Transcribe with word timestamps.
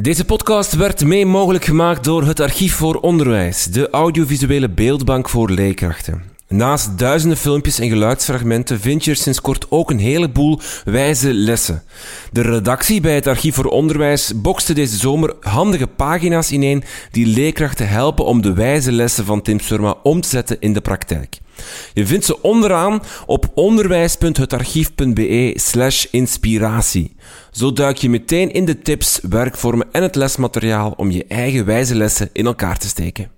Deze 0.00 0.24
podcast 0.24 0.74
werd 0.74 1.04
mee 1.04 1.26
mogelijk 1.26 1.64
gemaakt 1.64 2.04
door 2.04 2.24
het 2.24 2.40
Archief 2.40 2.74
voor 2.74 2.94
Onderwijs, 2.94 3.64
de 3.64 3.90
audiovisuele 3.90 4.68
beeldbank 4.68 5.28
voor 5.28 5.50
leerkrachten. 5.50 6.22
Naast 6.48 6.98
duizenden 6.98 7.38
filmpjes 7.38 7.78
en 7.78 7.88
geluidsfragmenten 7.88 8.80
vind 8.80 9.04
je 9.04 9.10
er 9.10 9.16
sinds 9.16 9.40
kort 9.40 9.66
ook 9.70 9.90
een 9.90 9.98
heleboel 9.98 10.60
wijze 10.84 11.32
lessen. 11.34 11.82
De 12.32 12.40
redactie 12.40 13.00
bij 13.00 13.14
het 13.14 13.26
Archief 13.26 13.54
voor 13.54 13.64
Onderwijs 13.64 14.32
bokste 14.40 14.72
deze 14.72 14.96
zomer 14.96 15.34
handige 15.40 15.86
pagina's 15.86 16.50
ineen 16.50 16.84
die 17.10 17.26
leerkrachten 17.26 17.88
helpen 17.88 18.24
om 18.24 18.42
de 18.42 18.52
wijze 18.52 18.92
lessen 18.92 19.24
van 19.24 19.42
Tim 19.42 19.60
Surma 19.60 19.94
om 20.02 20.20
te 20.20 20.28
zetten 20.28 20.56
in 20.60 20.72
de 20.72 20.80
praktijk. 20.80 21.38
Je 21.92 22.06
vindt 22.06 22.24
ze 22.24 22.42
onderaan 22.42 23.02
op 23.26 23.50
onderwijs.hetarchief.be 23.54 25.52
slash 25.54 26.04
inspiratie. 26.10 27.16
Zo 27.50 27.72
duik 27.72 27.96
je 27.96 28.10
meteen 28.10 28.52
in 28.52 28.64
de 28.64 28.78
tips, 28.78 29.20
werkvormen 29.22 29.88
en 29.92 30.02
het 30.02 30.14
lesmateriaal 30.14 30.94
om 30.96 31.10
je 31.10 31.24
eigen 31.28 31.64
wijze 31.64 31.94
lessen 31.94 32.30
in 32.32 32.46
elkaar 32.46 32.78
te 32.78 32.88
steken. 32.88 33.37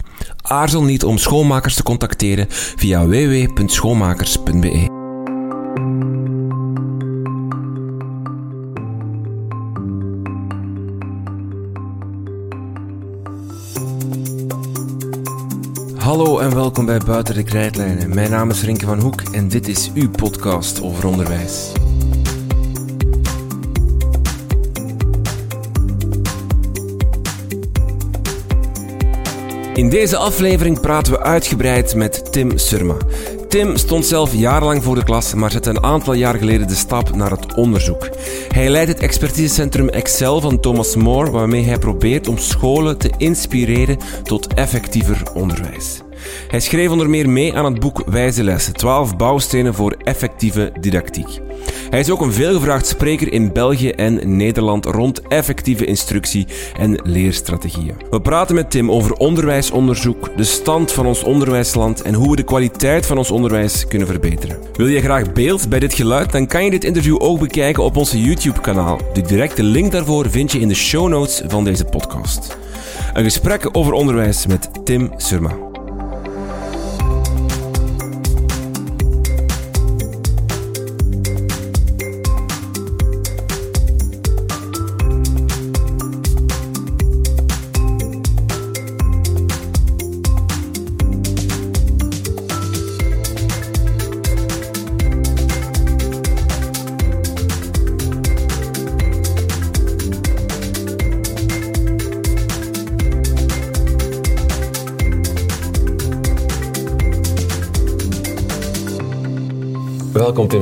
Aarzel 0.41 0.83
niet 0.83 1.03
om 1.03 1.17
schoonmakers 1.17 1.75
te 1.75 1.83
contacteren 1.83 2.45
via 2.49 3.05
www.schoonmakers.be. 3.07 4.99
Hallo 15.97 16.39
en 16.39 16.55
welkom 16.55 16.85
bij 16.85 16.99
Buiten 17.05 17.35
de 17.35 17.43
Krijtlijnen. 17.43 18.13
Mijn 18.13 18.29
naam 18.29 18.49
is 18.49 18.63
Rinke 18.63 18.85
van 18.85 18.99
Hoek 18.99 19.21
en 19.21 19.47
dit 19.47 19.67
is 19.67 19.91
uw 19.93 20.09
podcast 20.09 20.81
over 20.81 21.07
onderwijs. 21.07 21.71
In 29.73 29.89
deze 29.89 30.17
aflevering 30.17 30.79
praten 30.79 31.13
we 31.13 31.19
uitgebreid 31.19 31.95
met 31.95 32.31
Tim 32.31 32.57
Surma. 32.57 32.97
Tim 33.47 33.77
stond 33.77 34.05
zelf 34.05 34.33
jarenlang 34.33 34.83
voor 34.83 34.95
de 34.95 35.03
klas, 35.03 35.33
maar 35.33 35.51
zette 35.51 35.69
een 35.69 35.83
aantal 35.83 36.13
jaar 36.13 36.35
geleden 36.37 36.67
de 36.67 36.75
stap 36.75 37.15
naar 37.15 37.31
het 37.31 37.53
onderzoek. 37.53 38.09
Hij 38.47 38.69
leidt 38.69 38.91
het 38.91 38.99
expertisecentrum 38.99 39.89
Excel 39.89 40.41
van 40.41 40.59
Thomas 40.59 40.95
More, 40.95 41.31
waarmee 41.31 41.63
hij 41.63 41.77
probeert 41.77 42.27
om 42.27 42.37
scholen 42.37 42.97
te 42.97 43.11
inspireren 43.17 43.97
tot 44.23 44.53
effectiever 44.53 45.23
onderwijs. 45.33 46.01
Hij 46.47 46.59
schreef 46.59 46.89
onder 46.89 47.09
meer 47.09 47.29
mee 47.29 47.55
aan 47.55 47.65
het 47.65 47.79
boek 47.79 48.03
Wijze 48.05 48.43
Lessen, 48.43 48.73
12 48.73 49.17
bouwstenen 49.17 49.73
voor 49.73 49.95
effectieve 50.03 50.71
didactiek. 50.79 51.39
Hij 51.89 51.99
is 51.99 52.09
ook 52.09 52.21
een 52.21 52.33
veelgevraagd 52.33 52.87
spreker 52.87 53.33
in 53.33 53.53
België 53.53 53.89
en 53.89 54.37
Nederland 54.37 54.85
rond 54.85 55.21
effectieve 55.27 55.85
instructie 55.85 56.47
en 56.77 56.99
leerstrategieën. 57.03 57.95
We 58.09 58.21
praten 58.21 58.55
met 58.55 58.71
Tim 58.71 58.91
over 58.91 59.13
onderwijsonderzoek, 59.13 60.37
de 60.37 60.43
stand 60.43 60.91
van 60.91 61.05
ons 61.05 61.23
onderwijsland 61.23 62.01
en 62.01 62.13
hoe 62.13 62.29
we 62.29 62.35
de 62.35 62.43
kwaliteit 62.43 63.05
van 63.05 63.17
ons 63.17 63.31
onderwijs 63.31 63.87
kunnen 63.87 64.07
verbeteren. 64.07 64.57
Wil 64.73 64.87
je 64.87 65.01
graag 65.01 65.33
beeld 65.33 65.69
bij 65.69 65.79
dit 65.79 65.93
geluid? 65.93 66.31
Dan 66.31 66.47
kan 66.47 66.63
je 66.63 66.69
dit 66.69 66.83
interview 66.83 67.17
ook 67.19 67.39
bekijken 67.39 67.83
op 67.83 67.97
onze 67.97 68.21
YouTube-kanaal. 68.21 68.99
De 69.13 69.21
directe 69.21 69.63
link 69.63 69.91
daarvoor 69.91 70.29
vind 70.29 70.51
je 70.51 70.59
in 70.59 70.67
de 70.67 70.73
show 70.73 71.07
notes 71.07 71.41
van 71.47 71.63
deze 71.63 71.85
podcast. 71.85 72.57
Een 73.13 73.23
gesprek 73.23 73.69
over 73.71 73.93
onderwijs 73.93 74.45
met 74.45 74.69
Tim 74.83 75.11
Surma. 75.17 75.70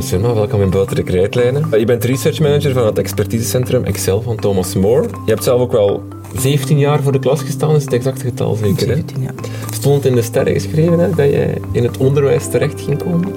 Summa, 0.09 0.33
welkom 0.33 0.61
in 0.61 0.69
Buiten 0.69 0.95
de 0.95 1.03
Krijtlijnen. 1.03 1.79
Je 1.79 1.85
bent 1.85 2.03
research 2.03 2.39
manager 2.39 2.73
van 2.73 2.85
het 2.85 2.97
expertisecentrum 2.97 3.83
Excel 3.83 4.21
van 4.21 4.35
Thomas 4.35 4.75
More. 4.75 5.07
Je 5.25 5.31
hebt 5.31 5.43
zelf 5.43 5.61
ook 5.61 5.71
wel 5.71 6.03
17 6.37 6.77
jaar 6.79 7.01
voor 7.01 7.11
de 7.11 7.19
klas 7.19 7.41
gestaan, 7.41 7.75
is 7.75 7.83
het 7.83 7.93
exacte 7.93 8.25
getal 8.25 8.55
zeker? 8.55 8.87
17, 8.87 9.21
ja. 9.21 9.31
Stond 9.73 10.05
in 10.05 10.15
de 10.15 10.21
sterren 10.21 10.53
geschreven 10.53 10.99
hè, 10.99 11.09
dat 11.09 11.29
jij 11.29 11.57
in 11.71 11.83
het 11.83 11.97
onderwijs 11.97 12.47
terecht 12.47 12.81
ging 12.81 13.03
komen? 13.03 13.33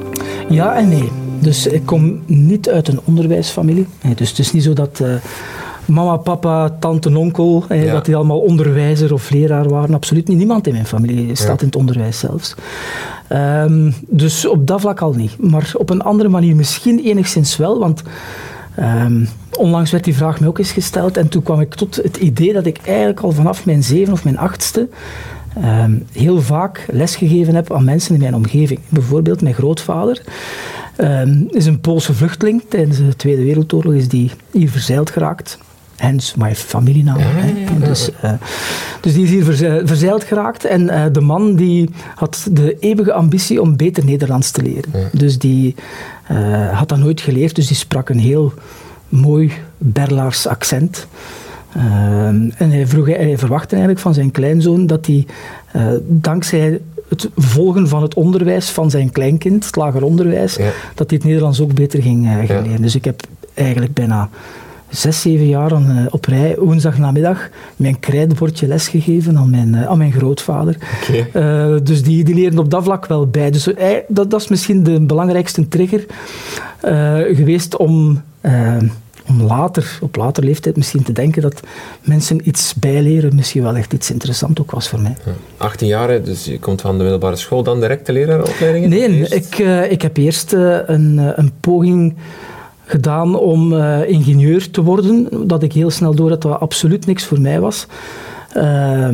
Ja 0.49 0.77
en 0.77 0.89
nee. 0.89 1.11
Dus 1.41 1.67
ik 1.67 1.87
kom 1.87 2.23
niet 2.27 2.71
uit 2.71 2.89
een 2.89 3.01
onderwijsfamilie. 3.05 3.87
Dus 4.15 4.29
het 4.29 4.39
is 4.39 4.53
niet 4.53 4.63
zo 4.63 4.73
dat 4.73 5.01
uh, 5.03 5.15
mama, 5.85 6.17
papa, 6.17 6.77
tante 6.81 7.09
en 7.09 7.17
onkel, 7.17 7.65
dat 7.69 8.05
die 8.05 8.17
allemaal 8.17 8.41
onderwijzer 8.41 9.13
of 9.13 9.31
leraar 9.31 9.69
waren. 9.69 9.95
Absoluut 9.95 10.29
niet. 10.29 10.39
Niemand 10.39 10.67
in 10.67 10.73
mijn 10.73 10.87
familie 10.87 11.35
staat 11.35 11.61
in 11.61 11.67
het 11.67 11.77
onderwijs 11.77 12.19
zelfs. 12.19 12.55
Um, 13.35 13.95
dus 14.07 14.47
op 14.47 14.67
dat 14.67 14.81
vlak 14.81 15.01
al 15.01 15.13
niet. 15.13 15.39
Maar 15.39 15.73
op 15.77 15.91
een 15.91 16.03
andere 16.03 16.29
manier 16.29 16.57
misschien 16.57 16.99
enigszins 16.99 17.57
wel, 17.57 17.79
want 17.79 18.03
um, 18.79 19.29
onlangs 19.59 19.91
werd 19.91 20.05
die 20.05 20.17
vraag 20.17 20.41
mij 20.41 20.49
ook 20.49 20.59
eens 20.59 20.73
gesteld 20.73 21.17
en 21.17 21.29
toen 21.29 21.43
kwam 21.43 21.61
ik 21.61 21.75
tot 21.75 21.97
het 21.97 22.17
idee 22.17 22.53
dat 22.53 22.67
ik 22.67 22.79
eigenlijk 22.85 23.21
al 23.21 23.33
vanaf 23.33 23.65
mijn 23.65 23.83
zeven 23.83 24.13
of 24.13 24.25
mijn 24.25 24.39
achtste 24.39 24.89
um, 25.65 26.07
heel 26.13 26.43
vaak 26.43 26.87
lesgegeven 26.91 27.55
heb 27.55 27.73
aan 27.73 27.85
mensen 27.85 28.15
in 28.15 28.21
mijn 28.21 28.35
omgeving. 28.35 28.81
Bijvoorbeeld 28.89 29.43
mijn 29.43 29.55
grootvader 29.55 30.23
is 31.49 31.67
een 31.67 31.81
Poolse 31.81 32.15
vluchteling. 32.15 32.63
Tijdens 32.69 32.97
de 32.97 33.17
Tweede 33.17 33.43
Wereldoorlog 33.43 33.95
is 33.95 34.09
die 34.09 34.31
hier 34.51 34.71
verzeild 34.71 35.11
geraakt 35.11 35.59
hens 36.03 36.35
mijn 36.35 36.57
familienaam. 36.57 37.19
Dus, 37.79 38.11
uh, 38.25 38.33
dus 39.01 39.13
die 39.13 39.23
is 39.23 39.31
hier 39.31 39.45
verzeild 39.87 40.25
geraakt. 40.25 40.65
En 40.65 40.83
uh, 40.83 41.05
de 41.13 41.21
man 41.21 41.55
die 41.55 41.91
had 42.15 42.49
de 42.51 42.77
eeuwige 42.79 43.13
ambitie 43.13 43.61
om 43.61 43.77
beter 43.77 44.05
Nederlands 44.05 44.51
te 44.51 44.63
leren. 44.63 44.93
Dus 45.13 45.39
die 45.39 45.75
uh, 46.31 46.79
had 46.79 46.89
dat 46.89 46.99
nooit 46.99 47.21
geleerd. 47.21 47.55
Dus 47.55 47.67
die 47.67 47.77
sprak 47.77 48.09
een 48.09 48.19
heel 48.19 48.53
mooi 49.09 49.53
Berlaars 49.79 50.47
accent. 50.47 51.07
en 51.73 52.71
hij, 52.71 52.87
vroeg, 52.87 53.07
hij 53.07 53.39
verwachtte 53.39 53.75
eigenlijk 53.75 54.03
van 54.03 54.15
zijn 54.15 54.31
kleinzoon 54.31 54.87
dat 54.87 55.07
hij 55.07 55.27
dankzij 56.07 56.81
het 57.09 57.29
volgen 57.37 57.89
van 57.89 58.03
het 58.03 58.15
onderwijs 58.15 58.71
van 58.71 58.91
zijn 58.91 59.11
kleinkind, 59.11 59.65
het 59.65 59.77
lager 59.77 60.03
onderwijs, 60.05 60.57
ja. 60.57 60.71
dat 60.95 61.11
hij 61.11 61.19
het 61.19 61.25
Nederlands 61.27 61.61
ook 61.61 61.75
beter 61.75 62.03
ging, 62.03 62.27
ging 62.27 62.49
ja. 62.49 62.61
leren. 62.61 62.83
Dus 62.83 62.95
ik 62.95 63.05
heb 63.05 63.23
eigenlijk 63.55 63.93
bijna 63.93 64.29
zes, 64.93 65.21
zeven 65.21 65.49
jaar 65.49 65.73
uh, 65.73 66.07
op 66.11 66.25
rij, 66.25 66.57
woensdagnamiddag, 66.59 67.49
mijn 67.77 68.01
krijtbordje 68.01 68.67
lesgegeven 68.67 69.37
aan 69.37 69.51
mijn, 69.51 69.69
uh, 69.69 69.87
aan 69.87 69.99
mijn 69.99 70.13
grootvader. 70.13 70.77
Okay. 71.09 71.73
Uh, 71.75 71.81
dus 71.83 72.03
die, 72.03 72.25
die 72.25 72.35
leren 72.35 72.59
op 72.59 72.71
dat 72.71 72.85
vlak 72.85 73.07
wel 73.07 73.27
bij. 73.27 73.51
Dus 73.51 73.69
dat, 74.09 74.31
dat 74.31 74.41
is 74.41 74.49
misschien 74.49 74.83
de 74.83 75.01
belangrijkste 75.01 75.69
trigger 75.69 76.05
geweest 77.35 77.77
om, 77.77 78.23
om 79.29 79.43
later, 79.43 79.99
op 80.01 80.17
later 80.17 80.45
leeftijd 80.45 80.77
misschien 80.77 81.03
te 81.03 81.13
denken 81.13 81.43
dat 81.43 81.61
mensen 82.03 82.49
iets 82.49 82.75
bijleren 82.75 83.35
misschien 83.35 83.63
wel 83.63 83.77
echt 83.77 83.93
iets 83.93 84.11
interessant 84.11 84.61
ook 84.61 84.71
was 84.71 84.89
voor 84.89 85.01
mij. 85.01 85.17
18 85.57 85.89
jaar, 85.89 86.23
dus 86.23 86.45
je 86.45 86.59
komt 86.59 86.81
van 86.81 86.97
de 86.97 87.03
middelbare 87.03 87.37
school, 87.37 87.63
dan 87.63 87.81
direct 87.81 88.07
de 88.07 88.13
leraaropleidingen? 88.13 88.89
Nee, 88.89 89.29
ik, 89.29 89.59
ik 89.91 90.03
heb 90.03 90.17
eerst 90.17 90.53
een, 90.53 91.33
een 91.35 91.53
poging 91.61 92.15
gedaan 92.93 93.39
om 93.39 93.73
uh, 93.73 94.09
ingenieur 94.09 94.71
te 94.71 94.83
worden. 94.83 95.29
Dat 95.47 95.63
ik 95.63 95.73
heel 95.73 95.91
snel 95.91 96.15
door 96.15 96.29
dat 96.29 96.43
dat 96.43 96.61
absoluut 96.61 97.07
niks 97.07 97.25
voor 97.25 97.41
mij 97.41 97.61
was. 97.61 97.87
Uh, 98.57 99.09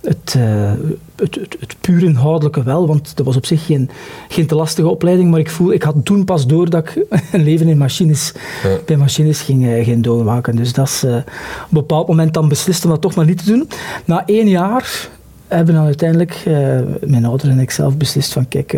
het, 0.00 0.34
uh, 0.36 0.72
het, 1.16 1.34
het, 1.34 1.56
het, 1.60 1.76
puur 1.80 2.02
inhoudelijke 2.02 2.62
wel, 2.62 2.86
want 2.86 3.16
dat 3.16 3.26
was 3.26 3.36
op 3.36 3.46
zich 3.46 3.66
geen, 3.66 3.90
geen 4.28 4.46
te 4.46 4.54
lastige 4.54 4.88
opleiding, 4.88 5.30
maar 5.30 5.40
ik, 5.40 5.50
voel, 5.50 5.72
ik 5.72 5.82
had 5.82 6.04
toen 6.04 6.24
pas 6.24 6.46
door 6.46 6.70
dat 6.70 6.88
ik 6.88 7.06
een 7.32 7.42
leven 7.42 7.68
in 7.68 7.78
machines, 7.78 8.32
ja. 8.62 8.78
bij 8.86 8.96
machines 8.96 9.40
ging, 9.40 9.64
uh, 9.64 9.84
ging 9.84 10.02
doormaken. 10.02 10.56
Dus 10.56 10.72
dat 10.72 10.88
is 10.88 11.04
op 11.04 11.10
een 11.10 11.24
bepaald 11.68 12.08
moment 12.08 12.34
dan 12.34 12.48
beslist 12.48 12.84
om 12.84 12.90
dat 12.90 13.00
toch 13.00 13.14
maar 13.14 13.26
niet 13.26 13.38
te 13.38 13.50
doen. 13.52 13.68
Na 14.04 14.26
één 14.26 14.48
jaar 14.48 15.08
hebben 15.48 15.74
dan 15.74 15.84
uiteindelijk, 15.84 16.42
uh, 16.48 16.80
mijn 17.00 17.24
ouders 17.24 17.50
en 17.50 17.58
ik 17.58 17.70
zelf, 17.70 17.96
beslist 17.96 18.32
van 18.32 18.48
kijk, 18.48 18.72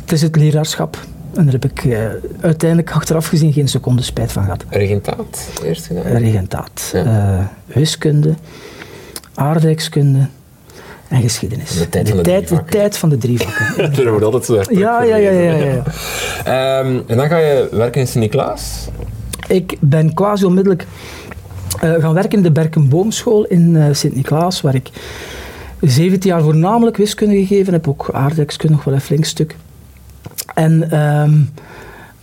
het 0.00 0.12
is 0.12 0.22
het 0.22 0.36
leraarschap. 0.36 0.98
En 1.36 1.44
daar 1.44 1.52
heb 1.52 1.64
ik 1.64 1.84
uh, 1.84 1.98
uiteindelijk 2.40 2.90
achteraf 2.90 3.26
gezien 3.26 3.52
geen 3.52 3.68
seconde 3.68 4.02
spijt 4.02 4.32
van 4.32 4.42
gehad. 4.42 4.64
Regentaat 4.68 5.48
eerst 5.64 5.86
gedaan? 5.86 6.02
Regentaat. 6.02 6.90
Ja. 6.92 7.52
wiskunde, 7.66 8.34
aardrijkskunde, 9.34 10.28
en 11.08 11.22
geschiedenis. 11.22 11.78
De 11.78 11.88
tijd 11.88 12.08
van 12.08 12.16
de, 12.16 12.22
tijd, 12.22 12.46
drie 12.46 12.58
de 12.58 12.64
tijd 12.64 12.98
van 12.98 13.08
de 13.08 13.18
drie 13.18 13.38
vakken. 13.38 13.90
dat 13.96 14.04
wordt 14.04 14.24
altijd 14.24 14.44
zo. 14.44 14.54
Ja, 14.74 15.02
ja, 15.02 15.16
ja. 15.16 15.30
ja, 15.30 15.54
ja, 15.54 16.80
um, 16.80 17.04
en 17.06 17.16
dan 17.16 17.28
ga 17.28 17.38
je 17.38 17.68
werken 17.70 18.00
in 18.00 18.06
Sint-Niklaas? 18.06 18.88
Ik 19.48 19.76
ben 19.80 20.14
quasi 20.14 20.44
onmiddellijk 20.44 20.86
uh, 21.84 21.94
gaan 21.94 22.14
werken 22.14 22.38
in 22.38 22.42
de 22.42 22.50
Berkenboomschool 22.50 23.44
in 23.44 23.74
uh, 23.74 23.86
Sint-Niklaas, 23.92 24.60
waar 24.60 24.74
ik 24.74 24.90
17 25.80 26.30
jaar 26.30 26.42
voornamelijk 26.42 26.96
wiskunde 26.96 27.34
gegeven 27.34 27.72
heb, 27.72 27.88
ook 27.88 28.08
aardrijkskunde 28.12 28.74
nog 28.74 28.84
wel 28.84 28.94
een 28.94 29.00
flink 29.00 29.24
stuk. 29.24 29.56
En 30.54 31.00
um, 31.00 31.50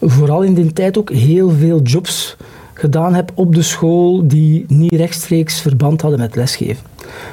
vooral 0.01 0.41
in 0.41 0.53
die 0.53 0.73
tijd 0.73 0.97
ook 0.97 1.11
heel 1.11 1.49
veel 1.49 1.81
jobs 1.81 2.37
gedaan 2.73 3.13
heb 3.13 3.31
op 3.35 3.55
de 3.55 3.61
school 3.61 4.27
die 4.27 4.65
niet 4.67 4.93
rechtstreeks 4.93 5.61
verband 5.61 6.01
hadden 6.01 6.19
met 6.19 6.35
lesgeven. 6.35 6.83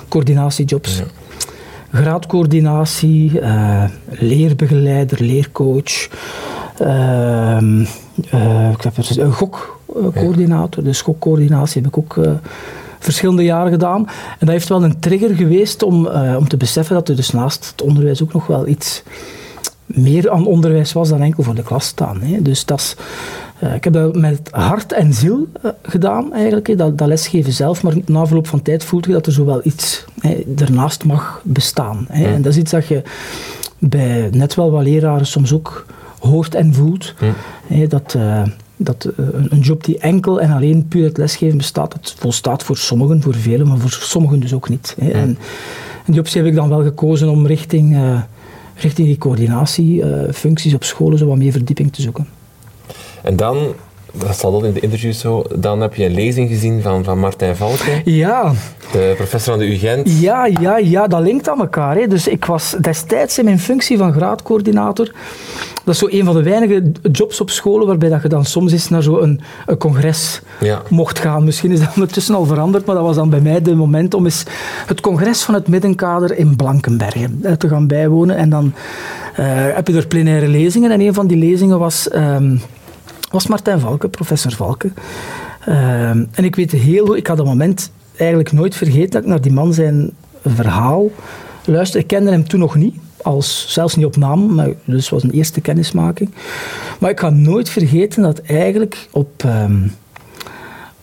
Coördinatiejobs. 0.08 0.98
Ja 0.98 1.04
graadcoördinatie, 1.92 3.40
uh, 3.40 3.84
leerbegeleider, 4.08 5.22
leercoach. 5.22 6.08
Uh, 6.82 7.58
uh, 8.34 8.70
ik 8.70 8.82
heb 8.82 8.96
een 8.96 9.32
gokcoördinator, 9.32 10.84
dus 10.84 11.02
gokcoördinatie 11.02 11.82
heb 11.82 11.90
ik 11.90 11.98
ook 11.98 12.18
verschillende 12.98 13.44
jaren 13.44 13.72
gedaan. 13.72 14.06
En 14.08 14.46
dat 14.46 14.48
heeft 14.48 14.68
wel 14.68 14.84
een 14.84 14.98
trigger 14.98 15.34
geweest 15.34 15.82
om, 15.82 16.06
om 16.36 16.48
te 16.48 16.56
beseffen 16.56 16.94
dat 16.94 17.08
er 17.08 17.16
dus 17.16 17.30
naast 17.30 17.70
het 17.70 17.82
onderwijs 17.82 18.22
ook 18.22 18.32
nog 18.32 18.46
wel 18.46 18.66
iets 18.66 19.02
meer 19.94 20.30
aan 20.30 20.46
onderwijs 20.46 20.92
was 20.92 21.08
dan 21.08 21.22
enkel 21.22 21.42
voor 21.42 21.54
de 21.54 21.62
klas 21.62 21.86
staan. 21.86 22.20
Hè. 22.22 22.42
Dus 22.42 22.64
dat 22.64 22.78
is, 22.78 22.96
uh, 23.62 23.74
ik 23.74 23.84
heb 23.84 23.92
dat 23.92 24.16
met 24.16 24.48
hart 24.50 24.92
en 24.92 25.14
ziel 25.14 25.48
uh, 25.64 25.70
gedaan, 25.82 26.32
eigenlijk, 26.32 26.78
dat, 26.78 26.98
dat, 26.98 27.08
lesgeven 27.08 27.52
zelf. 27.52 27.82
Maar 27.82 27.94
na 28.06 28.26
verloop 28.26 28.46
van 28.46 28.62
tijd 28.62 28.84
voelt 28.84 29.06
je 29.06 29.12
dat 29.12 29.26
er 29.26 29.32
zo 29.32 29.44
wel 29.44 29.60
iets 29.62 30.04
hè, 30.20 30.42
ernaast 30.56 31.04
mag 31.04 31.40
bestaan. 31.44 32.06
Hè. 32.08 32.24
En 32.24 32.42
dat 32.42 32.52
is 32.52 32.58
iets 32.58 32.70
dat 32.70 32.86
je 32.86 33.02
bij 33.78 34.28
net 34.32 34.54
wel 34.54 34.70
wat 34.70 34.82
leraren 34.82 35.26
soms 35.26 35.52
ook 35.52 35.86
hoort 36.18 36.54
en 36.54 36.74
voelt. 36.74 37.14
Hè, 37.66 37.86
dat, 37.86 38.14
uh, 38.16 38.42
dat 38.76 39.08
een 39.48 39.60
job 39.60 39.84
die 39.84 39.98
enkel 39.98 40.40
en 40.40 40.50
alleen 40.50 40.88
puur 40.88 41.04
het 41.04 41.16
lesgeven 41.16 41.56
bestaat, 41.56 41.92
dat 41.92 42.14
volstaat 42.18 42.62
voor 42.62 42.76
sommigen, 42.76 43.22
voor 43.22 43.34
velen, 43.34 43.68
maar 43.68 43.78
voor 43.78 43.90
sommigen 43.90 44.40
dus 44.40 44.52
ook 44.52 44.68
niet. 44.68 44.96
Hè. 45.00 45.10
En, 45.10 45.38
en, 46.06 46.12
die 46.12 46.20
optie 46.20 46.40
heb 46.40 46.50
ik 46.50 46.56
dan 46.56 46.68
wel 46.68 46.82
gekozen 46.82 47.28
om 47.28 47.46
richting 47.46 47.96
richting 48.82 49.06
die 49.06 49.18
coördinatiefuncties 49.18 50.74
op 50.74 50.84
scholen 50.84 51.18
zo 51.18 51.26
wat 51.26 51.36
meer 51.36 51.52
verdieping 51.52 51.92
te 51.92 52.02
zoeken. 52.02 52.26
En 53.22 53.36
dan, 53.36 53.74
dat 54.12 54.34
staat 54.34 54.52
al 54.52 54.64
in 54.64 54.72
de 54.72 54.80
interview 54.80 55.12
zo, 55.12 55.44
dan 55.54 55.80
heb 55.80 55.94
je 55.94 56.04
een 56.04 56.14
lezing 56.14 56.48
gezien 56.48 56.82
van, 56.82 57.04
van 57.04 57.18
Martijn 57.18 57.56
Valken. 57.56 58.02
Ja. 58.04 58.52
De 58.92 59.12
professor 59.16 59.52
aan 59.52 59.58
de 59.58 59.72
UGent. 59.72 60.20
Ja, 60.20 60.46
ja, 60.60 60.78
ja, 60.78 61.06
dat 61.06 61.20
linkt 61.20 61.48
aan 61.48 61.60
elkaar. 61.60 61.96
Hè. 61.96 62.06
Dus 62.06 62.28
ik 62.28 62.44
was 62.44 62.76
destijds 62.80 63.38
in 63.38 63.44
mijn 63.44 63.58
functie 63.58 63.98
van 63.98 64.12
graadcoördinator. 64.12 65.12
Dat 65.84 65.94
is 65.94 66.00
zo 66.00 66.06
een 66.10 66.24
van 66.24 66.34
de 66.34 66.42
weinige 66.42 66.92
jobs 67.12 67.40
op 67.40 67.50
scholen 67.50 67.86
waarbij 67.86 68.08
dat 68.08 68.22
je 68.22 68.28
dan 68.28 68.44
soms 68.44 68.72
eens 68.72 68.88
naar 68.88 69.02
zo'n 69.02 69.22
een, 69.22 69.40
een 69.66 69.76
congres 69.76 70.40
ja. 70.60 70.82
mocht 70.88 71.18
gaan. 71.18 71.44
Misschien 71.44 71.70
is 71.70 71.80
dat 71.80 71.94
ondertussen 71.94 72.34
al 72.34 72.44
veranderd, 72.44 72.86
maar 72.86 72.94
dat 72.94 73.04
was 73.04 73.16
dan 73.16 73.30
bij 73.30 73.40
mij 73.40 73.62
de 73.62 73.74
moment 73.74 74.14
om 74.14 74.24
eens 74.24 74.44
het 74.86 75.00
congres 75.00 75.42
van 75.42 75.54
het 75.54 75.68
middenkader 75.68 76.36
in 76.36 76.56
Blankenbergen 76.56 77.58
te 77.58 77.68
gaan 77.68 77.86
bijwonen. 77.86 78.36
En 78.36 78.50
dan 78.50 78.72
uh, 79.40 79.46
heb 79.74 79.88
je 79.88 79.96
er 79.96 80.06
plenaire 80.06 80.48
lezingen. 80.48 80.90
En 80.90 81.00
een 81.00 81.14
van 81.14 81.26
die 81.26 81.36
lezingen 81.36 81.78
was... 81.78 82.08
Um, 82.14 82.60
was 83.30 83.46
Martijn 83.46 83.80
Valken, 83.80 84.10
professor 84.10 84.52
Valken. 84.52 84.94
Uh, 85.68 86.10
en 86.10 86.44
ik 86.44 86.56
weet 86.56 86.70
heel 86.70 87.06
goed, 87.06 87.16
ik 87.16 87.26
had 87.26 87.36
dat 87.36 87.46
moment 87.46 87.90
eigenlijk 88.16 88.52
nooit 88.52 88.76
vergeten 88.76 89.10
dat 89.10 89.22
ik 89.22 89.28
naar 89.28 89.40
die 89.40 89.52
man 89.52 89.74
zijn 89.74 90.10
verhaal 90.44 91.10
luisterde. 91.64 92.02
Ik 92.02 92.06
kende 92.06 92.30
hem 92.30 92.48
toen 92.48 92.60
nog 92.60 92.74
niet, 92.74 92.94
als, 93.22 93.64
zelfs 93.68 93.96
niet 93.96 94.06
op 94.06 94.16
naam, 94.16 94.54
maar, 94.54 94.68
dus 94.84 95.08
was 95.08 95.22
een 95.22 95.30
eerste 95.30 95.60
kennismaking. 95.60 96.30
Maar 96.98 97.10
ik 97.10 97.20
ga 97.20 97.30
nooit 97.30 97.68
vergeten 97.68 98.22
dat 98.22 98.38
eigenlijk 98.38 99.08
op, 99.10 99.42
um, 99.46 99.92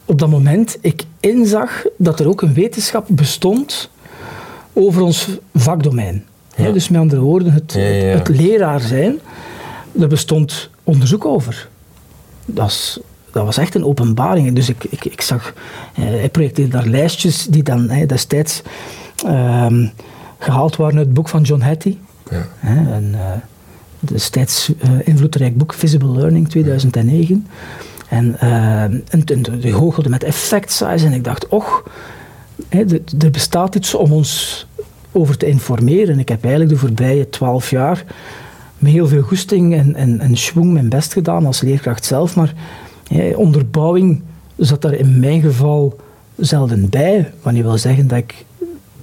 op 0.06 0.20
dat 0.20 0.30
moment 0.30 0.78
ik 0.82 1.04
inzag 1.20 1.86
dat 1.98 2.20
er 2.20 2.28
ook 2.28 2.42
een 2.42 2.54
wetenschap 2.54 3.06
bestond 3.10 3.90
over 4.74 5.02
ons 5.02 5.30
vakdomein. 5.54 6.26
Ja. 6.56 6.72
dus 6.72 6.90
met 6.90 7.02
andere 7.02 7.22
woorden, 7.22 7.54
het, 7.54 7.74
ja, 7.74 7.82
het 7.82 8.28
leraar 8.28 8.80
zijn, 8.80 9.20
er 10.00 10.08
bestond 10.08 10.70
onderzoek 10.84 11.26
over 11.26 11.70
dat, 12.48 13.00
dat 13.32 13.46
was 13.46 13.58
echt 13.58 13.76
een 13.76 13.86
openbaring. 13.86 14.56
Dus 14.56 14.70
ik, 14.70 14.84
ik, 14.84 15.06
ik 15.06 15.22
zag, 15.22 15.54
eh, 15.94 16.04
hij 16.04 16.30
projecteerde 16.30 16.72
daar 16.72 16.88
lijstjes 16.88 17.46
die 17.46 17.64
dan 17.64 17.88
destijds 18.08 18.62
ehm, 19.26 19.88
gehaald 20.38 20.76
waren 20.76 20.98
uit 20.98 21.06
het 21.06 21.14
boek 21.14 21.30
van 21.30 21.42
John 21.42 21.62
Hattie. 21.62 22.00
Ja. 22.32 22.48
Een 22.96 23.14
uh, 23.14 23.32
destijds 24.00 24.70
uh, 24.70 24.90
invloedrijk 25.04 25.58
boek, 25.58 25.74
Visible 25.74 26.12
Learning, 26.12 26.50
2009. 26.50 27.48
En, 28.10 28.38
uh, 28.44 28.82
en, 28.82 29.04
en 29.10 29.60
die 29.60 29.74
hoogelde 29.74 30.10
met 30.10 30.24
effect 30.24 30.72
size 30.72 31.06
en 31.06 31.14
ik 31.14 31.24
dacht, 31.24 31.48
och, 31.48 31.84
er 33.20 33.32
bestaat 33.32 33.76
iets 33.76 33.94
om 33.94 34.12
ons 34.12 34.66
over 35.12 35.38
te 35.38 35.46
informeren. 35.46 36.20
Ik 36.20 36.30
heb 36.30 36.44
eigenlijk 36.44 36.74
de 36.74 36.80
voorbije 36.80 37.30
twaalf 37.30 37.70
jaar 37.70 38.04
met 38.80 38.92
heel 38.92 39.08
veel 39.08 39.22
goesting 39.22 39.74
en, 39.74 39.96
en, 39.96 40.20
en 40.20 40.38
schwung 40.38 40.74
mijn 40.74 40.90
best 40.90 41.14
gedaan 41.14 41.46
als 41.46 41.62
leerkracht 41.62 42.06
zelf, 42.06 42.36
maar 42.36 42.54
onderbouwing 43.36 44.22
zat 44.56 44.82
daar 44.82 44.94
in 44.94 45.20
mijn 45.20 45.42
geval 45.42 45.96
zelden 46.36 46.90
bij. 46.90 47.32
Wat 47.42 47.54
niet 47.54 47.64
wil 47.64 47.78
zeggen 47.78 48.08
dat 48.08 48.18
ik 48.18 48.46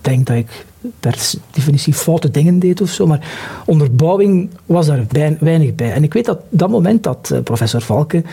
denk 0.01 0.27
dat 0.27 0.37
ik 0.37 0.67
per 1.01 1.33
definitie 1.51 1.93
foute 1.93 2.31
dingen 2.31 2.59
deed 2.59 2.81
of 2.81 2.91
zo, 2.91 3.07
maar 3.07 3.29
onderbouwing 3.67 4.51
was 4.67 4.87
daar 4.87 5.05
weinig 5.41 5.75
bij. 5.75 5.93
En 5.93 6.03
ik 6.03 6.13
weet 6.13 6.25
dat 6.25 6.41
dat 6.49 6.71
moment 6.71 7.03
dat 7.03 7.31
uh, 7.33 7.39
professor 7.41 7.81
Valken 7.81 8.25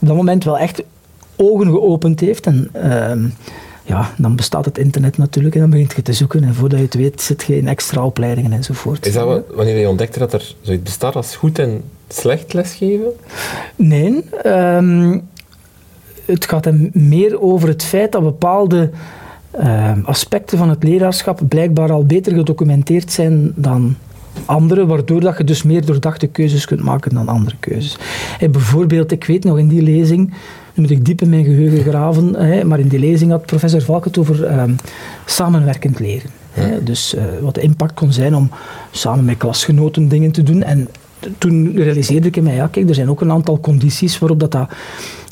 op 0.00 0.06
dat 0.06 0.16
moment 0.16 0.44
wel 0.44 0.58
echt 0.58 0.82
ogen 1.36 1.66
geopend 1.66 2.20
heeft 2.20 2.46
en 2.46 2.70
uh, 2.74 3.12
ja, 3.90 4.10
dan 4.16 4.36
bestaat 4.36 4.64
het 4.64 4.78
internet 4.78 5.18
natuurlijk 5.18 5.54
en 5.54 5.60
dan 5.60 5.70
begint 5.70 5.92
je 5.96 6.02
te 6.02 6.12
zoeken 6.12 6.44
en 6.44 6.54
voordat 6.54 6.78
je 6.78 6.84
het 6.84 6.94
weet 6.94 7.22
zit 7.22 7.42
je 7.42 7.56
in 7.56 7.68
extra 7.68 8.04
opleidingen 8.04 8.52
enzovoort. 8.52 9.06
Is 9.06 9.12
dat 9.12 9.42
wanneer 9.54 9.78
je 9.78 9.88
ontdekte 9.88 10.18
dat 10.18 10.32
er 10.32 10.54
zoiets 10.60 10.82
bestaat 10.82 11.16
als 11.16 11.36
goed 11.36 11.58
en 11.58 11.82
slecht 12.08 12.52
lesgeven? 12.52 13.12
Nee, 13.76 14.24
ehm, 14.42 15.18
het 16.24 16.44
gaat 16.48 16.64
hem 16.64 16.90
meer 16.92 17.40
over 17.40 17.68
het 17.68 17.84
feit 17.84 18.12
dat 18.12 18.22
bepaalde 18.22 18.90
ehm, 19.50 20.00
aspecten 20.04 20.58
van 20.58 20.68
het 20.68 20.82
leraarschap 20.82 21.40
blijkbaar 21.48 21.92
al 21.92 22.04
beter 22.04 22.34
gedocumenteerd 22.34 23.12
zijn 23.12 23.52
dan 23.56 23.96
andere, 24.44 24.86
waardoor 24.86 25.20
dat 25.20 25.38
je 25.38 25.44
dus 25.44 25.62
meer 25.62 25.86
doordachte 25.86 26.26
keuzes 26.26 26.64
kunt 26.64 26.82
maken 26.82 27.14
dan 27.14 27.28
andere 27.28 27.56
keuzes. 27.60 27.96
bijvoorbeeld, 28.38 29.12
ik 29.12 29.24
weet 29.24 29.44
nog 29.44 29.58
in 29.58 29.68
die 29.68 29.82
lezing 29.82 30.32
nu 30.74 30.82
moet 30.82 30.90
ik 30.90 31.04
diep 31.04 31.20
in 31.20 31.28
mijn 31.28 31.44
geheugen 31.44 31.82
graven. 31.82 32.34
Hè, 32.34 32.64
maar 32.64 32.78
in 32.78 32.88
die 32.88 32.98
lezing 32.98 33.30
had 33.30 33.46
professor 33.46 33.82
Valk 33.82 34.04
het 34.04 34.18
over 34.18 34.44
ehm, 34.44 34.72
samenwerkend 35.24 35.98
leren. 35.98 36.30
Hè, 36.50 36.82
dus 36.82 37.14
uh, 37.14 37.22
wat 37.40 37.54
de 37.54 37.60
impact 37.60 37.94
kon 37.94 38.12
zijn 38.12 38.34
om 38.34 38.50
samen 38.90 39.24
met 39.24 39.36
klasgenoten 39.36 40.08
dingen 40.08 40.30
te 40.30 40.42
doen. 40.42 40.62
En 40.62 40.88
toen 41.38 41.72
realiseerde 41.76 42.28
ik 42.28 42.42
mij, 42.42 42.54
ja 42.54 42.66
kijk, 42.66 42.88
er 42.88 42.94
zijn 42.94 43.10
ook 43.10 43.20
een 43.20 43.30
aantal 43.30 43.60
condities 43.60 44.18
waarop 44.18 44.40
dat, 44.40 44.52
dat 44.52 44.68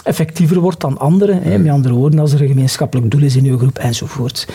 effectiever 0.08 0.60
wordt 0.60 0.80
dan 0.80 0.98
anderen. 0.98 1.42
Hè, 1.42 1.58
met 1.58 1.72
andere 1.72 1.94
woorden, 1.94 2.20
als 2.20 2.32
er 2.32 2.42
een 2.42 2.48
gemeenschappelijk 2.48 3.10
doel 3.10 3.22
is 3.22 3.36
in 3.36 3.44
uw 3.44 3.58
groep 3.58 3.78
enzovoort. 3.78 4.48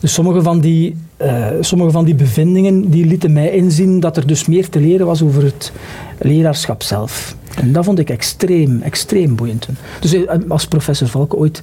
Dus 0.00 0.12
sommige 0.12 0.42
van 0.42 0.60
die, 0.60 0.96
uh, 1.22 1.46
sommige 1.60 1.90
van 1.90 2.04
die 2.04 2.14
bevindingen 2.14 2.90
die 2.90 3.06
lieten 3.06 3.32
mij 3.32 3.50
inzien 3.50 4.00
dat 4.00 4.16
er 4.16 4.26
dus 4.26 4.46
meer 4.46 4.68
te 4.68 4.80
leren 4.80 5.06
was 5.06 5.22
over 5.22 5.44
het 5.44 5.72
leraarschap 6.18 6.82
zelf. 6.82 7.36
En 7.56 7.72
dat 7.72 7.84
vond 7.84 7.98
ik 7.98 8.10
extreem, 8.10 8.82
extreem 8.82 9.36
boeiend. 9.36 9.68
Dus 10.00 10.12
eh, 10.12 10.38
als 10.48 10.66
professor 10.66 11.08
Valk 11.08 11.34
ooit 11.34 11.62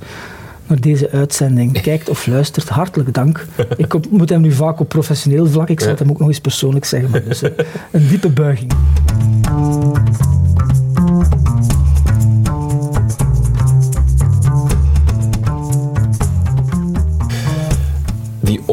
naar 0.68 0.80
deze 0.80 1.10
uitzending 1.12 1.82
kijkt 1.82 2.10
of 2.10 2.28
luistert, 2.28 2.70
hartelijk 2.70 3.14
dank. 3.14 3.46
Ik 3.78 4.10
moet 4.10 4.30
hem 4.30 4.42
nu 4.42 4.52
vaak 4.52 4.80
op 4.80 4.90
professioneel 4.90 5.48
vlak, 5.48 5.70
ik 5.70 5.80
zal 5.80 5.90
het 5.90 6.00
hem 6.00 6.10
ook 6.10 6.20
nog 6.20 6.28
eens 6.28 6.40
persoonlijk 6.40 6.86
zeggen, 6.86 7.10
maar 7.10 7.24
dus, 7.24 7.42
eh, 7.42 7.52
een 7.92 8.08
diepe 8.08 8.30
buiging. 8.30 8.72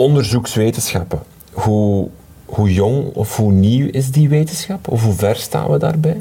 Onderzoekswetenschappen, 0.03 1.23
hoe, 1.53 2.09
hoe 2.45 2.73
jong 2.73 3.15
of 3.15 3.37
hoe 3.37 3.53
nieuw 3.53 3.89
is 3.91 4.11
die 4.11 4.29
wetenschap? 4.29 4.89
Of 4.89 5.05
hoe 5.05 5.15
ver 5.15 5.37
staan 5.37 5.71
we 5.71 5.79
daarbij? 5.79 6.21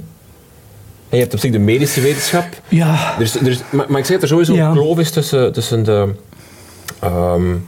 En 1.09 1.17
je 1.17 1.23
hebt 1.23 1.33
op 1.33 1.39
zich 1.39 1.51
de 1.51 1.59
medische 1.59 2.01
wetenschap. 2.01 2.61
Ja. 2.67 3.15
Er 3.15 3.21
is, 3.21 3.35
er 3.35 3.47
is, 3.47 3.61
maar, 3.71 3.85
maar 3.89 3.99
ik 3.99 4.05
zeg 4.05 4.19
dat 4.19 4.21
er 4.21 4.27
sowieso 4.27 4.55
een 4.55 4.73
kloof 4.73 4.99
is 4.99 5.11
tussen, 5.11 5.53
tussen 5.53 5.83
de, 5.83 6.13
um, 7.03 7.65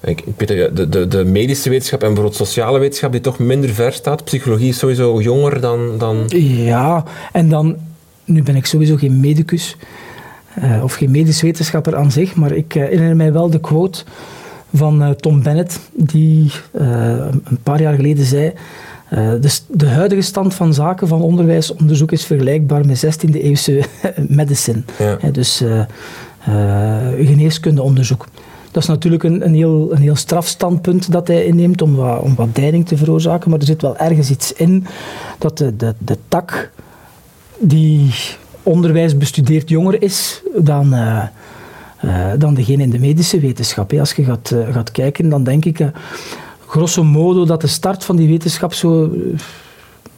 Ik, 0.00 0.20
ik 0.20 0.34
weet 0.36 0.76
de, 0.76 0.88
de, 0.88 1.08
de 1.08 1.24
medische 1.24 1.70
wetenschap 1.70 2.00
en 2.00 2.06
bijvoorbeeld 2.06 2.36
sociale 2.36 2.78
wetenschap 2.78 3.12
die 3.12 3.20
toch 3.20 3.38
minder 3.38 3.70
ver 3.70 3.92
staat. 3.92 4.24
Psychologie 4.24 4.68
is 4.68 4.78
sowieso 4.78 5.20
jonger 5.20 5.60
dan... 5.60 5.98
dan... 5.98 6.24
Ja, 6.38 7.04
en 7.32 7.48
dan... 7.48 7.76
Nu 8.24 8.42
ben 8.42 8.56
ik 8.56 8.66
sowieso 8.66 8.96
geen 8.96 9.20
medicus 9.20 9.76
uh, 10.62 10.82
of 10.84 10.94
geen 10.94 11.10
medisch 11.10 11.42
wetenschapper 11.42 11.96
aan 11.96 12.10
zich, 12.10 12.34
maar 12.34 12.52
ik 12.52 12.72
herinner 12.72 13.16
mij 13.16 13.32
wel 13.32 13.50
de 13.50 13.60
quote 13.60 14.04
van 14.74 15.02
uh, 15.02 15.10
Tom 15.10 15.42
Bennett, 15.42 15.80
die 15.92 16.52
een 16.72 17.58
paar 17.62 17.80
jaar 17.80 17.94
geleden 17.94 18.24
zei 18.24 18.52
uh, 19.12 19.32
dus 19.40 19.64
de 19.68 19.86
huidige 19.86 20.20
stand 20.20 20.54
van 20.54 20.74
zaken 20.74 21.08
van 21.08 21.22
onderwijsonderzoek 21.22 22.12
is 22.12 22.24
vergelijkbaar 22.24 22.86
met 22.86 23.06
16e 23.06 23.34
eeuwse 23.34 23.82
medicine. 24.28 24.82
Ja. 24.98 25.30
dus 25.30 25.62
geneeskundeonderzoek. 27.16 28.26
Dat 28.70 28.82
is 28.82 28.88
natuurlijk 28.88 29.22
een, 29.22 29.44
een, 29.44 29.54
heel, 29.54 29.92
een 29.92 30.02
heel 30.02 30.16
strafstandpunt 30.16 31.12
dat 31.12 31.28
hij 31.28 31.44
inneemt 31.44 31.82
om 31.82 31.94
wat, 31.94 32.20
om 32.20 32.34
wat 32.34 32.54
deining 32.54 32.86
te 32.86 32.96
veroorzaken, 32.96 33.50
maar 33.50 33.58
er 33.58 33.66
zit 33.66 33.82
wel 33.82 33.96
ergens 33.96 34.30
iets 34.30 34.52
in 34.52 34.86
dat 35.38 35.58
de, 35.58 35.76
de, 35.76 35.94
de 35.98 36.18
tak 36.28 36.70
die 37.58 38.14
onderwijs 38.62 39.16
bestudeert 39.16 39.68
jonger 39.68 40.02
is 40.02 40.42
dan, 40.56 40.94
dan 42.38 42.54
degene 42.54 42.82
in 42.82 42.90
de 42.90 42.98
medische 42.98 43.40
wetenschap. 43.40 43.92
Als 43.92 44.12
je 44.12 44.24
gaat, 44.24 44.54
gaat 44.72 44.90
kijken, 44.90 45.28
dan 45.28 45.44
denk 45.44 45.64
ik 45.64 45.90
grosso 46.66 47.04
modo 47.04 47.44
dat 47.44 47.60
de 47.60 47.66
start 47.66 48.04
van 48.04 48.16
die 48.16 48.28
wetenschap 48.28 48.72
zo 48.72 49.10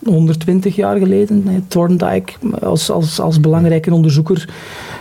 120 0.04 0.72
eh, 0.72 0.78
jaar 0.78 0.98
geleden, 0.98 1.64
Thorndike 1.68 2.32
als, 2.60 2.90
als, 2.90 3.20
als 3.20 3.40
belangrijke 3.40 3.94
onderzoeker, 3.94 4.48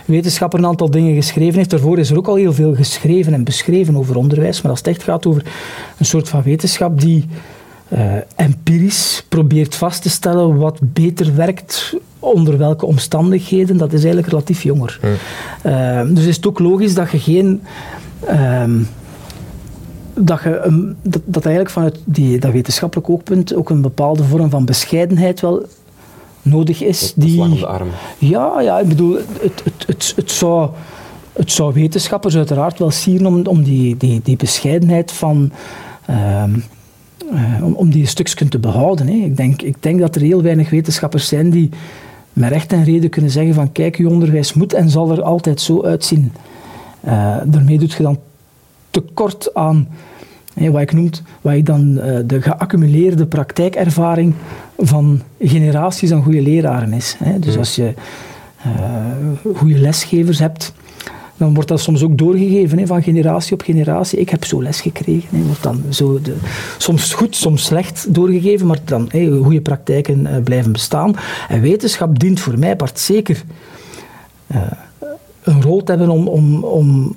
wetenschapper 0.04 0.58
een 0.58 0.66
aantal 0.66 0.90
dingen 0.90 1.14
geschreven 1.14 1.56
heeft. 1.56 1.70
Daarvoor 1.70 1.98
is 1.98 2.10
er 2.10 2.16
ook 2.16 2.26
al 2.26 2.34
heel 2.34 2.52
veel 2.52 2.74
geschreven 2.74 3.34
en 3.34 3.44
beschreven 3.44 3.96
over 3.96 4.16
onderwijs, 4.16 4.62
maar 4.62 4.70
als 4.70 4.80
het 4.80 4.88
echt 4.88 5.02
gaat 5.02 5.26
over 5.26 5.42
een 5.98 6.06
soort 6.06 6.28
van 6.28 6.42
wetenschap 6.42 7.00
die 7.00 7.26
uh, 7.88 8.12
empirisch 8.36 9.24
probeert 9.28 9.74
vast 9.74 10.02
te 10.02 10.10
stellen 10.10 10.56
wat 10.56 10.78
beter 10.80 11.34
werkt 11.34 11.94
onder 12.18 12.58
welke 12.58 12.86
omstandigheden, 12.86 13.76
dat 13.76 13.92
is 13.92 13.98
eigenlijk 13.98 14.28
relatief 14.28 14.62
jonger. 14.62 15.00
Uh, 15.66 16.02
dus 16.08 16.24
is 16.24 16.36
het 16.36 16.46
ook 16.46 16.58
logisch 16.58 16.94
dat 16.94 17.10
je 17.10 17.18
geen... 17.18 17.62
Ehm, 18.26 18.80
dat, 20.14 20.42
je, 20.42 20.94
dat, 21.02 21.22
dat 21.24 21.44
eigenlijk 21.44 21.74
vanuit 21.74 21.98
die, 22.04 22.38
dat 22.38 22.52
wetenschappelijk 22.52 23.10
oogpunt 23.10 23.54
ook 23.54 23.70
een 23.70 23.82
bepaalde 23.82 24.24
vorm 24.24 24.50
van 24.50 24.64
bescheidenheid 24.64 25.40
wel 25.40 25.66
nodig 26.42 26.82
is. 26.82 27.12
Die, 27.16 27.58
de 27.58 27.66
arm. 27.66 27.88
Ja, 28.18 28.60
ja, 28.60 28.78
ik 28.78 28.88
bedoel, 28.88 29.16
het, 29.16 29.62
het, 29.64 29.84
het, 29.86 30.12
het, 30.16 30.30
zou, 30.30 30.70
het 31.32 31.52
zou 31.52 31.72
wetenschappers 31.72 32.36
uiteraard 32.36 32.78
wel 32.78 32.90
sieren 32.90 33.26
om, 33.26 33.46
om 33.46 33.62
die, 33.62 33.96
die, 33.96 34.20
die 34.24 34.36
bescheidenheid 34.36 35.12
van... 35.12 35.52
Ehm, 36.06 36.50
eh, 37.32 37.64
om, 37.64 37.72
om 37.72 37.90
die 37.90 38.06
stukjes 38.06 38.48
te 38.48 38.58
behouden. 38.58 39.06
Hè. 39.06 39.12
Ik, 39.12 39.36
denk, 39.36 39.62
ik 39.62 39.76
denk 39.80 40.00
dat 40.00 40.14
er 40.14 40.20
heel 40.20 40.42
weinig 40.42 40.70
wetenschappers 40.70 41.28
zijn 41.28 41.50
die 41.50 41.70
met 42.32 42.50
recht 42.50 42.72
en 42.72 42.84
reden 42.84 43.10
kunnen 43.10 43.30
zeggen 43.30 43.54
van 43.54 43.72
kijk, 43.72 43.96
je 43.96 44.08
onderwijs 44.08 44.52
moet 44.52 44.72
en 44.72 44.90
zal 44.90 45.10
er 45.10 45.22
altijd 45.22 45.60
zo 45.60 45.82
uitzien. 45.82 46.32
Uh, 47.04 47.36
daarmee 47.44 47.78
doet 47.78 47.92
je 47.92 48.02
dan 48.02 48.18
tekort 48.90 49.54
aan 49.54 49.88
wat 50.54 50.80
ik 50.80 50.92
noem, 50.92 51.10
wat 51.40 51.52
ik 51.52 51.66
dan 51.66 51.90
uh, 51.90 52.18
de 52.26 52.42
geaccumuleerde 52.42 53.26
praktijkervaring 53.26 54.34
van 54.78 55.22
generaties 55.40 56.12
aan 56.12 56.22
goede 56.22 56.42
leraren 56.42 56.92
is. 56.92 57.16
Hè. 57.24 57.38
Dus 57.38 57.56
als 57.56 57.74
je 57.74 57.94
goede 59.54 59.78
lesgevers 59.78 60.38
hebt, 60.38 60.72
dan 61.38 61.54
wordt 61.54 61.68
dat 61.68 61.80
soms 61.80 62.02
ook 62.02 62.18
doorgegeven 62.18 62.86
van 62.86 63.02
generatie 63.02 63.52
op 63.52 63.62
generatie. 63.62 64.18
Ik 64.18 64.28
heb 64.30 64.44
zo 64.44 64.62
les 64.62 64.80
gekregen. 64.80 65.42
Wordt 65.46 65.62
dan 65.62 65.82
zo 65.90 66.20
de, 66.20 66.36
soms 66.78 67.14
goed, 67.14 67.36
soms 67.36 67.64
slecht 67.64 68.14
doorgegeven, 68.14 68.66
maar 68.66 68.78
dan 68.84 69.10
goede 69.42 69.60
praktijken 69.60 70.20
uh, 70.20 70.36
blijven 70.44 70.72
bestaan. 70.72 71.16
En 71.48 71.60
wetenschap 71.60 72.18
dient 72.18 72.40
voor 72.40 72.58
mij 72.58 72.76
part 72.76 72.98
zeker 72.98 73.44
een 75.42 75.62
rol 75.62 75.82
te 75.82 75.92
hebben 75.92 76.10
om, 76.10 76.28
om, 76.28 76.64
om 76.64 77.16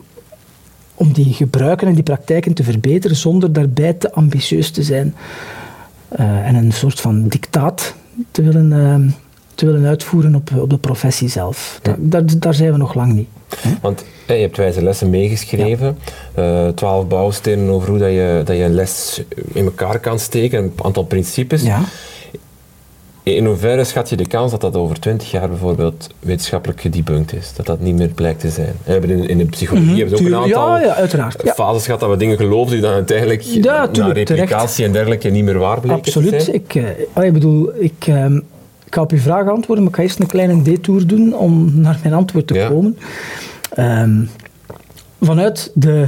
om 1.02 1.14
die 1.14 1.34
gebruiken 1.34 1.88
en 1.88 1.94
die 1.94 2.04
praktijken 2.04 2.54
te 2.54 2.64
verbeteren 2.64 3.16
zonder 3.18 3.54
daarbij 3.54 3.94
te 3.94 4.12
ambitieus 4.12 4.72
te 4.72 4.84
zijn 4.84 5.16
uh, 6.20 6.48
en 6.48 6.56
een 6.56 6.72
soort 6.72 7.00
van 7.00 7.28
dictaat 7.28 7.96
te 8.32 8.42
willen, 8.42 9.16
te 9.56 9.66
willen 9.66 9.86
uitvoeren 9.86 10.36
op, 10.36 10.50
op 10.58 10.70
de 10.70 10.78
professie 10.78 11.30
zelf. 11.30 11.80
Ja. 11.84 11.96
Daar, 12.00 12.24
daar 12.38 12.54
zijn 12.54 12.72
we 12.72 12.78
nog 12.78 12.94
lang 12.94 13.14
niet. 13.14 13.28
Hè? 13.58 13.70
Want 13.82 14.04
je 14.28 14.34
hebt 14.34 14.58
wijze 14.58 14.84
lessen 14.84 15.10
meegeschreven, 15.10 15.98
ja. 16.36 16.66
uh, 16.66 16.70
twaalf 16.70 17.08
bouwstenen 17.08 17.70
over 17.70 17.90
hoe 17.90 17.98
dat 17.98 18.10
je, 18.10 18.42
dat 18.46 18.58
je 18.58 18.64
een 18.64 18.74
les 18.74 19.22
in 19.54 19.66
elkaar 19.66 20.00
kan 20.00 20.20
steken, 20.20 20.64
een 20.64 20.74
aantal 20.84 21.04
principes. 21.04 21.62
Ja. 21.62 21.82
In 23.24 23.46
hoeverre 23.46 23.84
schat 23.84 24.10
je 24.10 24.16
de 24.16 24.28
kans 24.28 24.52
dat 24.52 24.62
dat 24.62 24.76
over 24.76 25.00
twintig 25.00 25.32
jaar 25.32 25.50
bijvoorbeeld 25.50 26.08
wetenschappelijk 26.20 26.82
gedebunked 26.82 27.34
is? 27.40 27.54
Dat 27.56 27.66
dat 27.66 27.80
niet 27.80 27.96
meer 27.96 28.08
blijkt 28.08 28.40
te 28.40 28.50
zijn? 28.50 28.74
We 28.84 28.92
hebben 28.92 29.10
in, 29.10 29.28
in 29.28 29.38
de 29.38 29.46
psychologie 29.46 29.90
mm 29.90 29.94
-hmm. 29.94 30.02
hebben 30.02 30.20
ook 30.20 30.26
een 30.26 30.36
aantal 30.36 30.78
ja, 30.78 30.82
ja, 30.82 30.94
uiteraard. 30.94 31.52
fases 31.56 31.86
gehad 31.86 32.00
dat 32.00 32.10
we 32.10 32.18
dingen 32.18 32.38
geloofden 32.38 32.74
die 32.74 32.82
dan 32.82 32.94
uiteindelijk 32.94 33.42
ja, 33.42 33.90
na 33.92 34.12
replicatie 34.12 34.86
en 34.86 34.92
dergelijke 34.92 35.30
niet 35.30 35.44
meer 35.44 35.58
waar 35.58 35.80
bleken 35.80 35.98
Absoluut. 35.98 36.32
te 36.32 36.40
zijn. 36.40 36.56
Ik, 36.56 36.76
uh, 36.76 37.26
ik 37.26 37.34
bedoel, 37.34 37.72
ik, 37.76 38.08
uh, 38.08 38.26
ik 38.92 38.98
ga 38.98 39.04
op 39.04 39.12
je 39.12 39.18
vraag 39.18 39.48
antwoorden, 39.48 39.84
maar 39.84 39.94
ik 39.94 40.00
ga 40.00 40.04
eerst 40.04 40.20
een 40.20 40.26
kleine 40.26 40.62
detour 40.62 41.08
doen 41.08 41.36
om 41.36 41.72
naar 41.82 42.00
mijn 42.02 42.14
antwoord 42.14 42.48
te 42.48 42.68
komen. 42.70 42.98
Um, 43.80 44.30
vanuit 45.22 45.72
de 45.74 46.08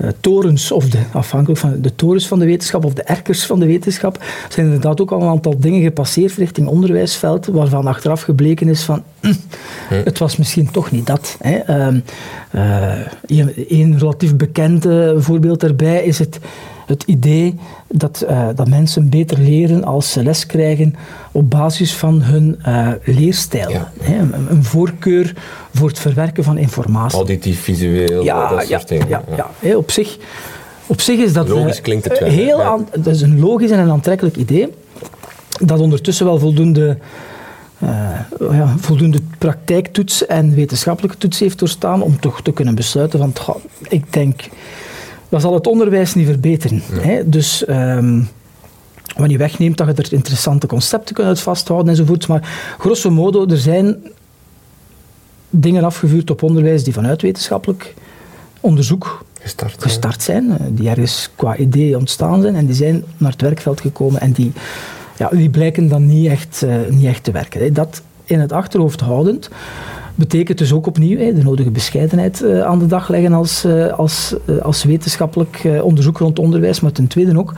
uh, 0.00 0.08
torens, 0.20 0.72
of 0.72 0.88
de, 0.88 0.98
afhankelijk 1.12 1.60
van 1.60 1.80
de 1.80 1.94
torens 1.94 2.28
van 2.28 2.38
de 2.38 2.44
wetenschap 2.44 2.84
of 2.84 2.92
de 2.92 3.02
erkers 3.02 3.46
van 3.46 3.58
de 3.60 3.66
wetenschap, 3.66 4.24
zijn 4.48 4.66
inderdaad 4.66 5.00
ook 5.00 5.12
al 5.12 5.22
een 5.22 5.28
aantal 5.28 5.58
dingen 5.58 5.82
gepasseerd 5.82 6.34
richting 6.34 6.66
onderwijsveld, 6.66 7.46
waarvan 7.46 7.86
achteraf 7.86 8.22
gebleken 8.22 8.68
is 8.68 8.82
van, 8.82 9.02
het 9.88 10.18
was 10.18 10.36
misschien 10.36 10.70
toch 10.70 10.90
niet 10.90 11.06
dat. 11.06 11.36
Hè. 11.40 11.88
Uh, 11.90 12.00
uh, 13.26 13.50
een 13.68 13.98
relatief 13.98 14.36
bekend 14.36 14.86
voorbeeld 15.16 15.60
daarbij 15.60 16.04
is 16.04 16.18
het 16.18 16.38
het 16.86 17.02
idee 17.06 17.54
dat, 17.88 18.24
uh, 18.28 18.48
dat 18.54 18.68
mensen 18.68 19.08
beter 19.08 19.38
leren 19.38 19.84
als 19.84 20.12
ze 20.12 20.22
les 20.22 20.46
krijgen 20.46 20.94
op 21.32 21.50
basis 21.50 21.94
van 21.94 22.22
hun 22.22 22.60
uh, 22.68 22.88
leerstijl. 23.04 23.70
Ja. 23.70 23.92
Een, 24.00 24.34
een, 24.50 24.64
voorkeur 24.64 25.34
voor 25.74 25.88
het 25.88 25.98
verwerken 25.98 26.44
van 26.44 26.58
informatie. 26.58 27.18
Auditief, 27.18 27.60
visueel, 27.60 28.22
ja, 28.22 28.48
dat 28.48 28.66
soort 28.66 28.88
dingen. 28.88 29.08
Ja, 29.08 29.22
ja. 29.36 29.50
ja. 29.60 29.76
op, 29.76 29.90
zich, 29.90 30.18
op 30.86 31.00
zich 31.00 31.18
is 31.18 31.32
dat... 31.32 31.48
Logisch 31.48 31.80
klinkt 31.80 32.04
het 32.04 32.18
wel. 32.18 32.28
Heel 32.28 32.62
aan, 32.62 32.88
dat 32.92 33.14
is 33.14 33.20
een 33.20 33.40
logisch 33.40 33.70
en 33.70 33.78
een 33.78 33.90
aantrekkelijk 33.90 34.36
idee 34.36 34.72
dat 35.60 35.80
ondertussen 35.80 36.26
wel 36.26 36.38
voldoende... 36.38 36.98
Uh, 37.82 37.90
ja, 38.50 38.74
voldoende 38.78 39.18
praktijktoets 39.38 40.26
en 40.26 40.54
wetenschappelijke 40.54 41.16
toets 41.16 41.38
heeft 41.38 41.58
doorstaan 41.58 42.02
om 42.02 42.20
toch 42.20 42.42
te 42.42 42.52
kunnen 42.52 42.74
besluiten 42.74 43.18
van, 43.18 43.32
goh, 43.40 43.56
ik 43.88 44.12
denk 44.12 44.40
dat 45.34 45.42
zal 45.42 45.54
het 45.54 45.66
onderwijs 45.66 46.14
niet 46.14 46.26
verbeteren. 46.26 46.82
Hè? 46.92 47.28
Dus 47.28 47.68
um, 47.68 48.28
wanneer 49.12 49.30
je 49.30 49.38
wegneemt 49.38 49.76
dat 49.76 49.86
je 49.86 50.02
er 50.02 50.12
interessante 50.12 50.66
concepten 50.66 51.14
kunt 51.14 51.40
vasthouden 51.40 51.88
enzovoort. 51.88 52.28
Maar 52.28 52.74
grosso 52.78 53.10
modo, 53.10 53.46
er 53.46 53.58
zijn 53.58 53.96
dingen 55.50 55.84
afgevuurd 55.84 56.30
op 56.30 56.42
onderwijs 56.42 56.84
die 56.84 56.92
vanuit 56.92 57.22
wetenschappelijk 57.22 57.94
onderzoek 58.60 59.24
gestart, 59.40 59.82
gestart 59.82 60.22
zijn. 60.22 60.50
Eh, 60.50 60.66
die 60.70 60.88
ergens 60.88 61.30
qua 61.36 61.56
idee 61.56 61.96
ontstaan 61.96 62.42
zijn 62.42 62.54
en 62.54 62.66
die 62.66 62.74
zijn 62.74 63.04
naar 63.16 63.30
het 63.30 63.40
werkveld 63.40 63.80
gekomen 63.80 64.20
en 64.20 64.32
die, 64.32 64.52
ja, 65.16 65.28
die 65.28 65.50
blijken 65.50 65.88
dan 65.88 66.06
niet 66.06 66.30
echt, 66.30 66.62
uh, 66.64 66.76
niet 66.88 67.06
echt 67.06 67.24
te 67.24 67.30
werken. 67.30 67.72
Dat 67.72 68.02
in 68.24 68.40
het 68.40 68.52
achterhoofd 68.52 69.00
houdend 69.00 69.50
betekent 70.14 70.58
dus 70.58 70.72
ook 70.72 70.86
opnieuw 70.86 71.34
de 71.34 71.42
nodige 71.42 71.70
bescheidenheid 71.70 72.42
uh, 72.42 72.62
aan 72.62 72.78
de 72.78 72.86
dag 72.86 73.08
leggen 73.08 73.32
als, 73.32 73.64
uh, 73.64 73.92
als, 73.92 74.34
uh, 74.46 74.58
als 74.58 74.84
wetenschappelijk 74.84 75.68
onderzoek 75.82 76.18
rond 76.18 76.38
onderwijs, 76.38 76.80
maar 76.80 76.92
ten 76.92 77.06
tweede 77.06 77.38
ook 77.38 77.54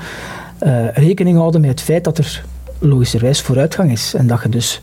rekening 0.94 1.36
houden 1.38 1.60
met 1.60 1.70
het 1.70 1.80
feit 1.80 2.04
dat 2.04 2.18
er 2.18 2.44
logischerwijs 2.78 3.40
vooruitgang 3.40 3.92
is. 3.92 4.14
En 4.14 4.26
dat 4.26 4.42
je 4.42 4.48
dus, 4.48 4.80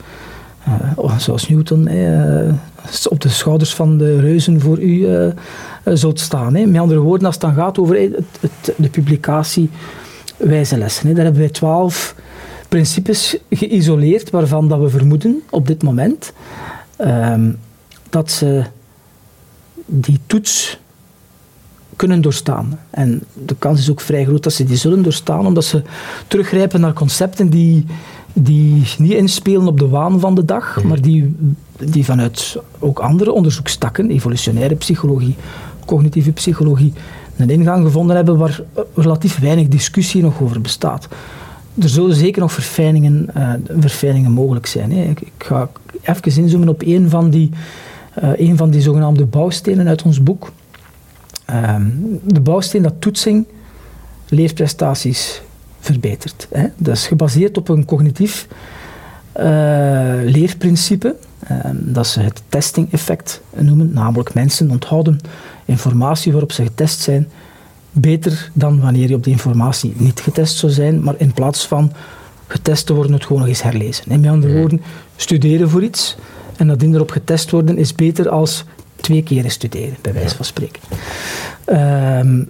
zoals 1.18 1.50
Newton, 1.50 1.89
op 3.10 3.22
de 3.22 3.30
schouders 3.30 3.75
van 3.75 3.98
de 3.98 4.20
reuzen 4.20 4.62
voor 4.62 4.80
u 4.80 5.08
zult 5.84 6.20
staan. 6.20 6.51
Met 6.51 6.82
andere 6.82 7.00
woorden, 7.00 7.25
als 7.25 7.36
het 7.36 7.44
dan 7.44 7.53
gaat 7.53 7.80
over 7.80 7.96
de 8.75 8.89
publicatie 8.89 9.70
wijze 10.38 10.77
lessen, 10.77 11.15
daar 11.15 11.24
hebben 11.24 11.42
wij 11.42 11.51
twaalf 11.51 12.15
principes 12.70 13.38
geïsoleerd 13.50 14.30
waarvan 14.30 14.68
dat 14.68 14.80
we 14.80 14.89
vermoeden 14.89 15.42
op 15.50 15.68
dit 15.68 15.84
moment 15.84 16.34
um, 16.97 17.59
dat 18.09 18.31
ze 18.31 18.63
die 19.85 20.19
toets 20.25 20.77
kunnen 21.95 22.21
doorstaan. 22.21 22.79
En 22.89 23.23
de 23.45 23.55
kans 23.55 23.79
is 23.79 23.91
ook 23.91 24.01
vrij 24.01 24.25
groot 24.25 24.43
dat 24.43 24.53
ze 24.53 24.63
die 24.63 24.77
zullen 24.77 25.03
doorstaan, 25.03 25.45
omdat 25.45 25.65
ze 25.65 25.81
teruggrijpen 26.27 26.81
naar 26.81 26.93
concepten 26.93 27.50
die, 27.50 27.85
die 28.33 28.83
niet 28.97 29.12
inspelen 29.12 29.67
op 29.67 29.79
de 29.79 29.88
waan 29.88 30.19
van 30.19 30.35
de 30.35 30.45
dag, 30.45 30.77
mhm. 30.77 30.88
maar 30.88 31.01
die, 31.01 31.35
die 31.77 32.05
vanuit 32.05 32.57
ook 32.79 33.00
andere 33.00 33.31
onderzoekstakken, 33.31 34.09
evolutionaire 34.09 34.75
psychologie, 34.75 35.35
cognitieve 35.85 36.31
psychologie, 36.31 36.93
een 37.38 37.50
ingang 37.50 37.85
gevonden 37.85 38.15
hebben 38.15 38.38
waar 38.38 38.62
relatief 38.95 39.39
weinig 39.39 39.67
discussie 39.67 40.21
nog 40.21 40.41
over 40.41 40.62
bestaat. 40.62 41.07
Er 41.79 41.89
zullen 41.89 42.15
zeker 42.15 42.41
nog 42.41 42.51
verfijningen, 42.51 43.29
uh, 43.38 43.53
verfijningen 43.79 44.31
mogelijk 44.31 44.65
zijn. 44.65 44.91
Hè. 44.91 45.03
Ik, 45.03 45.21
ik, 45.21 45.31
ga 45.38 45.69
even 46.03 46.41
inzoomen 46.43 46.69
op 46.69 46.81
een 46.81 47.10
van 47.10 47.29
die, 47.29 47.50
uh, 48.24 48.29
een 48.39 48.57
van 48.57 48.69
die 48.69 48.81
zogenaamde 48.81 49.25
bouwstenen 49.25 49.88
uit 49.88 50.01
ons 50.01 50.24
boek. 50.24 50.51
Ehm, 51.45 51.88
de 52.24 52.41
bouwsteen 52.41 52.81
dat 52.81 52.93
toetsing 53.00 53.45
leerprestaties 54.29 55.41
verbetert. 55.79 56.48
Hè. 56.51 56.67
Dat 56.77 56.95
is 56.95 57.07
gebaseerd 57.07 57.57
op 57.57 57.69
een 57.69 57.86
cognitief 57.86 58.48
uh, 59.38 59.43
leerprincipe. 60.24 61.15
Ehm, 61.48 61.75
dat 61.79 62.07
ze 62.07 62.19
het 62.19 62.41
testing-effect 62.50 63.41
noemen, 63.55 63.93
namelijk 63.93 64.33
mensen 64.33 64.72
onthouden 64.72 65.19
informatie 65.65 66.31
waarop 66.31 66.51
ze 66.51 66.63
getest 66.63 67.00
zijn 67.00 67.27
beter 67.91 68.51
dan 68.53 68.81
wanneer 68.81 69.10
je 69.10 69.15
op 69.15 69.24
die 69.24 69.33
informatie 69.33 69.93
niet 69.98 70.19
getest 70.19 70.57
zou 70.57 70.72
zijn, 70.72 71.03
maar 71.03 71.15
in 71.17 71.33
plaats 71.33 71.67
van 71.67 71.91
getest 72.53 72.86
te 72.86 72.93
worden, 72.93 73.13
het 73.13 73.25
gewoon 73.25 73.41
nog 73.41 73.48
eens 73.48 73.63
herlezen. 73.63 74.12
In 74.12 74.27
andere 74.27 74.53
woorden, 74.53 74.81
studeren 75.15 75.69
voor 75.69 75.83
iets 75.83 76.15
en 76.57 76.65
nadien 76.65 76.93
erop 76.93 77.12
getest 77.12 77.51
worden 77.51 77.77
is 77.77 77.95
beter 77.95 78.29
als 78.29 78.65
twee 78.95 79.24
keren 79.24 79.51
studeren, 79.51 79.95
bij 80.01 80.13
wijze 80.13 80.36
van 80.36 80.45
spreken. 80.45 80.81
Ehm, 81.65 82.43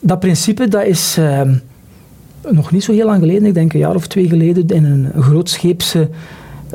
dat 0.00 0.20
principe 0.20 0.68
dat 0.68 0.84
is 0.84 1.16
ehm, 1.18 1.54
nog 2.50 2.70
niet 2.70 2.84
zo 2.84 2.92
heel 2.92 3.06
lang 3.06 3.20
geleden, 3.20 3.46
ik 3.46 3.54
denk 3.54 3.72
een 3.72 3.78
jaar 3.78 3.94
of 3.94 4.06
twee 4.06 4.28
geleden, 4.28 4.66
in 4.66 4.84
een 4.84 5.22
grootscheepse 5.22 6.08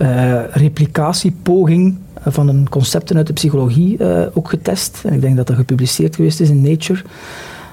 uh, 0.02 0.42
replicatiepoging 0.52 1.96
van 2.26 2.48
een 2.48 2.70
concepten 2.70 3.18
uit 3.18 3.28
de 3.28 3.34
psychologie 3.34 3.98
uh, 4.00 4.22
ook 4.34 4.50
getest. 4.50 5.02
En 5.06 5.14
ik 5.14 5.22
denk 5.22 5.36
dat 5.36 5.48
dat 5.48 5.56
gepubliceerd 5.56 6.16
geweest 6.16 6.40
is 6.40 6.50
in 6.50 6.62
Nature. 6.62 7.02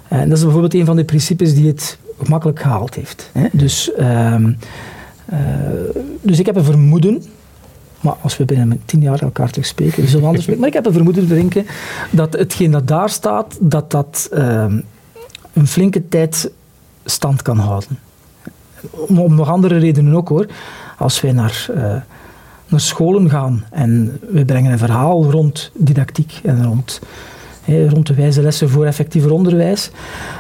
En 0.09 0.29
dat 0.29 0.39
is 0.39 0.45
bijvoorbeeld 0.45 0.75
een 0.75 0.85
van 0.85 0.97
de 0.97 1.05
principes 1.05 1.55
die 1.55 1.67
het 1.67 1.99
gemakkelijk 2.23 2.61
gehaald 2.61 2.95
heeft. 2.95 3.31
Hè. 3.33 3.47
Dus, 3.53 3.91
uh, 5.33 5.39
dus 6.21 6.39
ik 6.39 6.47
heb 6.47 6.57
een 6.57 6.65
vermoeden, 6.65 7.23
maar 8.01 8.15
als 8.21 8.37
we 8.37 8.45
binnen 8.45 8.83
tien 8.85 9.01
jaar 9.01 9.23
elkaar 9.23 9.51
terug 9.51 9.67
spreken, 9.67 10.03
we 10.03 10.09
zullen 10.09 10.27
anders 10.27 10.43
spreken, 10.45 10.61
maar 10.61 10.71
ik 10.71 10.75
heb 10.75 10.87
een 10.87 10.93
vermoeden 10.93 11.29
te 11.29 11.35
denken 11.35 11.67
dat 12.11 12.33
hetgeen 12.33 12.71
dat 12.71 12.89
daar 12.89 13.11
staat, 13.11 13.57
dat 13.61 13.91
dat 13.91 14.31
uh, 14.33 14.67
een 15.53 15.67
flinke 15.67 16.09
tijd 16.09 16.51
stand 17.05 17.43
kan 17.43 17.59
houden. 17.59 17.99
Om, 18.91 19.19
om, 19.19 19.35
nog 19.35 19.49
andere 19.49 19.79
redenen 19.79 20.15
ook 20.15 20.29
hoor. 20.29 20.47
Als 20.99 21.21
wij 21.21 21.33
naar, 21.33 21.67
uh, 21.71 21.77
naar 22.69 22.81
scholen 22.81 23.31
gaan 23.31 23.65
en 23.71 24.21
we 24.31 24.45
brengen 24.45 24.73
een 24.73 24.79
verhaal 24.79 25.31
rond 25.31 25.71
didactiek 25.75 26.41
en 26.43 26.65
rond 26.65 27.01
rond 27.67 28.07
de 28.07 28.15
wijze 28.15 28.43
lessen 28.43 28.71
voor 28.71 28.87
effectiever 28.87 29.33
onderwijs, 29.33 29.91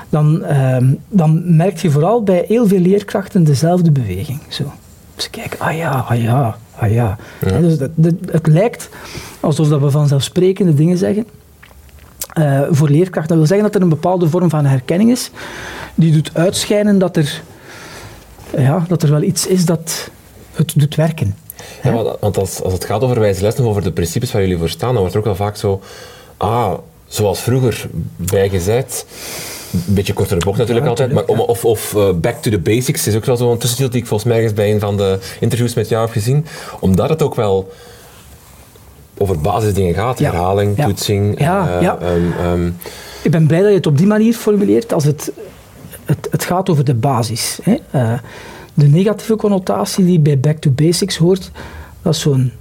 dan, 0.09 0.43
uh, 0.43 0.77
dan 1.09 1.57
merk 1.57 1.79
je 1.79 1.91
vooral 1.91 2.23
bij 2.23 2.45
heel 2.49 2.67
veel 2.67 2.79
leerkrachten 2.79 3.45
dezelfde 3.45 3.91
beweging. 3.91 4.41
Zo. 4.49 4.73
Ze 5.17 5.31
kijken, 5.31 5.59
ah 5.59 5.77
ja, 5.77 6.05
ah 6.09 6.23
ja, 6.23 6.57
ah 6.77 6.93
ja. 6.93 7.17
dus 7.61 7.79
dat, 7.79 7.91
het 8.31 8.47
lijkt 8.47 8.89
alsof 9.41 9.69
dat 9.69 9.81
we 9.81 9.91
vanzelfsprekende 9.91 10.75
dingen 10.75 10.99
zeggen. 10.99 11.27
Uh, 12.39 12.61
voor 12.71 12.89
leerkrachten. 12.89 13.29
Dat 13.29 13.37
wil 13.37 13.47
zeggen 13.47 13.67
dat 13.67 13.75
er 13.75 13.83
een 13.83 13.89
bepaalde 13.89 14.29
vorm 14.29 14.51
van 14.51 14.65
herkenning 14.65 15.11
is, 15.11 15.31
die 15.95 16.13
doet 16.13 16.31
uitschijnen 16.33 16.99
dat 16.99 17.17
er, 17.17 17.43
ja, 18.57 18.85
dat 18.89 19.03
er 19.03 19.11
wel 19.11 19.23
iets 19.23 19.47
is 19.47 19.65
dat 19.65 20.11
het 20.53 20.73
doet 20.77 20.95
werken. 20.95 21.35
Ja, 21.83 21.93
want 22.21 22.39
als, 22.39 22.63
als 22.63 22.73
het 22.73 22.85
gaat 22.85 23.03
over 23.03 23.21
wijze 23.21 23.43
lessen, 23.43 23.65
over 23.65 23.83
de 23.83 23.93
principes 23.93 24.33
waar 24.33 24.43
jullie 24.43 24.59
voor 24.59 24.69
staan, 24.69 24.93
dan 24.93 24.99
wordt 24.99 25.13
er 25.13 25.19
ook 25.19 25.25
wel 25.25 25.35
vaak 25.35 25.57
zo, 25.57 25.83
ah, 26.37 26.73
zoals 27.15 27.41
vroeger 27.41 27.89
bijgezet. 28.17 29.07
Een 29.73 29.95
beetje 29.95 30.13
kortere 30.13 30.41
bocht 30.41 30.59
natuurlijk 30.59 30.87
altijd, 30.87 31.13
maar 31.13 31.25
om, 31.25 31.41
of, 31.41 31.65
of 31.65 31.93
uh, 31.97 32.13
back 32.13 32.43
to 32.43 32.51
the 32.51 32.59
basics 32.59 33.07
is 33.07 33.15
ook 33.17 33.25
wel 33.25 33.37
zo'n 33.37 33.59
tussentitel 33.59 33.91
die 33.93 34.01
ik 34.01 34.07
volgens 34.07 34.33
mij 34.33 34.43
eens 34.43 34.53
bij 34.53 34.73
een 34.73 34.81
van 34.81 34.97
de 34.97 35.19
interviews 35.41 35.75
met 35.75 35.89
jou 35.89 36.05
heb 36.05 36.13
gezien. 36.13 36.47
Omdat 36.81 37.09
het 37.09 37.23
ook 37.23 37.35
wel 37.35 37.73
over 39.19 39.41
basisdingen 39.41 39.95
gaat, 39.95 40.19
herhaling, 40.19 40.77
toetsing. 40.77 41.41
Ja, 41.41 41.77
uh, 41.77 41.83
ja. 41.83 41.99
Um, 42.03 42.33
um. 42.53 42.77
Ik 43.23 43.31
ben 43.31 43.47
blij 43.47 43.61
dat 43.61 43.69
je 43.69 43.77
het 43.77 43.87
op 43.87 43.99
die 43.99 44.07
manier 44.07 44.35
formuleert, 44.35 44.93
als 44.93 45.05
het, 45.05 45.33
het, 46.05 46.29
het 46.31 46.45
gaat 46.45 46.69
over 46.71 46.85
de 46.85 46.95
basis. 46.95 47.59
Hè. 47.63 47.77
Uh, 47.95 48.19
de 48.75 48.87
negatieve 48.87 49.37
connotatie 49.37 50.05
die 50.05 50.21
bij 50.21 50.41
back 50.41 50.57
to 50.57 50.71
basics 50.71 51.17
hoort, 51.17 51.51
dat 52.03 52.15
is 52.15 52.21
zo'n 52.21 52.53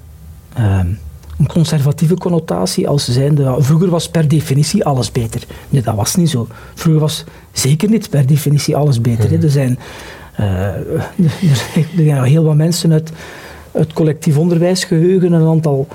um, 0.59 0.99
een 1.39 1.47
conservatieve 1.47 2.17
connotatie 2.17 2.87
als 2.87 3.11
zijnde, 3.11 3.55
vroeger 3.59 3.89
was 3.89 4.09
per 4.09 4.27
definitie 4.27 4.85
alles 4.85 5.11
beter. 5.11 5.41
Nee, 5.69 5.81
dat 5.81 5.95
was 5.95 6.15
niet 6.15 6.29
zo. 6.29 6.47
Vroeger 6.73 7.01
was 7.01 7.23
zeker 7.51 7.89
niet 7.89 8.09
per 8.09 8.25
definitie 8.25 8.75
alles 8.75 9.01
beter. 9.01 9.29
Hmm. 9.29 9.41
Er, 9.41 9.49
zijn, 9.49 9.79
uh, 10.39 10.65
er 11.97 12.03
zijn 12.03 12.23
heel 12.23 12.43
wat 12.43 12.55
mensen 12.55 12.91
uit 12.91 13.11
het 13.71 13.93
collectief 13.93 14.37
onderwijsgeheugen 14.37 15.31
een 15.31 15.47
aantal 15.47 15.87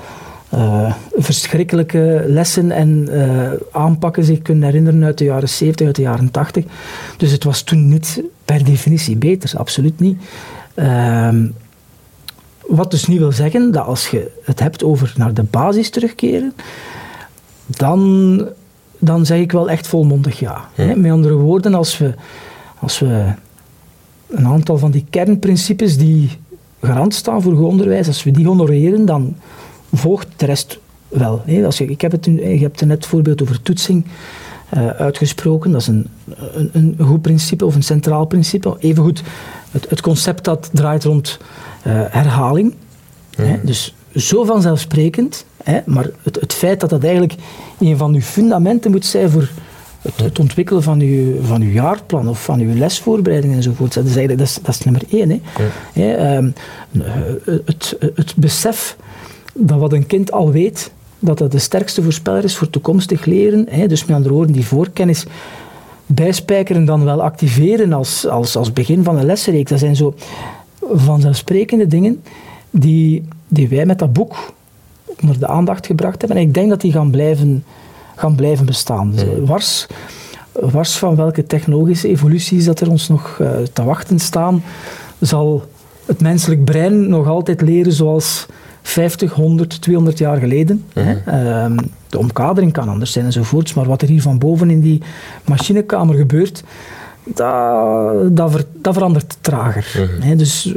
uh, 0.53 0.93
verschrikkelijke 1.15 2.23
lessen 2.27 2.71
en 2.71 3.07
uh, 3.09 3.51
aanpakken 3.71 4.23
zich 4.23 4.41
kunnen 4.41 4.63
herinneren 4.63 5.03
uit 5.03 5.17
de 5.17 5.23
jaren 5.23 5.49
70, 5.49 5.85
uit 5.85 5.95
de 5.95 6.01
jaren 6.01 6.31
80. 6.31 6.65
Dus 7.17 7.31
het 7.31 7.43
was 7.43 7.61
toen 7.61 7.87
niet 7.87 8.23
per 8.45 8.63
definitie 8.63 9.15
beter, 9.17 9.51
absoluut 9.57 9.99
niet. 9.99 10.21
Ehm, 10.73 11.47
wat 12.69 12.91
dus 12.91 13.07
niet 13.07 13.19
wil 13.19 13.31
zeggen 13.31 13.71
dat 13.71 13.85
als 13.85 14.07
je 14.07 14.31
het 14.43 14.59
hebt 14.59 14.83
over 14.83 15.13
naar 15.17 15.33
de 15.33 15.43
basis 15.43 15.89
terugkeren, 15.89 16.53
dan, 17.65 18.47
dan 18.97 19.25
zeg 19.25 19.39
ik 19.39 19.51
wel 19.51 19.69
echt 19.69 19.87
volmondig 19.87 20.39
ja. 20.39 20.69
ja. 20.75 20.95
Met 20.95 21.11
andere 21.11 21.33
woorden, 21.33 21.73
als 21.73 21.97
we, 21.97 22.13
als 22.79 22.99
we 22.99 23.33
een 24.27 24.47
aantal 24.47 24.77
van 24.77 24.91
die 24.91 25.05
kernprincipes 25.09 25.97
die 25.97 26.29
garant 26.81 27.13
staan 27.13 27.41
voor 27.41 27.55
goed 27.55 27.65
onderwijs, 27.65 28.07
als 28.07 28.23
we 28.23 28.31
die 28.31 28.47
honoreren, 28.47 29.05
dan 29.05 29.35
volgt 29.93 30.27
de 30.35 30.45
rest 30.45 30.79
wel. 31.07 31.43
Als 31.65 31.77
je, 31.77 31.85
ik 31.85 32.01
heb 32.01 32.11
het, 32.11 32.25
je 32.25 32.41
hebt 32.41 32.81
net 32.81 32.97
het 32.97 33.05
voorbeeld 33.05 33.41
over 33.41 33.61
toetsing 33.61 34.05
uh, 34.73 34.89
uitgesproken. 34.89 35.71
Dat 35.71 35.81
is 35.81 35.87
een, 35.87 36.07
een, 36.53 36.69
een, 36.73 37.05
goed 37.07 37.21
principe 37.21 37.65
of 37.65 37.75
een 37.75 37.83
centraal 37.83 38.25
principe. 38.25 38.75
Evengoed 38.79 39.23
het, 39.71 39.89
het 39.89 40.01
concept 40.01 40.43
dat 40.43 40.69
draait 40.73 41.03
rond 41.03 41.39
uh, 41.89 42.01
herhaling. 42.09 42.73
Hè, 43.35 43.59
dus 43.63 43.95
zo 44.15 44.43
vanzelfsprekend, 44.43 45.45
hè, 45.63 45.79
maar 45.85 46.09
het, 46.23 46.39
het 46.39 46.53
feit 46.53 46.79
dat 46.79 46.89
dat 46.89 47.03
eigenlijk 47.03 47.33
een 47.79 47.97
van 47.97 48.13
uw 48.13 48.21
fundamenten 48.21 48.91
moet 48.91 49.05
zijn 49.05 49.29
voor 49.29 49.49
het, 50.01 50.19
het, 50.19 50.39
ontwikkelen 50.39 50.83
van 50.83 50.99
uw, 50.99 51.41
van 51.41 51.61
uw 51.61 51.71
jaarplan 51.71 52.27
of 52.27 52.43
van 52.43 52.59
uw 52.59 52.73
lesvoorbereiding 52.73 53.53
enzovoort. 53.53 53.93
Dat 53.93 54.05
is 54.05 54.15
eigenlijk 54.15 54.39
dat 54.39 54.47
is, 54.47 54.59
dat 54.63 54.75
is 54.75 54.83
nummer 54.83 55.03
één. 55.09 55.29
Hè. 55.29 55.39
Hè, 55.93 56.37
um, 56.37 56.53
het, 57.65 57.97
het 58.15 58.33
besef 58.35 58.97
dat 59.53 59.79
wat 59.79 59.93
een 59.93 60.07
kind 60.07 60.31
al 60.31 60.51
weet, 60.51 60.91
dat 61.19 61.37
dat 61.37 61.51
de 61.51 61.59
sterkste 61.59 62.03
voorspeller 62.03 62.43
is 62.43 62.57
voor 62.57 62.69
toekomstig 62.69 63.25
leren. 63.25 63.65
Hè, 63.69 63.87
dus 63.87 64.05
met 64.05 64.15
andere 64.15 64.33
woorden, 64.33 64.53
die 64.53 64.65
voorkennis 64.65 65.25
bijspijkeren 66.05 66.85
dan 66.85 67.03
wel 67.03 67.21
activeren 67.21 67.93
als, 67.93 68.27
als, 68.27 68.55
als 68.55 68.73
begin 68.73 69.03
van 69.03 69.17
een 69.17 69.25
lessenreeks. 69.25 69.69
Dat 69.69 69.79
zijn 69.79 69.95
zo 69.95 70.13
vanzelfsprekende 70.81 71.87
dingen 71.87 72.21
die, 72.69 73.23
die 73.47 73.67
wij 73.67 73.85
met 73.85 73.99
dat 73.99 74.13
boek 74.13 74.53
onder 75.21 75.39
de 75.39 75.47
aandacht 75.47 75.85
gebracht 75.85 76.19
hebben. 76.19 76.37
En 76.37 76.43
ik 76.43 76.53
denk 76.53 76.69
dat 76.69 76.81
die 76.81 76.91
gaan 76.91 77.11
blijven, 77.11 77.63
gaan 78.15 78.35
blijven 78.35 78.65
bestaan. 78.65 79.11
Dus, 79.11 79.23
wars, 79.45 79.87
wars 80.51 80.97
van 80.97 81.15
welke 81.15 81.45
technologische 81.45 82.07
evoluties 82.07 82.65
dat 82.65 82.79
er 82.79 82.89
ons 82.89 83.07
nog 83.07 83.37
uh, 83.41 83.49
te 83.73 83.83
wachten 83.83 84.19
staan, 84.19 84.63
zal 85.19 85.63
het 86.05 86.21
menselijk 86.21 86.65
brein 86.65 87.09
nog 87.09 87.27
altijd 87.27 87.61
leren 87.61 87.93
zoals 87.93 88.45
50, 88.81 89.33
100, 89.33 89.81
200 89.81 90.17
jaar 90.17 90.37
geleden. 90.37 90.83
Mm 90.93 91.03
-hmm. 91.03 91.21
hè? 91.25 91.69
Uh, 91.69 91.77
de 92.09 92.17
omkadering 92.17 92.73
kan 92.73 92.89
anders 92.89 93.11
zijn 93.11 93.25
enzovoorts, 93.25 93.73
maar 93.73 93.85
wat 93.85 94.01
er 94.01 94.07
hier 94.07 94.21
van 94.21 94.37
boven 94.37 94.69
in 94.69 94.81
die 94.81 95.01
machinekamer 95.45 96.15
gebeurt, 96.15 96.63
dat, 97.23 98.35
dat, 98.37 98.51
ver, 98.51 98.65
dat 98.73 98.93
verandert 98.93 99.37
trager. 99.41 100.19
Mm 100.23 100.37
dus 100.37 100.73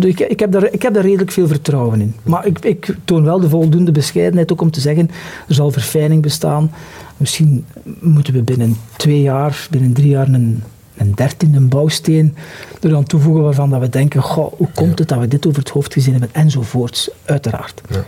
ik, 0.00 0.20
ik, 0.20 0.40
heb 0.40 0.52
daar, 0.52 0.72
ik 0.72 0.82
heb 0.82 0.94
daar 0.94 1.02
redelijk 1.02 1.30
veel 1.30 1.46
vertrouwen 1.46 2.00
in. 2.00 2.14
Maar 2.22 2.46
ik, 2.46 2.58
ik 2.58 2.96
toon 3.04 3.24
wel 3.24 3.40
de 3.40 3.48
voldoende 3.48 3.92
bescheidenheid 3.92 4.52
ook 4.52 4.60
om 4.60 4.70
te 4.70 4.80
zeggen, 4.80 5.10
er 5.48 5.54
zal 5.54 5.70
verfijning 5.70 6.22
bestaan. 6.22 6.70
Misschien 7.16 7.64
moeten 8.00 8.32
we 8.32 8.42
binnen 8.42 8.76
twee 8.96 9.22
jaar, 9.22 9.66
binnen 9.70 9.92
drie 9.92 10.08
jaar 10.08 10.28
een, 10.28 10.62
een 10.96 11.14
dertiende 11.14 11.60
bouwsteen 11.60 12.36
er 12.80 12.88
dan 12.88 13.04
toevoegen 13.04 13.42
waarvan 13.42 13.70
dat 13.70 13.80
we 13.80 13.88
denken, 13.88 14.22
goh, 14.22 14.52
hoe 14.56 14.68
komt 14.74 14.98
het 14.98 15.08
dat 15.08 15.18
we 15.18 15.28
dit 15.28 15.46
over 15.46 15.58
het 15.58 15.70
hoofd 15.70 15.92
gezien 15.92 16.12
hebben, 16.12 16.30
enzovoorts, 16.32 17.10
uiteraard. 17.24 17.80
Ja. 17.90 18.04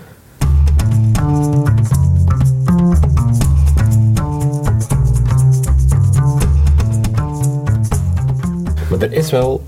Maar 8.90 9.00
er 9.00 9.12
is 9.12 9.30
wel 9.30 9.62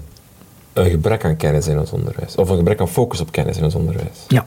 een 0.73 0.91
gebrek 0.91 1.25
aan 1.25 1.37
kennis 1.37 1.67
in 1.67 1.79
ons 1.79 1.91
onderwijs. 1.91 2.35
Of 2.35 2.49
een 2.49 2.57
gebrek 2.57 2.81
aan 2.81 2.89
focus 2.89 3.21
op 3.21 3.33
kennis 3.33 3.57
in 3.57 3.65
ons 3.65 3.75
onderwijs. 3.75 4.19
Ja. 4.29 4.47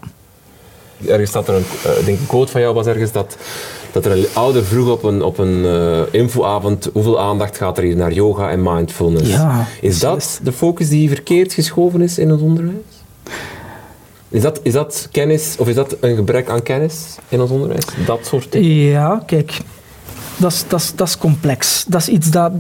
Ergens 1.07 1.29
staat 1.29 1.47
er 1.47 1.55
een, 1.55 1.65
uh, 1.86 2.05
denk 2.05 2.19
een 2.19 2.27
quote 2.27 2.51
van 2.51 2.62
jou 2.62 2.73
was 2.73 2.86
ergens 2.86 3.12
dat 3.12 3.38
dat 3.91 4.05
er 4.05 4.12
een 4.12 4.25
ouder 4.33 4.65
vroeg 4.65 4.89
op 4.89 5.03
een, 5.03 5.23
op 5.23 5.38
een 5.38 5.63
uh, 5.63 5.99
infoavond 6.12 6.89
hoeveel 6.93 7.19
aandacht 7.19 7.57
gaat 7.57 7.77
er 7.77 7.83
hier 7.83 7.95
naar 7.95 8.13
yoga 8.13 8.49
en 8.49 8.63
mindfulness. 8.63 9.29
Ja, 9.29 9.67
is 9.81 9.99
dat 9.99 10.39
de 10.43 10.51
focus 10.51 10.89
die 10.89 11.09
verkeerd 11.09 11.53
geschoven 11.53 12.01
is 12.01 12.17
in 12.17 12.29
het 12.29 12.41
onderwijs? 12.41 12.75
Is 14.29 14.41
dat, 14.41 14.59
is 14.63 14.73
dat 14.73 15.07
kennis, 15.12 15.55
of 15.57 15.67
is 15.67 15.75
dat 15.75 15.95
een 15.99 16.15
gebrek 16.15 16.49
aan 16.49 16.63
kennis 16.63 17.15
in 17.29 17.41
ons 17.41 17.51
onderwijs? 17.51 17.86
Dat 18.05 18.25
soort 18.25 18.51
dingen? 18.51 18.69
Ja, 18.69 19.23
kijk, 19.25 19.57
dat 20.38 20.51
is, 20.51 20.65
dat 20.67 20.79
is, 20.79 20.95
dat 20.95 21.07
is 21.07 21.17
complex. 21.17 21.86
Dat 21.88 22.01
is 22.01 22.07
iets 22.07 22.29
dat. 22.29 22.51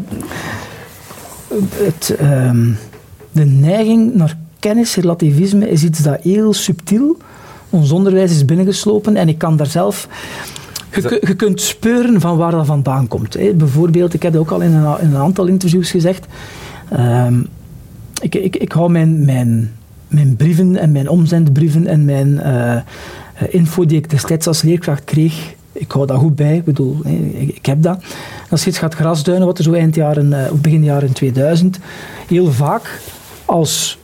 Het, 1.73 2.15
ehm, 2.19 2.71
de 3.31 3.45
neiging 3.45 4.15
naar 4.15 4.37
kennis, 4.59 4.95
relativisme, 4.95 5.69
is 5.69 5.83
iets 5.83 5.99
dat 5.99 6.21
heel 6.21 6.53
subtiel 6.53 7.17
ons 7.69 7.91
onderwijs 7.91 8.31
is 8.31 8.45
binnengeslopen 8.45 9.15
en 9.15 9.27
ik 9.27 9.37
kan 9.37 9.57
daar 9.57 9.67
zelf... 9.67 10.07
Je, 10.91 11.21
je 11.27 11.35
kunt 11.35 11.61
speuren 11.61 12.21
van 12.21 12.37
waar 12.37 12.51
dat 12.51 12.65
vandaan 12.65 13.07
komt. 13.07 13.33
Hè. 13.33 13.53
Bijvoorbeeld, 13.53 14.13
ik 14.13 14.23
heb 14.23 14.35
ook 14.35 14.51
al 14.51 14.61
in 14.61 14.73
een, 14.73 14.99
in 14.99 15.07
een 15.07 15.21
aantal 15.21 15.45
interviews 15.45 15.91
gezegd, 15.91 16.25
ehm, 16.89 17.41
ik, 18.21 18.35
ik, 18.35 18.55
ik 18.55 18.71
hou 18.71 18.91
mijn, 18.91 19.25
mijn, 19.25 19.71
mijn 20.07 20.35
brieven 20.35 20.75
en 20.75 20.91
mijn 20.91 21.09
omzendbrieven 21.09 21.87
en 21.87 22.05
mijn 22.05 22.29
uh, 22.29 22.77
info 23.49 23.85
die 23.85 23.97
ik 23.97 24.09
destijds 24.09 24.47
als 24.47 24.61
leerkracht 24.61 25.03
kreeg, 25.03 25.53
ik 25.73 25.91
hou 25.91 26.05
dat 26.05 26.17
goed 26.17 26.35
bij. 26.35 26.55
Ik 26.55 26.63
bedoel, 26.63 26.97
ik, 27.33 27.65
heb 27.65 27.81
dat. 27.81 28.03
Als 28.49 28.63
je 28.63 28.69
het 28.69 28.79
gaat 28.79 28.93
grasduinen, 28.93 29.47
wat 29.47 29.57
er 29.57 29.63
zo 29.63 29.73
eind 29.73 29.95
jaren, 29.95 30.31
uh, 30.31 30.51
begin 30.51 30.83
jaren 30.83 31.13
2000, 31.13 31.79
heel 32.27 32.51
vaak 32.51 32.99
als 33.45 33.97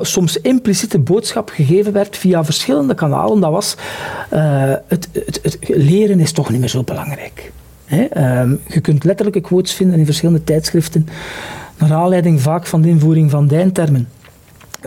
soms 0.00 0.40
impliciete 0.40 0.98
boodschap 0.98 1.50
gegeven 1.50 1.92
werd 1.92 2.16
via 2.16 2.44
verschillende 2.44 2.94
kanalen, 2.94 3.40
dat 3.40 3.50
was 3.50 3.76
uh, 4.32 4.72
het, 4.86 5.08
het, 5.12 5.38
het, 5.42 5.58
leren 5.68 6.20
is 6.20 6.32
toch 6.32 6.50
niet 6.50 6.60
meer 6.60 6.68
zo 6.68 6.82
belangrijk. 6.82 7.52
Uh, 7.92 8.50
je 8.68 8.80
kunt 8.80 9.04
letterlijke 9.04 9.40
quotes 9.40 9.72
vinden 9.72 9.98
in 9.98 10.04
verschillende 10.04 10.44
tijdschriften, 10.44 11.08
naar 11.78 11.92
aanleiding 11.92 12.40
vaak 12.40 12.66
van 12.66 12.82
de 12.82 12.88
invoering 12.88 13.30
van 13.30 13.46
dijntermen. 13.46 14.08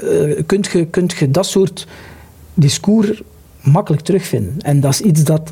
Uh, 0.04 0.42
kunt, 0.46 0.68
je, 0.68 0.86
kunt 0.86 1.14
je 1.14 1.32
dat 1.32 1.46
soort 1.46 1.88
discours 2.54 3.22
makkelijk 3.62 4.04
terugvinden. 4.04 4.62
En 4.62 4.80
dat 4.80 4.92
is 4.92 5.02
iets 5.02 5.24
dat, 5.24 5.52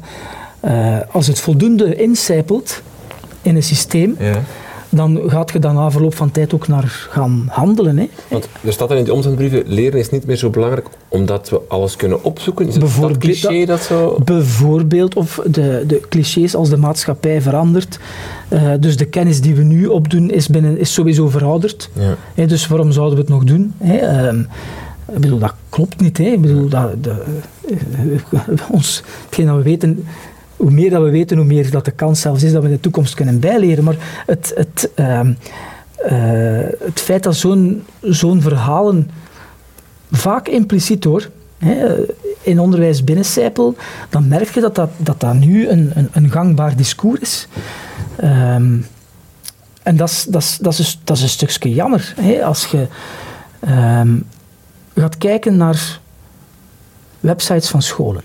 uh, 0.65 0.97
als 1.11 1.27
het 1.27 1.39
voldoende 1.39 1.95
incijpelt 1.95 2.81
in 3.41 3.55
een 3.55 3.63
systeem, 3.63 4.15
ja 4.19 4.43
dan 4.95 5.21
gaat 5.27 5.51
je 5.51 5.59
dan 5.59 5.75
na 5.75 5.91
verloop 5.91 6.15
van 6.15 6.31
tijd 6.31 6.53
ook 6.53 6.67
naar 6.67 7.07
gaan 7.09 7.47
handelen. 7.49 7.97
Hè. 7.97 8.09
Want 8.27 8.47
er 8.63 8.73
staat 8.73 8.91
er 8.91 8.97
in 8.97 9.03
de 9.03 9.13
omzendbrieven, 9.13 9.63
leren 9.65 9.99
is 9.99 10.09
niet 10.09 10.25
meer 10.25 10.35
zo 10.35 10.49
belangrijk 10.49 10.87
omdat 11.07 11.49
we 11.49 11.61
alles 11.67 11.95
kunnen 11.95 12.23
opzoeken. 12.23 12.67
Is 12.67 12.73
het 12.73 13.01
dat 13.01 13.17
cliché 13.17 13.65
dat 13.65 13.81
zo... 13.81 14.17
Bijvoorbeeld, 14.23 15.15
of 15.15 15.41
de, 15.45 15.83
de 15.87 16.01
clichés 16.09 16.55
als 16.55 16.69
de 16.69 16.77
maatschappij 16.77 17.41
verandert. 17.41 17.99
Uh, 18.49 18.71
dus 18.79 18.97
de 18.97 19.05
kennis 19.05 19.41
die 19.41 19.55
we 19.55 19.63
nu 19.63 19.85
opdoen 19.85 20.29
is, 20.29 20.47
binnen, 20.47 20.79
is 20.79 20.93
sowieso 20.93 21.27
verouderd. 21.27 21.89
Ja. 21.93 22.15
Hè, 22.33 22.45
dus 22.45 22.67
waarom 22.67 22.91
zouden 22.91 23.15
we 23.15 23.21
het 23.21 23.31
nog 23.31 23.43
doen? 23.43 23.73
Hè? 23.77 24.31
Uh, 24.31 24.39
ik 25.13 25.19
bedoel, 25.19 25.39
dat 25.39 25.53
klopt 25.69 26.01
niet. 26.01 26.17
Hè. 26.17 26.23
Ik 26.23 26.41
bedoel, 26.41 26.67
dat, 26.67 27.03
de, 27.03 27.23
uh, 27.69 28.51
ons, 28.71 29.03
hetgeen 29.25 29.45
dat 29.45 29.55
we 29.55 29.61
weten 29.61 30.05
hoe 30.57 30.71
meer 30.71 30.89
dat 30.89 31.01
we 31.03 31.09
weten, 31.09 31.37
hoe 31.37 31.45
meer 31.45 31.71
dat 31.71 31.85
de 31.85 31.91
kans 31.91 32.21
zelfs 32.21 32.43
is 32.43 32.51
dat 32.51 32.61
we 32.61 32.67
in 32.67 32.73
de 32.73 32.79
toekomst 32.79 33.13
kunnen 33.13 33.39
bijleren. 33.39 33.83
Maar 33.83 34.23
het, 34.25 34.53
het, 34.55 34.89
uh, 34.95 35.19
uh, 35.19 36.69
het 36.79 36.99
feit 36.99 37.23
dat 37.23 37.35
zo'n 37.35 37.83
zo'n 38.01 38.41
verhalen 38.41 39.09
vaak 40.11 40.47
impliciet 40.47 41.03
hoor, 41.03 41.29
hè, 41.57 42.05
in 42.41 42.59
onderwijs 42.59 43.03
binnencijpel, 43.03 43.75
dan 44.09 44.27
merk 44.27 44.49
je 44.49 44.61
dat 44.61 44.75
dat, 44.75 44.89
dat, 44.97 45.19
dat 45.19 45.33
nu 45.33 45.69
een, 45.69 45.91
een, 45.93 46.09
een 46.11 46.31
gangbaar 46.31 46.75
discours 46.75 47.19
is. 47.21 47.47
Um, 48.23 48.85
en 49.83 49.95
dat 49.97 50.09
is, 50.09 50.23
dat, 50.23 50.41
is, 50.41 50.57
dat, 50.61 50.77
is, 50.79 50.99
dat 51.03 51.17
is 51.17 51.23
een 51.23 51.29
stukje 51.29 51.73
jammer. 51.73 52.13
Hè, 52.19 52.43
als 52.43 52.65
je 52.65 52.87
um, 53.67 54.27
gaat 54.95 55.17
kijken 55.17 55.57
naar 55.57 55.99
websites 57.19 57.69
van 57.69 57.81
scholen 57.81 58.23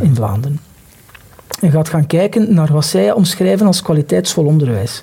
in 0.00 0.14
Vlaanderen 0.14 0.69
en 1.60 1.70
gaat 1.70 1.88
gaan 1.88 2.06
kijken 2.06 2.54
naar 2.54 2.72
wat 2.72 2.84
zij 2.84 3.12
omschrijven 3.12 3.66
als 3.66 3.82
kwaliteitsvol 3.82 4.44
onderwijs, 4.44 5.02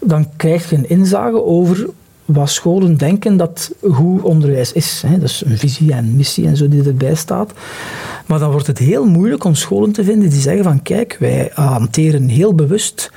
dan 0.00 0.28
krijg 0.36 0.70
je 0.70 0.76
een 0.76 0.88
inzage 0.88 1.44
over 1.44 1.88
wat 2.24 2.50
scholen 2.50 2.96
denken 2.96 3.36
dat 3.36 3.70
goed 3.90 4.22
onderwijs 4.22 4.72
is. 4.72 5.02
Hè. 5.06 5.18
Dus 5.18 5.44
een 5.44 5.58
visie 5.58 5.92
en 5.92 6.16
missie 6.16 6.46
en 6.46 6.56
zo 6.56 6.68
die 6.68 6.84
erbij 6.84 7.14
staat. 7.14 7.52
Maar 8.26 8.38
dan 8.38 8.50
wordt 8.50 8.66
het 8.66 8.78
heel 8.78 9.04
moeilijk 9.04 9.44
om 9.44 9.54
scholen 9.54 9.92
te 9.92 10.04
vinden 10.04 10.28
die 10.28 10.40
zeggen 10.40 10.64
van 10.64 10.82
kijk, 10.82 11.16
wij 11.20 11.50
hanteren 11.54 12.28
heel 12.28 12.54
bewust 12.54 13.10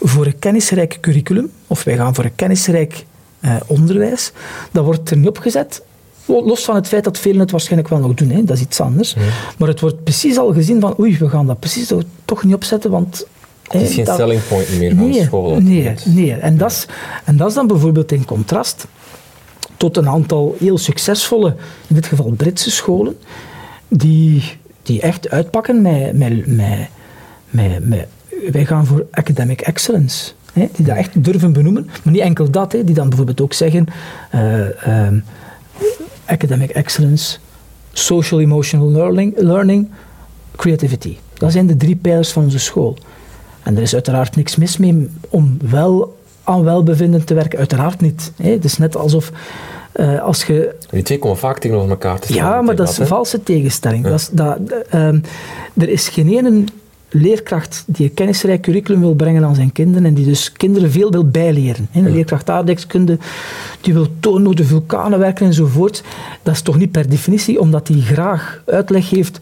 voor 0.00 0.26
een 0.26 0.38
kennisrijk 0.38 0.98
curriculum, 1.00 1.50
of 1.66 1.84
wij 1.84 1.96
gaan 1.96 2.14
voor 2.14 2.24
een 2.24 2.34
kennisrijk 2.34 3.04
eh, 3.40 3.56
onderwijs. 3.66 4.32
Dat 4.72 4.84
wordt 4.84 5.10
er 5.10 5.16
niet 5.16 5.28
opgezet 5.28 5.82
Los 6.26 6.64
van 6.64 6.74
het 6.74 6.88
feit 6.88 7.04
dat 7.04 7.18
velen 7.18 7.40
het 7.40 7.50
waarschijnlijk 7.50 7.88
wel 7.88 7.98
nog 7.98 8.14
doen, 8.14 8.30
hè, 8.30 8.44
dat 8.44 8.56
is 8.56 8.62
iets 8.62 8.80
anders. 8.80 9.16
Maar 9.58 9.68
het 9.68 9.80
wordt 9.80 10.04
precies 10.04 10.38
al 10.38 10.52
gezien 10.52 10.80
van, 10.80 10.94
oei, 11.00 11.18
we 11.18 11.28
gaan 11.28 11.46
dat 11.46 11.60
precies 11.60 11.92
toch 12.24 12.44
niet 12.44 12.54
opzetten, 12.54 12.90
want... 12.90 13.26
Het 13.64 13.82
is 13.82 13.94
geen 13.94 14.06
selling 14.06 14.40
point 14.48 14.78
meer 14.78 14.94
van 14.94 15.08
nee, 15.08 15.22
school. 15.22 15.60
Nee, 15.60 15.94
nee. 16.04 16.32
En, 16.32 16.56
dat 16.56 16.70
is, 16.70 16.86
en 17.24 17.36
dat 17.36 17.48
is 17.48 17.54
dan 17.54 17.66
bijvoorbeeld 17.66 18.12
in 18.12 18.24
contrast 18.24 18.86
tot 19.76 19.96
een 19.96 20.08
aantal 20.08 20.56
heel 20.58 20.78
succesvolle, 20.78 21.56
in 21.86 21.94
dit 21.94 22.06
geval 22.06 22.30
Britse 22.30 22.70
scholen, 22.70 23.16
die, 23.88 24.42
die 24.82 25.00
echt 25.00 25.30
uitpakken 25.30 25.82
met, 25.82 26.12
met, 26.12 26.46
met, 26.46 26.88
met, 27.50 27.88
met 27.88 28.06
wij 28.52 28.66
gaan 28.66 28.86
voor 28.86 29.06
academic 29.10 29.60
excellence. 29.60 30.32
Hè, 30.52 30.68
die 30.76 30.86
dat 30.86 30.96
echt 30.96 31.24
durven 31.24 31.52
benoemen. 31.52 31.90
Maar 32.02 32.12
niet 32.12 32.22
enkel 32.22 32.50
dat, 32.50 32.72
hè, 32.72 32.84
die 32.84 32.94
dan 32.94 33.08
bijvoorbeeld 33.08 33.40
ook 33.40 33.52
zeggen... 33.52 33.86
Uh, 34.34 34.58
uh, 34.86 35.08
academic 36.26 36.70
excellence, 36.70 37.38
social 37.92 38.40
emotional 38.40 38.90
learning, 38.90 39.34
learning, 39.36 39.90
creativity. 40.56 41.16
Dat 41.34 41.52
zijn 41.52 41.66
de 41.66 41.76
drie 41.76 41.96
pijlers 41.96 42.32
van 42.32 42.44
onze 42.44 42.58
school. 42.58 42.96
En 43.62 43.76
er 43.76 43.82
is 43.82 43.94
uiteraard 43.94 44.36
niks 44.36 44.56
mis 44.56 44.76
mee 44.76 45.10
om 45.28 45.58
wel 45.70 46.16
aan 46.44 46.64
welbevinden 46.64 47.24
te 47.24 47.34
werken. 47.34 47.58
Uiteraard 47.58 48.00
niet. 48.00 48.32
Hè. 48.36 48.50
Het 48.50 48.64
is 48.64 48.78
net 48.78 48.96
alsof 48.96 49.32
uh, 49.96 50.22
als 50.22 50.44
je... 50.44 50.74
Die 50.90 51.02
twee 51.02 51.18
komen 51.18 51.38
vaak 51.38 51.58
tegenover 51.58 51.90
elkaar 51.90 52.18
te 52.18 52.32
staan. 52.32 52.36
Ja, 52.36 52.62
maar 52.62 52.76
dat 52.76 52.88
is 52.88 52.98
een 52.98 53.06
valse 53.06 53.42
tegenstelling. 53.42 54.04
Dat 54.04 54.20
is, 54.20 54.28
dat, 54.32 54.58
uh, 54.94 55.06
er 55.74 55.88
is 55.88 56.08
geen 56.08 56.28
ene 56.28 56.64
leerkracht 57.14 57.84
die 57.86 58.06
een 58.06 58.14
kennisrijk 58.14 58.62
curriculum 58.62 59.00
wil 59.00 59.14
brengen 59.14 59.44
aan 59.44 59.54
zijn 59.54 59.72
kinderen 59.72 60.04
en 60.04 60.14
die 60.14 60.24
dus 60.24 60.52
kinderen 60.52 60.90
veel 60.90 61.10
wil 61.10 61.28
bijleren. 61.28 61.88
Een 61.92 62.12
leerkracht 62.12 62.50
aardrijkskunde 62.50 63.18
die 63.80 63.92
wil 63.92 64.06
tonen 64.20 64.44
hoe 64.44 64.54
de 64.54 64.64
vulkanen 64.64 65.18
werken 65.18 65.46
enzovoort. 65.46 66.02
Dat 66.42 66.54
is 66.54 66.62
toch 66.62 66.78
niet 66.78 66.90
per 66.90 67.08
definitie 67.08 67.60
omdat 67.60 67.88
hij 67.88 68.00
graag 68.00 68.62
uitleg 68.66 69.10
heeft 69.10 69.40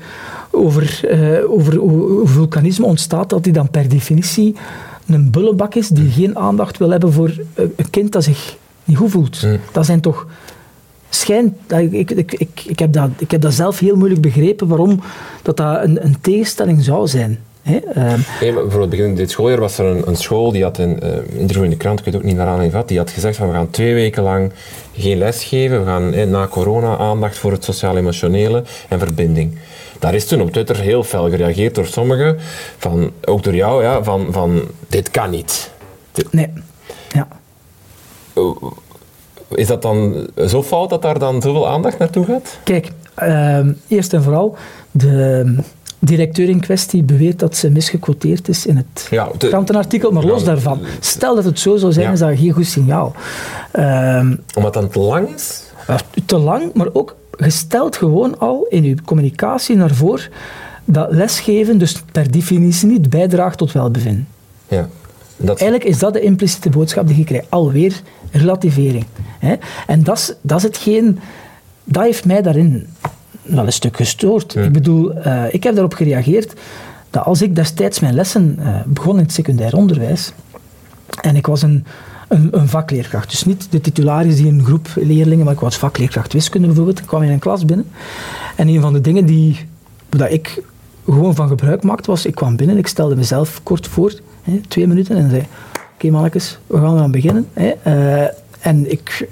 over, 0.51 1.01
uh, 1.11 1.51
over 1.51 1.77
hoe 1.77 2.27
vulkanisme 2.29 2.87
ontstaat, 2.87 3.31
dat 3.31 3.45
hij 3.45 3.53
dan 3.53 3.71
per 3.71 3.89
definitie 3.89 4.57
een 5.07 5.31
bullebak 5.31 5.75
is 5.75 5.89
die 5.89 6.11
geen 6.11 6.39
aandacht 6.39 6.79
wil 6.79 6.91
hebben 6.91 7.13
voor 7.13 7.33
een 7.55 7.91
kind 7.91 8.13
dat 8.13 8.25
zich 8.25 8.57
niet 8.85 8.97
goed 8.97 9.11
voelt. 9.11 9.47
Dat 9.73 9.87
zijn 9.87 10.01
toch 10.01 10.27
schijnt, 11.09 11.55
ik, 11.67 12.11
ik, 12.11 12.33
ik, 12.33 12.63
ik, 12.67 12.79
heb 12.79 12.93
dat, 12.93 13.11
ik 13.19 13.31
heb 13.31 13.41
dat 13.41 13.55
zelf 13.55 13.79
heel 13.79 13.97
moeilijk 13.97 14.21
begrepen 14.21 14.69
waarom 14.69 15.01
dat, 15.43 15.57
dat 15.57 15.83
een, 15.83 16.05
een 16.05 16.21
tegenstelling 16.21 16.83
zou 16.83 17.09
zijn. 17.09 17.39
Hè? 17.63 17.75
Um, 17.75 18.25
nee, 18.41 18.53
maar 18.53 18.63
bijvoorbeeld 18.63 18.91
begin 18.91 19.15
dit 19.15 19.31
schooljaar 19.31 19.61
was 19.61 19.79
er 19.79 19.85
een, 19.85 20.09
een 20.09 20.17
school 20.17 20.53
die 20.53 20.63
had 20.63 20.79
een 20.79 20.99
uh, 21.03 21.39
interview 21.41 21.65
in 21.65 21.71
de 21.71 21.77
krant, 21.77 21.99
ik 21.99 22.05
weet 22.05 22.17
ook 22.17 22.23
niet 22.23 22.37
naar 22.37 22.47
aanleiding 22.47 22.73
van, 22.73 22.87
die 22.87 22.99
had 22.99 23.11
gezegd 23.11 23.37
van 23.37 23.49
we 23.49 23.55
gaan 23.55 23.71
twee 23.71 23.95
weken 23.95 24.23
lang 24.23 24.53
geen 24.97 25.19
les 25.19 25.45
geven, 25.45 25.79
we 25.79 25.87
gaan 25.87 26.31
na 26.31 26.47
corona 26.47 26.97
aandacht 26.97 27.39
voor 27.39 27.53
het 27.53 27.65
sociaal-emotionele 27.65 28.63
en 28.89 28.99
verbinding. 28.99 29.59
Daar 29.99 30.15
is 30.15 30.27
toen 30.27 30.41
op 30.41 30.53
Twitter 30.53 30.77
heel 30.77 31.03
fel 31.03 31.31
gereageerd 31.31 31.75
door 31.75 31.87
sommigen, 31.87 32.37
van, 32.79 33.11
ook 33.25 33.43
door 33.43 33.55
jou, 33.55 33.83
ja, 33.83 34.03
van, 34.03 34.27
van 34.31 34.63
dit 34.89 35.11
kan 35.11 35.31
niet. 35.31 35.71
nee, 36.31 36.53
ja. 37.09 37.29
Is 39.49 39.67
dat 39.67 39.83
dan 39.83 40.29
zo 40.47 40.63
fout 40.63 40.91
dat 40.91 41.03
daar 41.03 41.19
dan 41.19 41.43
zoveel 41.43 41.69
aandacht 41.69 41.99
naartoe 41.99 42.25
gaat? 42.25 42.59
Kijk, 42.65 42.89
uh, 43.23 43.67
eerst 43.89 44.13
en 44.13 44.23
vooral, 44.23 44.57
de 44.91 45.57
directeur 46.05 46.49
in 46.49 46.61
kwestie 46.61 47.03
beweert 47.03 47.39
dat 47.39 47.57
ze 47.57 47.71
misgequoteerd 47.71 48.49
is 48.49 48.67
in 48.67 48.77
het 48.77 49.07
ja, 49.11 49.31
krantenartikel, 49.39 50.11
maar 50.11 50.25
los 50.25 50.45
daarvan. 50.45 50.81
Stel 51.01 51.35
dat 51.35 51.45
het 51.45 51.59
zo 51.59 51.77
zou 51.77 51.93
zijn, 51.93 52.13
is 52.13 52.19
dat 52.19 52.39
geen 52.39 52.53
goed 52.53 52.67
signaal. 52.67 53.15
Um, 53.77 54.41
Omdat 54.55 54.75
het 54.75 54.93
te 54.93 54.99
lang 54.99 55.35
is? 55.35 55.63
Te 56.27 56.39
lang, 56.39 56.75
maar 56.75 56.89
ook 56.93 57.17
gesteld 57.31 57.97
gewoon 57.97 58.39
al 58.39 58.67
in 58.69 58.85
uw 58.85 58.95
communicatie 59.05 59.77
naar 59.77 59.95
voren 59.95 60.31
dat 60.85 61.13
lesgeven 61.13 61.79
dus 61.79 62.03
per 62.13 62.31
definitie 62.31 62.89
niet 62.89 63.11
bijdraagt 63.11 63.59
tot 63.59 63.73
welbevinden. 63.73 64.29
Ja. 64.69 64.89
Dat... 65.37 65.61
Eigenlijk 65.61 65.91
is 65.91 65.99
dat 65.99 66.13
de 66.13 66.21
impliciete 66.21 66.71
boodschap 66.71 67.07
die 67.07 67.17
je 67.17 67.25
krijgt. 67.25 67.47
Alweer 67.49 68.01
relativering. 68.31 69.05
Hè? 69.39 69.55
En 69.87 70.03
dat 70.03 70.17
is, 70.17 70.35
dat 70.41 70.59
is 70.59 70.63
hetgeen... 70.63 71.19
Dat 71.85 72.03
heeft 72.03 72.25
mij 72.25 72.43
daarin 72.43 72.87
wel 73.43 73.67
een 73.67 73.73
stuk 73.73 73.97
gestoord. 73.97 74.55
Ik 74.55 74.73
bedoel, 74.73 75.17
uh, 75.17 75.45
ik 75.55 75.63
heb 75.63 75.75
daarop 75.75 75.95
gereageerd 75.95 76.53
dat 77.11 77.25
als 77.25 77.43
ik 77.43 77.55
destijds 77.55 78.01
mijn 78.01 78.15
lessen 78.15 78.57
uh, 78.61 78.81
begon 78.87 79.17
in 79.17 79.23
het 79.23 79.33
secundair 79.33 79.77
onderwijs, 79.77 80.33
en 81.21 81.37
ik 81.37 81.47
was 81.47 81.63
een, 81.63 81.85
een, 82.29 82.49
een, 82.51 82.69
vakleerkracht, 82.69 83.31
dus 83.31 83.45
niet 83.45 83.67
de 83.71 83.81
titularis 83.81 84.37
die 84.37 84.49
een 84.49 84.65
groep 84.65 84.89
leerlingen, 84.95 85.45
maar 85.45 85.55
ik 85.55 85.61
was 85.61 85.77
vakleerkracht 85.77 86.33
wiskunde 86.33 86.67
bijvoorbeeld, 86.67 86.99
ik 86.99 87.07
kwam 87.07 87.23
in 87.23 87.31
een 87.31 87.39
klas 87.39 87.65
binnen. 87.65 87.87
En 88.57 88.69
een 88.69 88.81
van 88.81 88.93
de 88.93 89.01
dingen 89.01 89.27
die, 89.27 89.67
dat 90.09 90.33
ik 90.33 90.63
gewoon 91.05 91.35
van 91.35 91.49
gebruik 91.49 91.83
maakte 91.83 92.11
was, 92.11 92.27
ik 92.27 92.35
kwam 92.35 92.57
binnen, 92.57 92.77
ik 92.77 92.87
stelde 92.87 93.17
mezelf 93.17 93.61
kort 93.63 93.87
voor, 93.87 94.13
hè, 94.43 94.61
twee 94.69 94.87
minuten, 94.87 95.17
en 95.17 95.31
zei, 95.31 95.41
oké 95.41 95.81
okay, 95.95 96.11
mannetjes, 96.11 96.59
we 96.67 96.77
gaan 96.77 96.97
eraan 96.97 97.11
beginnen. 97.11 97.49
Hè, 97.53 97.73
uh, 97.87 98.29
en 98.61 98.91
ik 98.91 99.29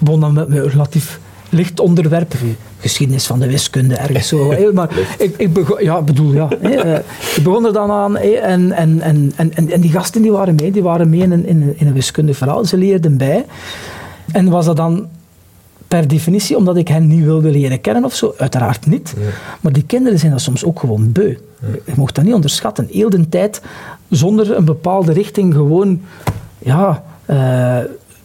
begon 0.00 0.20
dan 0.20 0.32
met 0.32 0.48
mijn 0.48 0.68
relatief 0.68 1.20
licht 1.52 1.80
onderwerp, 1.80 2.34
geschiedenis 2.78 3.26
van 3.26 3.40
de 3.40 3.48
wiskunde, 3.48 3.94
ergens 3.94 4.28
zo. 4.28 4.54
maar 4.72 4.90
ik, 5.18 5.34
ik 5.36 5.52
begon, 5.52 5.84
ja, 5.84 6.02
bedoel, 6.02 6.32
ja. 6.32 6.48
Eh, 6.60 6.94
ik 7.36 7.42
begon 7.42 7.66
er 7.66 7.72
dan 7.72 7.90
aan 7.90 8.16
en, 8.16 8.72
en, 8.72 9.00
en, 9.00 9.32
en, 9.36 9.70
en 9.70 9.80
die 9.80 9.90
gasten 9.90 10.22
die 10.22 10.32
waren 10.32 10.54
mee, 10.54 10.70
die 10.70 10.82
waren 10.82 11.10
mee 11.10 11.20
in 11.20 11.32
een, 11.32 11.46
in 11.78 11.86
een 11.86 11.92
wiskundig 11.92 12.36
verhaal. 12.36 12.64
Ze 12.64 12.76
leerden 12.76 13.16
bij. 13.16 13.44
En 14.32 14.48
was 14.48 14.64
dat 14.64 14.76
dan 14.76 15.08
per 15.88 16.08
definitie 16.08 16.56
omdat 16.56 16.76
ik 16.76 16.88
hen 16.88 17.06
niet 17.06 17.24
wilde 17.24 17.50
leren 17.50 17.80
kennen 17.80 18.04
of 18.04 18.14
zo? 18.14 18.34
Uiteraard 18.36 18.86
niet. 18.86 19.14
Maar 19.60 19.72
die 19.72 19.84
kinderen 19.84 20.18
zijn 20.18 20.32
dat 20.32 20.40
soms 20.40 20.64
ook 20.64 20.80
gewoon 20.80 21.12
beu. 21.12 21.36
Je 21.84 21.92
mocht 21.96 22.14
dat 22.14 22.24
niet 22.24 22.34
onderschatten. 22.34 22.88
Heel 22.90 23.10
de 23.10 23.28
tijd 23.28 23.62
zonder 24.08 24.56
een 24.56 24.64
bepaalde 24.64 25.12
richting 25.12 25.54
gewoon, 25.54 26.00
ja... 26.58 27.04
Uh, 27.30 27.78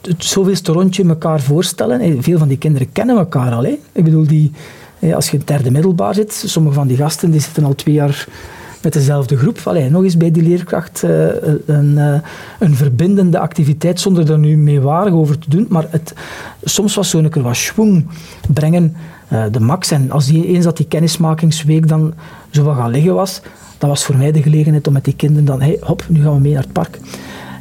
het 0.07 0.23
zoveelste 0.23 0.71
rondje 0.71 1.03
elkaar 1.07 1.41
voorstellen. 1.41 2.23
Veel 2.23 2.37
van 2.37 2.47
die 2.47 2.57
kinderen 2.57 2.91
kennen 2.91 3.17
elkaar 3.17 3.51
al. 3.51 3.65
Ik 3.65 4.03
bedoel, 4.03 4.27
die, 4.27 4.51
als 5.13 5.29
je 5.29 5.37
in 5.37 5.43
derde 5.45 5.71
middelbaar 5.71 6.13
zit, 6.13 6.33
sommige 6.33 6.75
van 6.75 6.87
die 6.87 6.97
gasten 6.97 7.31
die 7.31 7.41
zitten 7.41 7.63
al 7.63 7.75
twee 7.75 7.95
jaar 7.95 8.27
met 8.81 8.93
dezelfde 8.93 9.37
groep. 9.37 9.59
Allee, 9.63 9.89
nog 9.89 10.03
eens 10.03 10.17
bij 10.17 10.31
die 10.31 10.43
leerkracht 10.43 11.03
uh, 11.03 11.27
een, 11.65 11.97
een 12.59 12.75
verbindende 12.75 13.39
activiteit 13.39 13.99
zonder 13.99 14.31
er 14.31 14.39
nu 14.39 14.57
meewarig 14.57 15.13
over 15.13 15.39
te 15.39 15.49
doen. 15.49 15.65
Maar 15.69 15.85
het, 15.89 16.13
soms 16.63 16.95
was 16.95 17.09
zo'n 17.09 17.29
keer 17.29 17.43
wat 17.43 17.55
schwung 17.55 18.05
brengen 18.53 18.95
de 19.51 19.59
max. 19.59 19.91
En 19.91 20.11
als 20.11 20.25
die, 20.25 20.45
eens 20.45 20.63
dat 20.63 20.77
die 20.77 20.87
kennismakingsweek 20.87 21.87
dan 21.87 22.13
zo 22.49 22.63
wat 22.63 22.75
gaan 22.75 22.91
liggen 22.91 23.13
was, 23.13 23.41
dat 23.77 23.89
was 23.89 24.05
voor 24.05 24.17
mij 24.17 24.31
de 24.31 24.41
gelegenheid 24.41 24.87
om 24.87 24.93
met 24.93 25.05
die 25.05 25.15
kinderen 25.15 25.45
dan, 25.45 25.61
hey, 25.61 25.77
hop, 25.81 26.05
nu 26.07 26.21
gaan 26.21 26.33
we 26.33 26.39
mee 26.39 26.53
naar 26.53 26.63
het 26.63 26.71
park. 26.71 26.99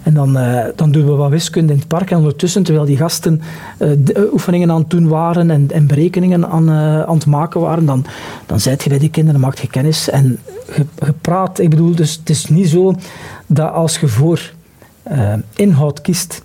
En 0.06 0.14
dan, 0.14 0.38
uh, 0.38 0.64
dan 0.74 0.90
doen 0.90 1.06
we 1.06 1.12
wat 1.12 1.30
wiskunde 1.30 1.72
in 1.72 1.78
het 1.78 1.88
park. 1.88 2.10
En 2.10 2.16
ondertussen, 2.16 2.62
terwijl 2.62 2.86
die 2.86 2.96
gasten 2.96 3.40
uh, 3.78 4.32
oefeningen 4.32 4.70
aan 4.70 4.80
het 4.80 4.90
doen 4.90 5.08
waren 5.08 5.50
en, 5.50 5.70
en 5.70 5.86
berekeningen 5.86 6.48
aan, 6.48 6.70
aan 6.70 7.14
het 7.14 7.26
maken 7.26 7.60
waren, 7.60 7.86
dan, 7.86 8.04
dan 8.46 8.60
zijt 8.60 8.82
je 8.82 8.88
bij 8.88 8.98
die 8.98 9.10
kinderen, 9.10 9.40
maakt 9.40 9.58
je 9.58 9.66
kennis 9.66 10.10
en 10.10 10.38
gepraat. 10.98 11.58
Ik 11.58 11.70
bedoel, 11.70 11.94
dus 11.94 12.16
het 12.16 12.30
is 12.30 12.48
niet 12.48 12.68
zo 12.68 12.94
dat 13.46 13.72
als 13.72 13.98
je 13.98 14.08
voor 14.08 14.52
inhoud 15.54 16.00
kiest 16.00 16.42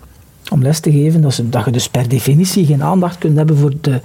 om 0.50 0.62
les 0.62 0.80
te 0.80 0.92
geven, 0.92 1.20
dat, 1.20 1.34
ze, 1.34 1.48
dat 1.48 1.64
je 1.64 1.70
dus 1.70 1.88
per 1.88 2.08
definitie 2.08 2.66
geen 2.66 2.82
aandacht 2.82 3.18
kunt 3.18 3.36
hebben 3.36 3.56
voor 3.56 3.72
de 3.80 4.00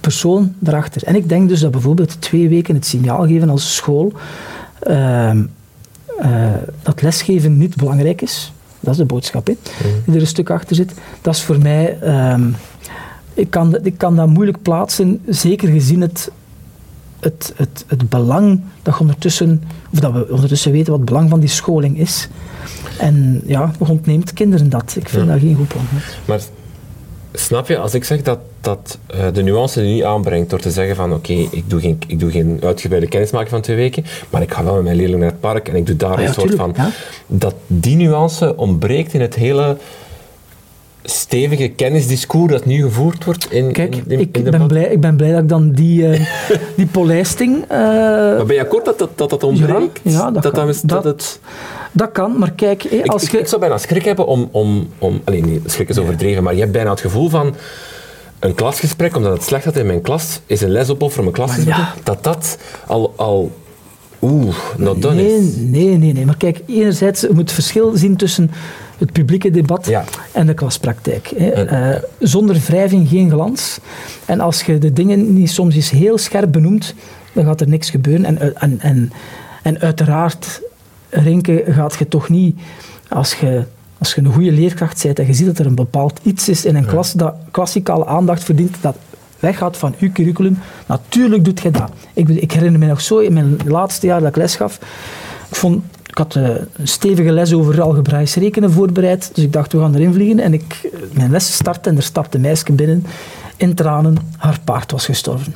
persoon 0.00 0.54
daarachter. 0.58 1.04
En 1.04 1.14
ik 1.14 1.28
denk 1.28 1.48
dus 1.48 1.60
dat 1.60 1.70
bijvoorbeeld 1.70 2.20
twee 2.20 2.48
weken 2.48 2.74
het 2.74 2.86
signaal 2.86 3.26
geven 3.26 3.50
als 3.50 3.74
school 3.74 4.12
dat 6.82 7.02
lesgeven 7.02 7.58
niet 7.58 7.76
belangrijk 7.76 8.22
is. 8.22 8.50
Dat 8.86 8.94
is 8.94 9.00
de 9.00 9.06
boodschap, 9.06 9.46
hè, 9.46 9.56
die 10.04 10.14
er 10.14 10.20
een 10.20 10.26
stuk 10.26 10.50
achter 10.50 10.76
zit. 10.76 10.94
Dat 11.20 11.34
is 11.34 11.42
voor 11.42 11.58
mij... 11.58 11.98
Um, 12.32 12.56
ik, 13.34 13.50
kan, 13.50 13.78
ik 13.82 13.98
kan 13.98 14.16
dat 14.16 14.28
moeilijk 14.28 14.62
plaatsen, 14.62 15.20
zeker 15.28 15.68
gezien 15.68 16.00
het, 16.00 16.30
het, 17.20 17.52
het, 17.56 17.84
het 17.86 18.08
belang 18.08 18.60
dat, 18.82 19.00
ondertussen, 19.00 19.62
of 19.92 20.00
dat 20.00 20.12
we 20.12 20.28
ondertussen 20.30 20.72
weten 20.72 20.90
wat 20.90 21.00
het 21.00 21.08
belang 21.08 21.30
van 21.30 21.40
die 21.40 21.48
scholing 21.48 21.98
is. 21.98 22.28
En 22.98 23.42
ja, 23.46 23.70
ontneemt 23.78 24.32
kinderen 24.32 24.70
dat. 24.70 24.96
Ik 24.98 25.08
vind 25.08 25.28
dat 25.28 25.38
geen 25.38 25.54
goed 25.54 25.68
plan. 25.68 25.84
Maar 26.24 26.40
Snap 27.38 27.68
je, 27.68 27.78
als 27.78 27.94
ik 27.94 28.04
zeg 28.04 28.22
dat, 28.22 28.38
dat 28.60 28.98
uh, 29.14 29.20
de 29.32 29.42
nuance 29.42 29.80
die 29.80 29.94
niet 29.94 30.04
aanbrengt 30.04 30.50
door 30.50 30.58
te 30.58 30.70
zeggen 30.70 30.96
van 30.96 31.12
oké, 31.12 31.32
okay, 31.32 31.48
ik, 31.50 31.70
doe 31.70 31.80
geen, 31.80 31.98
ik 32.06 32.20
doe 32.20 32.30
geen 32.30 32.58
uitgebreide 32.62 33.08
kennismaking 33.08 33.50
van 33.50 33.60
twee 33.60 33.76
weken, 33.76 34.04
maar 34.30 34.42
ik 34.42 34.52
ga 34.52 34.64
wel 34.64 34.74
met 34.74 34.82
mijn 34.82 34.96
leerling 34.96 35.20
naar 35.20 35.30
het 35.30 35.40
park 35.40 35.68
en 35.68 35.76
ik 35.76 35.86
doe 35.86 35.96
daar 35.96 36.16
ah, 36.16 36.22
een 36.22 36.32
soort 36.32 36.54
van... 36.54 36.72
Ja? 36.76 36.90
Dat 37.26 37.54
die 37.66 37.96
nuance 37.96 38.56
ontbreekt 38.56 39.14
in 39.14 39.20
het 39.20 39.34
hele 39.34 39.76
stevige 41.02 41.68
kennisdiscours 41.68 42.52
dat 42.52 42.64
nu 42.64 42.82
gevoerd 42.82 43.24
wordt 43.24 43.52
in, 43.52 43.72
Kijk, 43.72 43.96
in, 43.96 44.04
in, 44.08 44.20
ik, 44.20 44.50
ben 44.50 44.66
blij, 44.66 44.84
ik 44.84 45.00
ben 45.00 45.16
blij 45.16 45.30
dat 45.32 45.42
ik 45.42 45.48
dan 45.48 45.70
die, 45.70 46.02
uh, 46.02 46.26
die 46.76 46.86
polijsting... 46.86 47.62
Uh, 47.62 47.68
maar 47.68 48.46
ben 48.46 48.54
je 48.54 48.62
akkoord 48.62 48.84
dat 48.84 48.98
dat, 48.98 49.10
dat, 49.14 49.30
dat 49.30 49.42
ontbreekt? 49.42 50.00
Ja, 50.02 50.30
dat. 50.30 50.42
Dat, 50.42 50.82
dat, 50.84 51.04
het... 51.04 51.40
dat 51.96 52.12
kan, 52.12 52.38
maar 52.38 52.52
kijk... 52.52 53.02
als 53.04 53.24
ik, 53.24 53.30
je... 53.30 53.38
ik, 53.38 53.46
zou 53.46 53.60
bijna 53.60 53.78
schrik 53.78 54.04
hebben 54.04 54.26
om... 54.26 54.48
om, 54.50 54.88
om 54.98 55.20
alleen, 55.24 55.46
nee, 55.46 55.60
schrik 55.64 55.88
is 55.88 55.98
overdreven, 55.98 56.42
maar 56.42 56.54
je 56.54 56.60
hebt 56.60 56.72
bijna 56.72 56.90
het 56.90 57.00
gevoel 57.00 57.28
van... 57.28 57.54
Een 58.38 58.54
klasgesprek, 58.54 59.16
omdat 59.16 59.32
het 59.32 59.42
slecht 59.42 59.64
gaat 59.64 59.76
in 59.76 59.86
mijn 59.86 60.00
klas, 60.00 60.40
is 60.46 60.60
een 60.60 60.70
les 60.70 60.90
op 60.90 61.12
voor 61.12 61.22
mijn 61.22 61.34
klasgesprek, 61.34 61.76
ja. 61.76 61.94
dat 62.02 62.24
dat 62.24 62.58
al... 62.86 63.12
al 63.16 63.52
Oeh, 64.22 64.56
not 64.76 65.02
done 65.02 65.14
nee, 65.14 65.36
is. 65.36 65.56
Nee, 65.56 65.96
nee, 65.96 66.12
nee. 66.12 66.24
Maar 66.24 66.36
kijk, 66.36 66.60
enerzijds, 66.66 67.26
moet 67.28 67.38
het 67.38 67.52
verschil 67.52 67.96
zien 67.96 68.16
tussen 68.16 68.50
het 68.98 69.12
publieke 69.12 69.50
debat 69.50 69.86
ja. 69.86 70.04
en 70.32 70.46
de 70.46 70.54
klaspraktijk. 70.54 71.32
Uh, 71.38 71.88
zonder 72.18 72.56
wrijving 72.66 73.08
geen 73.08 73.30
glans. 73.30 73.78
En 74.24 74.40
als 74.40 74.62
je 74.62 74.78
de 74.78 74.92
dingen 74.92 75.32
niet 75.32 75.50
soms 75.50 75.74
eens 75.74 75.90
heel 75.90 76.18
scherp 76.18 76.52
benoemt, 76.52 76.94
dan 77.32 77.44
gaat 77.44 77.60
er 77.60 77.68
niks 77.68 77.90
gebeuren. 77.90 78.24
En, 78.24 78.60
en, 78.60 78.80
en, 78.80 79.12
en 79.62 79.80
uiteraard, 79.80 80.60
Renke, 81.08 81.64
gaat 81.68 81.94
je 81.94 82.08
toch 82.08 82.28
niet, 82.28 82.58
als 83.08 83.34
je, 83.34 83.64
als 83.98 84.14
je 84.14 84.20
een 84.20 84.32
goede 84.32 84.52
leerkracht 84.52 85.02
bent 85.02 85.18
en 85.18 85.26
je 85.26 85.34
ziet 85.34 85.46
dat 85.46 85.58
er 85.58 85.66
een 85.66 85.74
bepaald 85.74 86.20
iets 86.22 86.48
is 86.48 86.64
in 86.64 86.76
een 86.76 86.86
klas 86.86 87.12
dat 87.12 87.34
klassikale 87.50 88.06
aandacht 88.06 88.44
verdient, 88.44 88.76
dat 88.80 88.96
weggaat 89.38 89.76
van 89.76 89.94
uw 89.98 90.12
curriculum, 90.12 90.58
natuurlijk 90.86 91.44
doet 91.44 91.60
je 91.60 91.70
dat. 91.70 91.90
Ik, 92.12 92.28
ik 92.28 92.52
herinner 92.52 92.80
me 92.80 92.86
nog 92.86 93.00
zo, 93.00 93.18
in 93.18 93.32
mijn 93.32 93.56
laatste 93.66 94.06
jaar 94.06 94.20
dat 94.20 94.28
ik 94.28 94.36
les 94.36 94.56
gaf, 94.56 94.78
ik 95.48 95.56
vond 95.56 95.82
ik 96.16 96.22
had 96.22 96.36
eh, 96.36 96.48
een 96.72 96.88
stevige 96.88 97.32
les 97.32 97.52
over 97.52 97.82
algebraisch 97.82 98.34
rekenen 98.34 98.72
voorbereid, 98.72 99.30
dus 99.34 99.44
ik 99.44 99.52
dacht, 99.52 99.72
we 99.72 99.78
gaan 99.78 99.94
erin 99.94 100.12
vliegen. 100.12 100.40
En 100.40 100.52
ik, 100.52 100.90
eh, 100.92 101.00
mijn 101.12 101.30
les 101.30 101.54
startte 101.54 101.90
en 101.90 101.96
er 101.96 102.02
stapte 102.02 102.36
een 102.36 102.42
meisje 102.42 102.72
binnen 102.72 103.06
in 103.56 103.74
tranen. 103.74 104.16
Haar 104.36 104.58
paard 104.64 104.90
was 104.90 105.04
gestorven. 105.04 105.54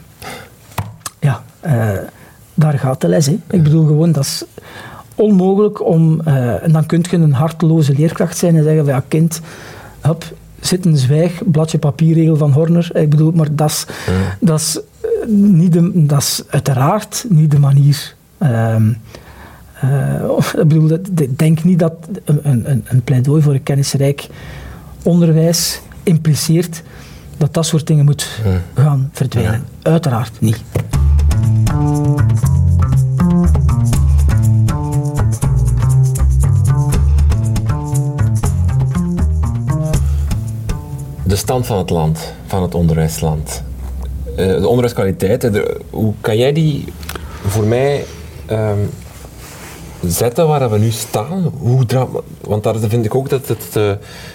Ja, 1.20 1.42
uh, 1.66 1.98
daar 2.54 2.78
gaat 2.78 3.00
de 3.00 3.08
les. 3.08 3.26
Hè. 3.26 3.38
Ik 3.50 3.62
bedoel 3.62 3.86
gewoon, 3.86 4.12
dat 4.12 4.24
is 4.24 4.44
onmogelijk 5.20 5.84
om... 5.86 6.20
Uh, 6.28 6.62
en 6.62 6.72
dan 6.72 6.86
kun 6.86 7.04
je 7.10 7.16
een 7.16 7.32
harteloze 7.32 7.94
leerkracht 7.94 8.36
zijn 8.36 8.56
en 8.56 8.62
zeggen 8.62 8.84
van, 8.84 8.94
ja, 8.94 9.04
kind, 9.08 9.40
hup, 10.00 10.24
zit 10.60 10.86
een 10.86 10.96
zwijg, 10.96 11.42
bladje 11.44 11.78
papierregel 11.78 12.36
van 12.36 12.52
Horner. 12.52 12.90
Ik 12.96 13.10
bedoel, 13.10 13.32
maar 13.34 13.54
dat 13.54 13.68
is, 13.68 13.86
dat 14.40 14.60
is, 14.60 14.80
niet 15.28 15.72
de, 15.72 15.90
dat 16.06 16.18
is 16.18 16.42
uiteraard 16.48 17.26
niet 17.28 17.50
de 17.50 17.58
manier... 17.58 18.14
Uh, 18.42 18.76
uh, 19.84 20.38
ik 20.62 20.68
bedoel, 20.68 20.98
denk 21.36 21.64
niet 21.64 21.78
dat 21.78 21.92
een, 22.24 22.70
een, 22.70 22.84
een 22.86 23.02
pleidooi 23.02 23.42
voor 23.42 23.54
een 23.54 23.62
kennisrijk 23.62 24.26
onderwijs 25.02 25.80
impliceert 26.02 26.82
dat 27.36 27.54
dat 27.54 27.66
soort 27.66 27.86
dingen 27.86 28.04
moet 28.04 28.40
gaan 28.74 29.10
verdwijnen. 29.12 29.64
Uiteraard 29.82 30.40
niet. 30.40 30.62
De 41.30 41.36
stand 41.36 41.66
van 41.66 41.78
het 41.78 41.90
land, 41.90 42.32
van 42.46 42.62
het 42.62 42.74
onderwijsland. 42.74 43.62
Uh, 44.30 44.36
de 44.36 44.68
onderwijskwaliteit, 44.68 45.40
de, 45.40 45.80
hoe 45.90 46.14
kan 46.20 46.36
jij 46.36 46.52
die 46.52 46.84
voor 47.46 47.64
mij 47.64 48.04
um, 48.50 48.90
zetten 50.02 50.48
waar 50.48 50.70
we 50.70 50.78
nu 50.78 50.90
staan? 50.90 51.52
Hoe 51.58 51.84
want 52.40 52.62
daar 52.62 52.78
vind 52.78 53.04
ik 53.04 53.14
ook 53.14 53.28
dat 53.28 53.48
het, 53.48 53.76
uh, 53.76 53.92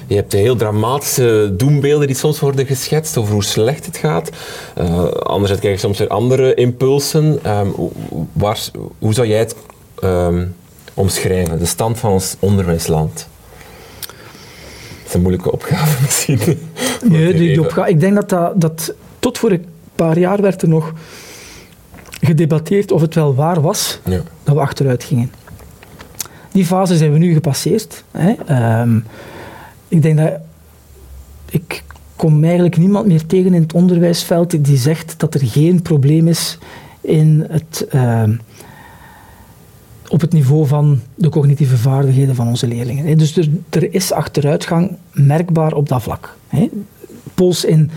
je 0.08 0.15
hebt 0.15 0.34
heel 0.34 0.55
dramatische 0.55 1.53
doembeelden 1.58 2.08
die 2.08 2.15
soms 2.15 2.39
worden 2.39 2.65
geschetst 2.65 3.17
over 3.17 3.34
hoe 3.34 3.43
slecht 3.43 3.86
het 3.86 3.97
gaat. 3.97 4.29
Uh, 4.77 5.05
anderzijds 5.05 5.62
krijg 5.62 5.75
je 5.75 5.86
soms 5.86 5.97
weer 5.97 6.08
andere 6.08 6.53
impulsen. 6.53 7.39
Um, 7.58 7.73
waar, 8.34 8.60
hoe 8.99 9.13
zou 9.13 9.27
jij 9.27 9.39
het 9.39 9.55
um, 10.03 10.55
omschrijven, 10.93 11.60
de 11.60 11.65
stand 11.65 11.99
van 11.99 12.12
ons 12.12 12.36
onderwijsland? 12.39 13.27
Een 15.15 15.21
moeilijke 15.21 15.51
opgave 15.51 16.01
misschien. 16.06 16.39
Nee, 17.04 17.34
die, 17.34 17.47
die 17.47 17.62
opgave, 17.62 17.89
ik 17.89 17.99
denk 17.99 18.15
dat, 18.15 18.30
dat, 18.30 18.62
dat 18.62 18.93
tot 19.19 19.38
voor 19.38 19.51
een 19.51 19.65
paar 19.95 20.19
jaar 20.19 20.41
werd 20.41 20.62
er 20.62 20.67
nog 20.67 20.93
gedebatteerd 22.21 22.91
of 22.91 23.01
het 23.01 23.15
wel 23.15 23.36
waar 23.36 23.62
was 23.62 23.99
ja. 24.06 24.21
dat 24.43 24.56
we 24.56 24.62
achteruit 24.62 25.04
gingen. 25.04 25.32
Die 26.51 26.65
fase 26.65 26.97
zijn 26.97 27.12
we 27.12 27.17
nu 27.17 27.34
gepasseerd. 27.34 28.04
Hè. 28.12 28.34
Um, 28.82 29.06
ik 29.88 30.01
denk 30.01 30.17
dat 30.17 30.32
ik 31.49 31.84
kom 32.15 32.43
eigenlijk 32.43 32.78
niemand 32.78 33.08
meer 33.08 33.25
tegen 33.25 33.54
in 33.54 33.62
het 33.62 33.73
onderwijsveld 33.73 34.65
die 34.65 34.78
zegt 34.78 35.13
dat 35.17 35.34
er 35.34 35.41
geen 35.43 35.82
probleem 35.82 36.28
is 36.28 36.58
in 37.01 37.45
het, 37.49 37.88
uh, 37.95 38.23
op 40.15 40.21
het 40.21 40.34
niveau 40.34 40.67
van 40.67 41.01
de 41.15 41.30
cognitieve 41.30 41.78
vaardigheden 41.78 42.36
van 42.36 42.47
onze 42.47 42.67
leerlingen. 42.67 43.17
Dus 43.17 43.38
er, 43.38 43.49
er 43.69 43.93
is 43.93 44.12
achteruitgang 44.12 44.91
merkbaar 45.12 45.73
op 45.73 45.89
dat 45.89 46.01
vlak. 46.01 46.38
Pols 47.34 47.65
in, 47.65 47.91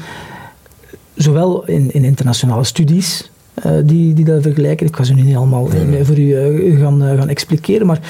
zowel 1.15 1.67
in, 1.67 1.93
in 1.93 2.05
internationale 2.05 2.65
studies, 2.65 3.31
uh, 3.67 3.73
die, 3.85 4.15
die 4.15 4.25
dat 4.25 4.43
vergelijken. 4.43 4.87
Ik 4.87 4.97
ga 4.97 5.03
ze 5.03 5.15
nu 5.15 5.23
niet 5.23 5.37
allemaal 5.37 5.69
voor 6.03 6.19
u 6.19 6.23
uh, 6.23 6.81
gaan, 6.81 7.03
uh, 7.03 7.19
gaan 7.19 7.29
expliceren, 7.29 7.87
maar 7.87 8.01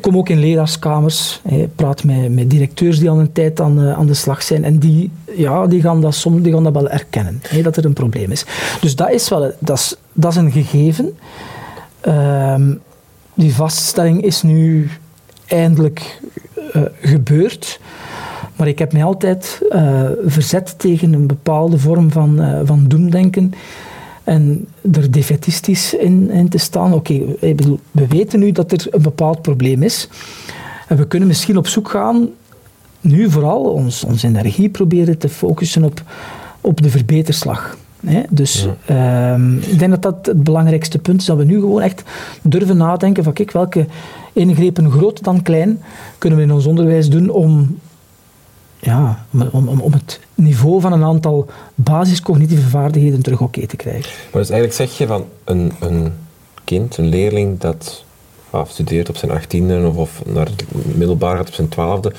kom 0.00 0.16
ook 0.16 0.28
in 0.28 0.38
leraarskamers, 0.38 1.42
praat 1.74 2.04
met, 2.04 2.34
met 2.34 2.50
directeurs 2.50 2.98
die 2.98 3.10
al 3.10 3.18
een 3.18 3.32
tijd 3.32 3.60
aan, 3.60 3.80
aan 3.80 4.06
de 4.06 4.14
slag 4.14 4.42
zijn 4.42 4.64
en 4.64 4.78
die, 4.78 5.10
ja, 5.36 5.66
die, 5.66 5.80
gaan 5.80 6.00
dat 6.00 6.14
soms, 6.14 6.42
die 6.42 6.52
gaan 6.52 6.64
dat 6.64 6.72
wel 6.72 6.88
erkennen, 6.88 7.42
dat 7.62 7.76
er 7.76 7.84
een 7.84 7.92
probleem 7.92 8.30
is. 8.30 8.44
Dus 8.80 8.96
dat 8.96 9.10
is 9.10 9.28
wel 9.28 9.52
dat 9.58 9.76
is, 9.78 9.96
dat 10.12 10.30
is 10.32 10.38
een 10.38 10.52
gegeven. 10.52 11.16
Ehm, 12.00 12.72
die 13.36 13.54
vaststelling 13.54 14.22
is 14.22 14.42
nu 14.42 14.90
eindelijk 15.46 16.20
gebeurd. 17.00 17.80
Maar 18.56 18.68
ik 18.68 18.78
heb 18.78 18.92
mij 18.92 19.04
altijd 19.04 19.60
verzet 20.24 20.78
tegen 20.78 21.12
een 21.12 21.26
bepaalde 21.26 21.78
vorm 21.78 22.10
van, 22.10 22.40
uh, 22.40 22.60
van 22.64 22.84
doemdenken 22.88 23.52
en 24.24 24.68
er 24.92 25.10
defetistisch 25.10 25.94
in, 25.94 26.30
in 26.30 26.48
te 26.48 26.58
staan. 26.58 26.92
Oké, 26.92 27.24
we 27.90 28.06
weten 28.08 28.38
nu 28.38 28.52
dat 28.52 28.72
er 28.72 28.86
een 28.90 29.02
bepaald 29.02 29.42
probleem 29.42 29.82
is. 29.82 30.08
En 30.88 30.96
we 30.96 31.06
kunnen 31.06 31.28
misschien 31.28 31.56
op 31.56 31.66
zoek 31.66 31.88
gaan, 31.88 32.28
nu 33.00 33.30
vooral 33.30 33.62
ons, 33.62 34.04
onze 34.04 34.26
energie 34.26 34.68
proberen 34.68 35.18
te 35.18 35.28
focussen 35.28 35.84
op, 35.84 36.02
op 36.60 36.82
de 36.82 36.90
verbeterslag. 36.90 37.76
Dus 38.30 38.66
ehm, 38.86 39.56
ik 39.56 39.78
denk 39.78 39.90
dat 39.90 40.02
dat 40.02 40.26
het 40.26 40.42
belangrijkste 40.44 40.98
punt 40.98 41.20
is, 41.20 41.26
dat 41.26 41.36
we 41.36 41.44
nu 41.44 41.60
gewoon 41.60 41.80
echt 41.80 42.02
durven 42.42 42.76
nadenken 42.76 43.24
van 43.24 43.32
kijk, 43.32 43.50
welke 43.50 43.86
ingrepen, 44.32 44.90
groot 44.90 45.22
dan 45.22 45.42
klein, 45.42 45.82
kunnen 46.18 46.38
we 46.38 46.44
in 46.44 46.52
ons 46.52 46.66
onderwijs 46.66 47.08
doen 47.08 47.30
om 47.30 47.78
ja, 48.78 49.24
om, 49.50 49.68
om, 49.68 49.80
om 49.80 49.92
het 49.92 50.20
niveau 50.34 50.80
van 50.80 50.92
een 50.92 51.04
aantal 51.04 51.46
basiscognitieve 51.74 52.68
vaardigheden 52.68 53.22
terug 53.22 53.40
oké 53.40 53.66
te 53.66 53.76
krijgen. 53.76 54.10
Maar 54.32 54.40
dus 54.42 54.50
eigenlijk 54.50 54.72
zeg 54.72 54.98
je 54.98 55.06
van 55.06 55.24
een, 55.44 55.72
een 55.80 56.12
kind, 56.64 56.96
een 56.96 57.08
leerling 57.08 57.58
dat 57.60 58.04
studeert 58.66 59.08
op 59.08 59.16
zijn 59.16 59.30
achttiende 59.30 59.86
of, 59.86 59.96
of 59.96 60.22
naar 60.26 60.46
het 60.46 60.64
middelbaar 60.96 61.36
gaat 61.36 61.48
op 61.48 61.54
zijn 61.54 61.68
twaalfde, 61.68 62.12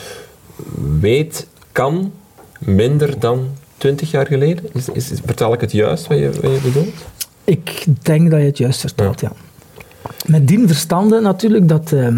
weet, 1.00 1.47
kan 1.71 2.12
minder 2.60 3.19
dan 3.19 3.47
twintig 3.78 4.12
jaar 4.12 4.28
geleden? 4.28 4.66
Is, 4.74 4.90
is, 4.90 5.12
vertel 5.26 5.54
ik 5.54 5.62
het 5.62 5.72
juist 5.72 6.08
wat 6.08 6.18
je, 6.18 6.32
wat 6.42 6.52
je 6.52 6.60
bedoelt? 6.63 6.96
Ik 7.44 7.86
denk 8.02 8.32
dat 8.32 8.40
je 8.40 8.46
het 8.46 8.58
juist 8.58 8.80
vertelt, 8.80 9.20
ja. 9.20 9.32
Met 10.26 10.48
die 10.48 10.68
verstande 10.68 11.20
natuurlijk 11.20 11.68
dat... 11.68 11.92
Ehm, 11.92 12.18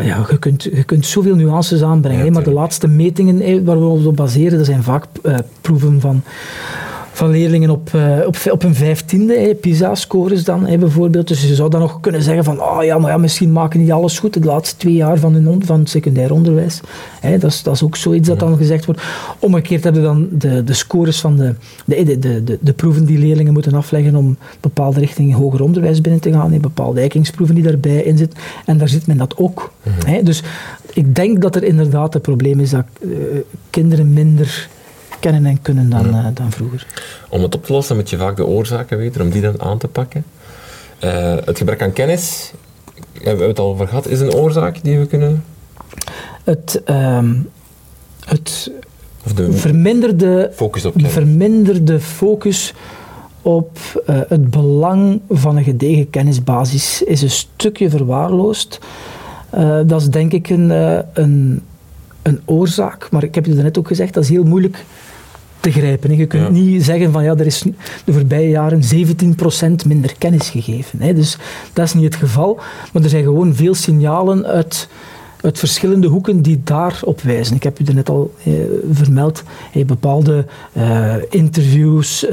ja, 0.00 0.26
je, 0.30 0.38
kunt, 0.38 0.62
je 0.62 0.84
kunt 0.84 1.06
zoveel 1.06 1.34
nuances 1.34 1.82
aanbrengen. 1.82 2.32
maar 2.32 2.42
de 2.42 2.52
laatste 2.52 2.88
metingen 2.88 3.64
waar 3.64 3.78
we 3.78 3.84
ons 3.84 4.04
op 4.04 4.16
baseren, 4.16 4.56
dat 4.58 4.66
zijn 4.66 4.82
vaak 4.82 5.04
uh, 5.22 5.38
proeven 5.60 6.00
van 6.00 6.22
van 7.12 7.30
leerlingen 7.30 7.70
op, 7.70 7.90
uh, 7.94 8.18
op, 8.26 8.36
op 8.50 8.62
een 8.62 8.74
vijftiende, 8.74 9.56
PISA-scores 9.60 10.44
dan 10.44 10.64
bijvoorbeeld. 10.78 11.28
Dus 11.28 11.48
je 11.48 11.54
zou 11.54 11.70
dan 11.70 11.80
nog 11.80 12.00
kunnen 12.00 12.22
zeggen 12.22 12.44
van, 12.44 12.62
oh 12.62 12.84
ja, 12.84 12.98
maar 12.98 13.10
ja, 13.10 13.16
misschien 13.16 13.52
maken 13.52 13.80
niet 13.80 13.92
alles 13.92 14.18
goed 14.18 14.34
de 14.34 14.40
laatste 14.40 14.76
twee 14.76 14.94
jaar 14.94 15.18
van, 15.18 15.34
hun, 15.34 15.62
van 15.64 15.78
het 15.78 15.88
secundair 15.88 16.32
onderwijs. 16.32 16.80
dat, 17.20 17.44
is, 17.44 17.62
dat 17.62 17.74
is 17.74 17.82
ook 17.82 17.96
zoiets 17.96 18.28
dat 18.28 18.38
dan 18.38 18.56
gezegd 18.56 18.84
wordt. 18.84 19.02
Omgekeerd 19.38 19.84
hebben 19.84 20.02
we 20.02 20.08
dan 20.08 20.28
de, 20.30 20.64
de 20.64 20.72
scores 20.72 21.20
van 21.20 21.36
de, 21.36 21.54
de, 21.84 22.18
de, 22.18 22.44
de, 22.44 22.58
de 22.60 22.72
proeven 22.72 23.04
die 23.04 23.18
leerlingen 23.18 23.52
moeten 23.52 23.74
afleggen 23.74 24.16
om 24.16 24.36
bepaalde 24.60 25.00
richtingen 25.00 25.36
hoger 25.36 25.62
onderwijs 25.62 26.00
binnen 26.00 26.20
te 26.20 26.32
gaan, 26.32 26.60
bepaalde 26.60 27.00
eikingsproeven 27.00 27.54
die 27.54 27.64
daarbij 27.64 28.02
in 28.02 28.16
zitten. 28.16 28.38
En 28.66 28.78
daar 28.78 28.88
zit 28.88 29.06
men 29.06 29.16
dat 29.16 29.36
ook. 29.36 29.72
Mhm. 29.82 30.24
dus 30.24 30.42
ik 30.92 31.14
denk 31.14 31.42
dat 31.42 31.56
er 31.56 31.64
inderdaad 31.64 32.12
het 32.12 32.22
probleem 32.22 32.60
is 32.60 32.70
dat 32.70 32.84
uh, 33.00 33.16
kinderen 33.70 34.12
minder 34.12 34.68
kennen 35.22 35.46
en 35.46 35.62
kunnen 35.62 35.90
dan, 35.90 36.06
uh, 36.06 36.26
dan 36.34 36.50
vroeger. 36.50 36.86
Om 37.28 37.42
het 37.42 37.54
op 37.54 37.64
te 37.64 37.72
lossen 37.72 37.96
moet 37.96 38.10
je 38.10 38.16
vaak 38.16 38.36
de 38.36 38.46
oorzaken 38.46 38.98
weten, 38.98 39.20
om 39.20 39.30
die 39.30 39.42
dan 39.42 39.60
aan 39.60 39.78
te 39.78 39.88
pakken. 39.88 40.24
Uh, 41.04 41.36
het 41.44 41.58
gebrek 41.58 41.82
aan 41.82 41.92
kennis, 41.92 42.52
hebben 43.12 43.42
we 43.42 43.48
het 43.48 43.58
al 43.58 43.66
over 43.66 43.88
gehad, 43.88 44.08
is 44.08 44.20
een 44.20 44.34
oorzaak 44.34 44.82
die 44.82 44.98
we 44.98 45.06
kunnen... 45.06 45.44
Het, 46.44 46.82
uh, 46.86 47.30
het 48.24 48.70
verminderde 49.50 50.50
focus 50.54 50.84
op 50.84 50.94
verminderde 50.96 52.00
focus 52.00 52.74
op 53.42 53.78
uh, 54.06 54.20
het 54.28 54.50
belang 54.50 55.20
van 55.30 55.56
een 55.56 55.64
gedegen 55.64 56.10
kennisbasis 56.10 57.02
is 57.02 57.22
een 57.22 57.30
stukje 57.30 57.90
verwaarloosd. 57.90 58.78
Uh, 59.54 59.80
dat 59.86 60.00
is 60.00 60.08
denk 60.08 60.32
ik 60.32 60.48
een, 60.48 60.70
uh, 60.70 60.98
een, 61.12 61.62
een 62.22 62.40
oorzaak, 62.44 63.10
maar 63.10 63.22
ik 63.22 63.34
heb 63.34 63.46
je 63.46 63.54
net 63.54 63.78
ook 63.78 63.86
gezegd, 63.86 64.14
dat 64.14 64.22
is 64.22 64.28
heel 64.28 64.44
moeilijk 64.44 64.84
te 65.62 65.72
grijpen. 65.72 66.16
Je 66.16 66.26
kunt 66.26 66.50
niet 66.50 66.84
zeggen 66.84 67.12
van 67.12 67.24
ja, 67.24 67.34
er 67.34 67.46
is 67.46 67.64
de 68.04 68.12
voorbije 68.12 68.48
jaren 68.48 68.82
17% 68.82 69.86
minder 69.86 70.14
kennis 70.18 70.48
gegeven. 70.50 71.00
Hè. 71.00 71.14
Dus 71.14 71.38
dat 71.72 71.84
is 71.84 71.94
niet 71.94 72.04
het 72.04 72.16
geval. 72.16 72.60
Maar 72.92 73.02
er 73.02 73.08
zijn 73.08 73.22
gewoon 73.22 73.54
veel 73.54 73.74
signalen 73.74 74.46
uit, 74.46 74.88
uit 75.40 75.58
verschillende 75.58 76.06
hoeken 76.06 76.42
die 76.42 76.60
daarop 76.64 77.20
wijzen. 77.20 77.56
Ik 77.56 77.62
heb 77.62 77.78
u 77.78 77.84
er 77.84 77.94
net 77.94 78.08
al 78.08 78.34
eh, 78.44 78.52
vermeld, 78.92 79.42
eh, 79.72 79.84
bepaalde 79.84 80.46
eh, 80.72 81.14
interviews, 81.30 82.26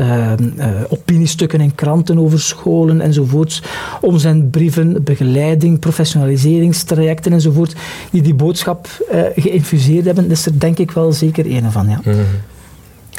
opiniestukken 0.90 1.62
in 1.62 1.76
kranten 1.76 2.20
over 2.20 2.40
scholen 2.40 3.02
enzovoorts, 3.02 3.64
omzendbrieven, 4.02 5.04
begeleiding, 5.04 5.80
professionaliseringstrajecten 5.80 7.34
enzovoort, 7.34 7.76
die 8.12 8.22
die 8.22 8.36
boodschap 8.36 8.88
geïnfuseerd 9.36 10.06
hebben. 10.06 10.24
Dat 10.24 10.38
is 10.38 10.46
er 10.46 10.60
denk 10.60 10.78
ik 10.78 10.92
wel 10.92 11.12
zeker 11.12 11.46
een 11.46 11.72
van. 11.72 11.90
Ja. 11.90 12.00
Mhm. 12.04 12.18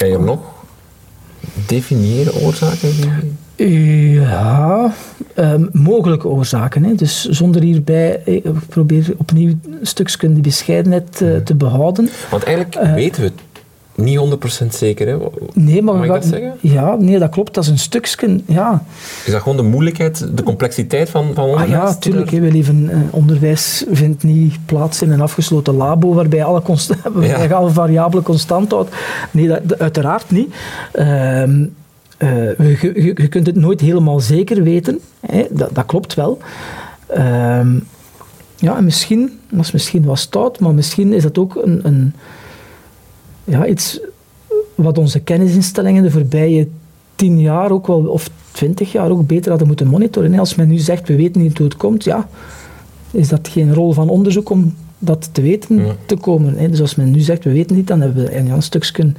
Kan 0.00 0.08
je 0.08 0.14
hem 0.14 0.24
nog 0.24 0.40
definiëren, 1.66 2.34
oorzaken? 2.34 2.88
Ja, 3.56 4.94
um, 5.36 5.68
mogelijke 5.72 6.28
oorzaken. 6.28 6.84
Hè. 6.84 6.94
Dus 6.94 7.28
zonder 7.28 7.62
hierbij, 7.62 8.22
ik 8.24 8.44
probeer 8.68 9.14
opnieuw 9.16 9.48
een 9.48 9.86
stukje 9.86 10.28
bescheidenheid 10.28 11.20
uh, 11.20 11.36
te 11.36 11.54
behouden. 11.54 12.08
Want 12.30 12.42
eigenlijk 12.42 12.76
uh, 12.76 12.94
weten 12.94 13.22
we 13.22 13.28
het 13.28 13.40
niet 14.00 14.18
100% 14.64 14.66
zeker, 14.68 15.08
hè? 15.08 15.16
Nee, 15.52 15.82
maar 15.82 15.94
Mag 15.94 16.06
dat 16.06 16.24
zeggen? 16.24 16.52
Ja, 16.60 16.96
nee, 16.98 17.18
dat 17.18 17.30
klopt. 17.30 17.54
Dat 17.54 17.64
is 17.64 17.70
een 17.70 17.78
stukje, 17.78 18.40
ja. 18.46 18.82
Is 19.24 19.32
dat 19.32 19.42
gewoon 19.42 19.56
de 19.56 19.62
moeilijkheid, 19.62 20.36
de 20.36 20.42
complexiteit 20.42 21.10
van, 21.10 21.34
van 21.34 21.44
onderwijs? 21.44 21.72
Ah, 21.72 21.88
ja, 21.88 21.94
tuurlijk. 21.94 22.30
We 22.30 22.52
leven, 22.52 22.82
uh, 22.82 22.96
onderwijs 23.10 23.84
vindt 23.90 24.22
niet 24.22 24.66
plaats 24.66 25.02
in 25.02 25.10
een 25.10 25.20
afgesloten 25.20 25.74
labo 25.74 26.14
waarbij 26.14 26.44
alle, 26.44 26.62
const 26.62 26.94
ja. 27.20 27.46
alle 27.46 27.70
variabelen 27.70 28.24
constant 28.24 28.70
houdt. 28.70 28.94
Nee, 29.30 29.48
dat, 29.48 29.78
uiteraard 29.78 30.30
niet. 30.30 30.54
Uh, 30.94 31.42
uh, 32.22 32.80
je, 32.80 33.12
je, 33.16 33.28
kunt 33.28 33.46
het 33.46 33.56
nooit 33.56 33.80
helemaal 33.80 34.20
zeker 34.20 34.62
weten. 34.62 35.00
Hè? 35.26 35.46
Dat, 35.50 35.68
dat 35.72 35.86
klopt 35.86 36.14
wel. 36.14 36.38
Ehm, 37.06 37.78
ja, 38.56 38.76
en 38.76 38.84
misschien, 38.84 39.38
dat 39.50 39.64
is 39.64 39.70
misschien 39.70 40.04
wat 40.04 40.18
stout, 40.18 40.60
maar 40.60 40.74
misschien 40.74 41.12
is 41.12 41.22
dat 41.22 41.38
ook 41.38 41.54
een, 41.54 41.80
een 41.82 42.14
ja, 43.44 43.66
iets 43.66 44.00
wat 44.74 44.98
onze 44.98 45.20
kennisinstellingen 45.20 46.03
de 46.03 46.11
voorbije 46.11 46.68
tien 47.14 47.40
jaar 47.40 47.70
ook 47.70 47.87
wel, 47.87 48.07
of 48.07 48.31
twintig 48.50 48.92
jaar 48.92 49.11
ook 49.11 49.26
beter 49.26 49.48
hadden 49.48 49.66
moeten 49.66 49.87
monitoren. 49.87 50.38
Als 50.38 50.55
men 50.55 50.68
nu 50.68 50.79
zegt, 50.79 51.09
we 51.09 51.16
weten 51.16 51.42
niet 51.42 51.59
hoe 51.59 51.66
het 51.66 51.76
komt, 51.76 52.05
ja, 52.05 52.29
is 53.11 53.29
dat 53.29 53.48
geen 53.48 53.74
rol 53.74 53.92
van 53.92 54.09
onderzoek 54.09 54.50
om 54.50 54.74
dat 54.98 55.29
te 55.33 55.42
weten 55.42 55.96
te 56.07 56.16
komen. 56.16 56.70
Dus 56.70 56.81
als 56.81 56.94
men 56.94 57.11
nu 57.11 57.20
zegt, 57.20 57.44
we 57.44 57.53
weten 57.53 57.76
niet, 57.76 57.87
dan 57.87 58.00
hebben 58.00 58.24
we 58.24 58.37
een 58.37 58.46
heel 58.46 58.61
stukje... 58.61 59.12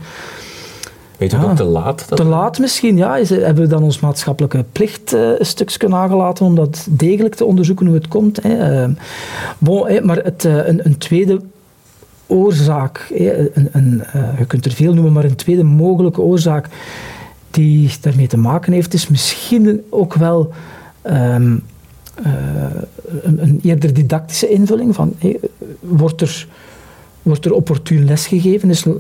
Weet 1.18 1.32
je 1.32 1.38
ja, 1.38 1.44
ook 1.44 1.56
te 1.56 1.64
laat? 1.64 2.08
Te 2.16 2.24
laat 2.24 2.60
misschien, 2.60 2.98
ja. 2.98 3.18
Is, 3.18 3.30
hebben 3.30 3.64
we 3.64 3.70
dan 3.70 3.84
ons 3.84 4.00
maatschappelijke 4.00 4.66
plicht 4.72 5.14
uh, 5.14 5.40
een 5.40 5.46
stukje 5.46 5.88
nagelaten 5.88 6.46
om 6.46 6.56
dat 6.56 6.88
degelijk 6.90 7.36
te 7.36 7.46
onderzoeken 7.46 7.86
hoe 7.86 7.96
het 7.96 8.08
komt. 8.08 8.44
Hè. 8.44 8.84
Uh, 8.84 8.96
bon, 9.58 9.88
hè, 9.88 10.02
maar 10.02 10.18
het, 10.18 10.44
uh, 10.44 10.68
een, 10.68 10.86
een, 10.86 10.98
tweede 10.98 11.42
oorzaak, 12.32 13.08
een, 13.54 13.70
een, 13.72 14.04
uh, 14.16 14.40
je 14.40 14.46
kunt 14.46 14.66
er 14.66 14.72
veel 14.72 14.94
noemen, 14.94 15.14
maar 15.14 15.24
een 15.24 15.36
tweede 15.36 15.64
mogelijke 15.64 16.22
oorzaak 16.22 16.68
die 17.52 17.92
daarmee 18.02 18.28
te 18.28 18.38
maken 18.38 18.74
heeft, 18.74 18.94
is 18.94 19.08
misschien 19.08 19.84
ook 19.90 20.14
wel 20.14 20.52
um, 21.04 21.64
uh, 22.26 22.34
een, 23.22 23.42
een, 23.42 23.60
eerder 23.64 23.94
didactische 23.94 24.50
invulling. 24.50 24.96
Van, 24.96 25.14
hey, 25.18 25.40
wordt, 25.80 26.22
er, 26.22 26.48
wordt 27.22 27.46
er 27.46 27.54
opportun 27.54 28.06
lesgegeven? 28.06 28.68
Dus, 28.68 28.86
uh, 28.86 28.94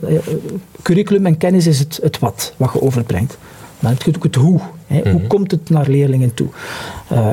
curriculum 0.81 1.25
en 1.25 1.37
kennis 1.37 1.67
is 1.67 1.79
het, 1.79 1.99
het 2.01 2.19
wat, 2.19 2.53
wat 2.57 2.73
je 2.73 2.81
overbrengt. 2.81 3.37
Maar 3.79 3.91
het 3.91 4.15
ook 4.15 4.23
het 4.23 4.35
hoe. 4.35 4.59
Hoe 4.87 5.13
mhm. 5.13 5.27
komt 5.27 5.51
het 5.51 5.69
naar 5.69 5.87
leerlingen 5.87 6.33
toe? 6.33 6.47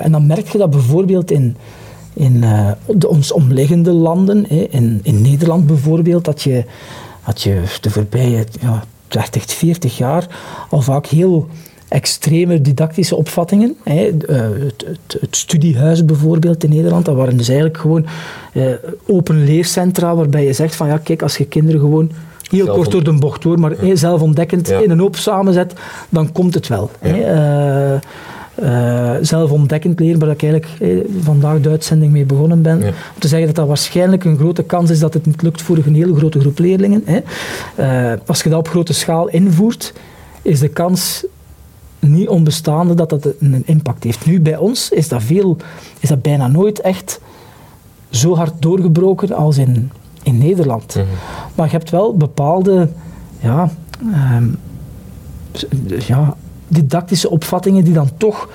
en 0.02 0.12
dan 0.12 0.26
merk 0.26 0.48
je 0.48 0.58
dat 0.58 0.70
bijvoorbeeld 0.70 1.30
in 1.30 1.56
in 2.18 2.34
uh, 2.34 2.70
de 2.86 3.08
ons 3.08 3.32
omliggende 3.32 3.92
landen, 3.92 4.44
hè, 4.48 4.66
in, 4.70 5.00
in 5.02 5.22
Nederland 5.22 5.66
bijvoorbeeld, 5.66 6.24
dat 6.24 6.42
je, 6.42 6.64
dat 7.26 7.42
je 7.42 7.62
de 7.80 7.90
voorbije 7.90 8.44
ja, 8.60 8.84
30, 9.08 9.44
40 9.46 9.96
jaar 9.96 10.26
al 10.70 10.80
vaak 10.80 11.06
heel 11.06 11.48
extreme 11.88 12.60
didactische 12.60 13.16
opvattingen. 13.16 13.76
Hè. 13.82 14.16
Eh, 14.26 14.40
het, 14.40 14.84
het, 14.86 15.20
het, 15.20 15.36
studiehuis 15.36 16.04
bijvoorbeeld 16.04 16.64
in 16.64 16.70
Nederland, 16.70 17.04
dat 17.04 17.16
waren 17.16 17.36
dus 17.36 17.48
eigenlijk 17.48 17.78
gewoon 17.78 18.06
uh, 18.52 18.66
open 19.06 19.44
leercentra 19.44 20.14
waarbij 20.14 20.44
je 20.44 20.52
zegt 20.52 20.76
van 20.76 20.86
ja, 20.86 20.98
kijk, 20.98 21.22
als 21.22 21.36
je 21.36 21.46
kinderen 21.46 21.80
gewoon 21.80 22.10
heel 22.50 22.66
kort 22.66 22.90
door 22.90 23.04
de 23.04 23.12
bocht 23.12 23.42
hoor, 23.42 23.60
maar 23.60 23.86
ja. 23.86 23.96
zelfontdekkend 23.96 24.68
in 24.70 24.90
een 24.90 24.98
hoop 24.98 25.16
samenzet, 25.16 25.72
dan 26.08 26.32
komt 26.32 26.54
het 26.54 26.68
wel. 26.68 26.90
Ja. 27.02 27.94
Uh, 27.94 28.00
zelfontdekkend 29.20 30.00
leren, 30.00 30.18
waar 30.18 30.30
ik 30.30 30.42
eigenlijk 30.42 30.72
vandaag 31.20 31.60
de 31.60 31.68
uitzending 31.68 32.12
mee 32.12 32.24
begonnen 32.24 32.62
ben. 32.62 32.76
Om 32.82 32.92
te 33.18 33.28
zeggen 33.28 33.46
dat 33.46 33.56
dat 33.56 33.66
waarschijnlijk 33.66 34.24
een 34.24 34.36
grote 34.38 34.62
kans 34.62 34.90
is 34.90 34.98
dat 34.98 35.14
het 35.14 35.26
niet 35.26 35.42
lukt 35.42 35.62
voor 35.62 35.76
een 35.76 35.94
hele 35.94 36.16
grote 36.16 36.40
groep 36.40 36.58
leerlingen. 36.58 37.04
Uh, 37.78 38.12
als 38.26 38.42
je 38.42 38.48
dat 38.48 38.58
op 38.58 38.68
grote 38.68 38.92
schaal 38.92 39.28
invoert, 39.28 39.92
is 40.42 40.60
de 40.60 40.68
kans 40.68 41.24
niet 41.98 42.28
onbestaande 42.28 42.94
dat 42.94 43.10
dat 43.10 43.28
een 43.40 43.62
impact 43.66 44.04
heeft. 44.04 44.26
Nu, 44.26 44.40
bij 44.40 44.56
ons 44.56 44.90
is 44.90 45.08
dat, 45.08 45.22
veel, 45.22 45.56
is 46.00 46.08
dat 46.08 46.22
bijna 46.22 46.46
nooit 46.46 46.80
echt 46.80 47.20
zo 48.10 48.36
hard 48.36 48.52
doorgebroken 48.62 49.32
als 49.32 49.58
in, 49.58 49.90
in 50.22 50.38
Nederland. 50.38 50.94
Mhm. 50.94 51.06
Maar 51.54 51.66
je 51.66 51.72
hebt 51.72 51.90
wel 51.90 52.16
bepaalde 52.16 52.88
ja, 53.40 53.70
um, 54.36 54.58
ja, 56.06 56.36
didactische 56.68 57.30
opvattingen 57.30 57.84
die 57.84 57.92
dan 57.92 58.10
toch 58.16 58.48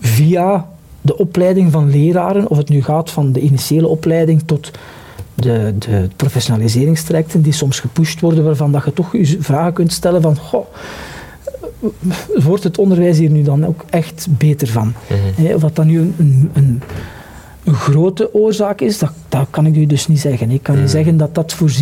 via 0.00 0.66
de 1.00 1.18
opleiding 1.18 1.72
van 1.72 1.90
leraren, 1.90 2.48
of 2.48 2.56
het 2.56 2.68
nu 2.68 2.82
gaat 2.82 3.10
van 3.10 3.32
de 3.32 3.40
initiële 3.40 3.86
opleiding 3.86 4.42
tot 4.46 4.70
de, 5.34 5.74
de 5.78 6.08
professionaliseringstrajecten 6.16 7.42
die 7.42 7.52
soms 7.52 7.80
gepusht 7.80 8.20
worden, 8.20 8.44
waarvan 8.44 8.72
dat 8.72 8.84
je 8.84 8.92
toch 8.92 9.12
je 9.12 9.36
vragen 9.40 9.72
kunt 9.72 9.92
stellen 9.92 10.22
van 10.22 10.36
goh, 10.36 10.66
wordt 12.34 12.64
het 12.64 12.78
onderwijs 12.78 13.18
hier 13.18 13.30
nu 13.30 13.42
dan 13.42 13.66
ook 13.66 13.84
echt 13.90 14.26
beter 14.30 14.68
van? 14.68 14.94
Mm 15.36 15.54
Of 15.54 15.60
dat 15.60 15.76
dan 15.76 15.86
nu 15.86 15.98
een, 16.18 16.50
een, 16.52 16.82
grote 17.64 18.34
oorzaak 18.34 18.80
is, 18.80 18.98
dat, 18.98 19.12
dat 19.28 19.46
kan 19.50 19.66
ik 19.66 19.76
u 19.76 19.86
dus 19.86 20.06
niet 20.06 20.20
zeggen. 20.20 20.50
Ik 20.50 20.62
kan 20.62 20.78
mm 20.78 20.86
zeggen 20.86 21.16
dat 21.16 21.34
dat 21.34 21.52
voor 21.52 21.70
17% 21.70 21.72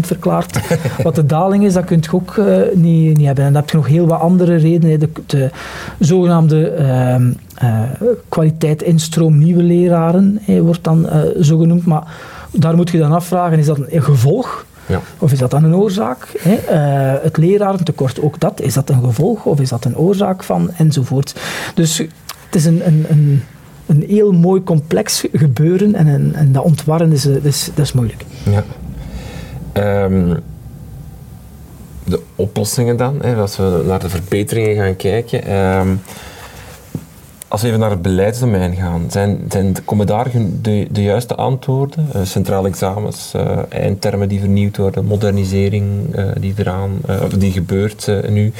verklaart 0.00 0.60
wat 1.02 1.14
de 1.14 1.26
daling 1.26 1.64
is, 1.64 1.72
dat 1.72 1.84
kun 1.84 1.98
je 2.00 2.12
ook 2.12 2.36
uh, 2.36 2.56
niet, 2.74 3.16
niet 3.16 3.26
hebben. 3.26 3.44
En 3.44 3.52
dan 3.52 3.60
heb 3.62 3.70
je 3.70 3.76
nog 3.76 3.86
heel 3.86 4.06
wat 4.06 4.20
andere 4.20 4.56
redenen. 4.56 5.00
De, 5.00 5.08
de 5.26 5.50
zogenaamde 5.98 6.74
uh, 6.78 7.68
uh, 7.68 7.82
kwaliteit 8.28 8.82
instroom 8.82 9.38
nieuwe 9.38 9.62
leraren 9.62 10.40
wordt 10.46 10.84
dan 10.84 11.06
uh, 11.06 11.20
zo 11.40 11.58
genoemd, 11.58 11.86
maar 11.86 12.02
daar 12.50 12.76
moet 12.76 12.90
je 12.90 12.98
dan 12.98 13.12
afvragen, 13.12 13.58
is 13.58 13.66
dat 13.66 13.78
een 13.88 14.02
gevolg 14.02 14.64
ja. 14.90 15.00
Of 15.18 15.32
is 15.32 15.38
dat 15.38 15.50
dan 15.50 15.64
een 15.64 15.74
oorzaak? 15.74 16.28
Hè? 16.38 16.54
Uh, 16.54 17.22
het 17.22 17.36
lerarentekort, 17.36 18.20
ook 18.20 18.40
dat, 18.40 18.60
is 18.60 18.74
dat 18.74 18.90
een 18.90 19.02
gevolg 19.04 19.44
of 19.44 19.60
is 19.60 19.68
dat 19.68 19.84
een 19.84 19.96
oorzaak 19.96 20.42
van 20.42 20.70
enzovoort. 20.76 21.34
Dus 21.74 21.98
het 21.98 22.54
is 22.54 22.64
een, 22.64 22.86
een, 22.86 23.06
een, 23.08 23.42
een 23.90 24.04
heel 24.08 24.32
mooi 24.32 24.62
complex 24.62 25.24
gebeuren 25.32 25.94
en, 25.94 26.34
en 26.34 26.52
dat 26.52 26.64
ontwarren 26.64 27.12
is, 27.12 27.26
is, 27.26 27.70
dat 27.74 27.84
is 27.84 27.92
moeilijk. 27.92 28.24
Ja. 28.44 28.64
Um, 30.04 30.38
de 32.04 32.20
oplossingen 32.36 32.96
dan, 32.96 33.18
hè, 33.22 33.34
als 33.34 33.56
we 33.56 33.82
naar 33.86 33.98
de 33.98 34.08
verbeteringen 34.08 34.84
gaan 34.84 34.96
kijken. 34.96 35.54
Um, 35.54 36.00
als 37.48 37.62
we 37.62 37.66
even 37.66 37.80
naar 37.80 37.90
het 37.90 38.02
beleidsdomein 38.02 38.74
gaan, 38.74 39.06
zijn, 39.08 39.38
zijn, 39.48 39.76
komen 39.84 40.06
daar 40.06 40.30
de, 40.62 40.86
de 40.90 41.02
juiste 41.02 41.34
antwoorden? 41.34 42.08
Uh, 42.16 42.22
centrale 42.24 42.68
examens, 42.68 43.32
uh, 43.36 43.58
eindtermen 43.68 44.28
die 44.28 44.40
vernieuwd 44.40 44.76
worden, 44.76 45.04
modernisering 45.04 46.16
die, 46.40 46.54
eraan, 46.56 47.00
die 47.38 47.52
gebeurt 47.52 48.10
nu. 48.28 48.52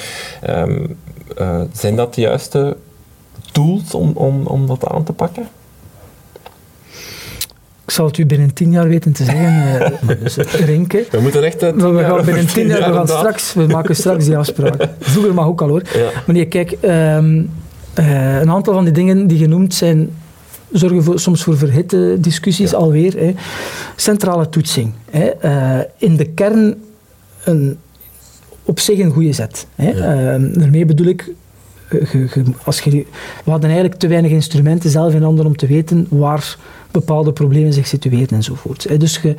Um, 0.50 0.96
zijn 1.72 1.96
dat 1.96 2.14
de 2.14 2.20
juiste 2.20 2.76
tools 3.52 3.94
om, 3.94 4.10
om, 4.14 4.46
om 4.46 4.66
dat 4.66 4.86
aan 4.86 5.04
te 5.04 5.12
pakken? 5.12 5.48
Ik 7.84 7.96
zal 7.96 8.06
het 8.06 8.18
u 8.18 8.26
binnen 8.26 8.54
tien 8.54 8.70
jaar 8.70 8.88
weten 8.88 9.12
te 9.12 9.24
zeggen, 9.24 9.92
dus 10.22 10.36
Rinke. 10.36 11.06
We 11.10 11.20
moeten 11.20 11.44
echt... 11.44 11.60
we 11.60 12.04
gaan 12.06 12.24
binnen 12.24 12.46
tien 12.46 12.66
jaar, 12.66 12.90
we, 12.90 12.96
gaan 12.96 13.08
straks, 13.08 13.54
we 13.54 13.66
maken 13.66 13.96
straks 13.96 14.24
die 14.24 14.36
afspraak. 14.36 14.88
Vroeger 14.98 15.34
mag 15.34 15.46
ook 15.46 15.62
al 15.62 15.68
hoor. 15.68 15.82
Ja. 15.94 16.10
Maar 16.26 16.34
nee, 16.34 16.46
kijk... 16.46 16.76
Um, 16.82 17.50
uh, 17.98 18.40
een 18.40 18.50
aantal 18.50 18.74
van 18.74 18.84
die 18.84 18.92
dingen 18.92 19.26
die 19.26 19.38
genoemd 19.38 19.74
zijn, 19.74 20.10
zorgen 20.72 21.02
voor, 21.02 21.20
soms 21.20 21.42
voor 21.42 21.56
verhitte 21.56 22.16
discussies 22.20 22.74
alweer. 22.74 23.18
Hè. 23.18 23.34
Centrale 23.96 24.48
toetsing. 24.48 24.92
Hè. 25.10 25.30
Uh, 25.44 25.84
in 25.96 26.16
de 26.16 26.24
kern 26.24 26.74
een, 27.44 27.78
op 28.64 28.80
zich 28.80 28.98
een 28.98 29.10
goede 29.10 29.32
zet. 29.32 29.66
Hè. 29.74 29.90
Ja. 29.90 30.38
Uh, 30.38 30.58
daarmee 30.58 30.84
bedoel 30.84 31.06
ik, 31.06 31.30
als 32.64 32.80
je, 32.80 32.90
we 33.44 33.50
hadden 33.50 33.70
eigenlijk 33.70 34.00
te 34.00 34.08
weinig 34.08 34.30
instrumenten 34.30 34.90
zelf 34.90 35.14
in 35.14 35.22
handen 35.22 35.46
om 35.46 35.56
te 35.56 35.66
weten 35.66 36.06
waar 36.08 36.56
bepaalde 36.90 37.32
problemen 37.32 37.72
zich 37.72 37.86
situeren 37.86 38.28
enzovoort. 38.28 39.00
Dus 39.00 39.18
je 39.22 39.34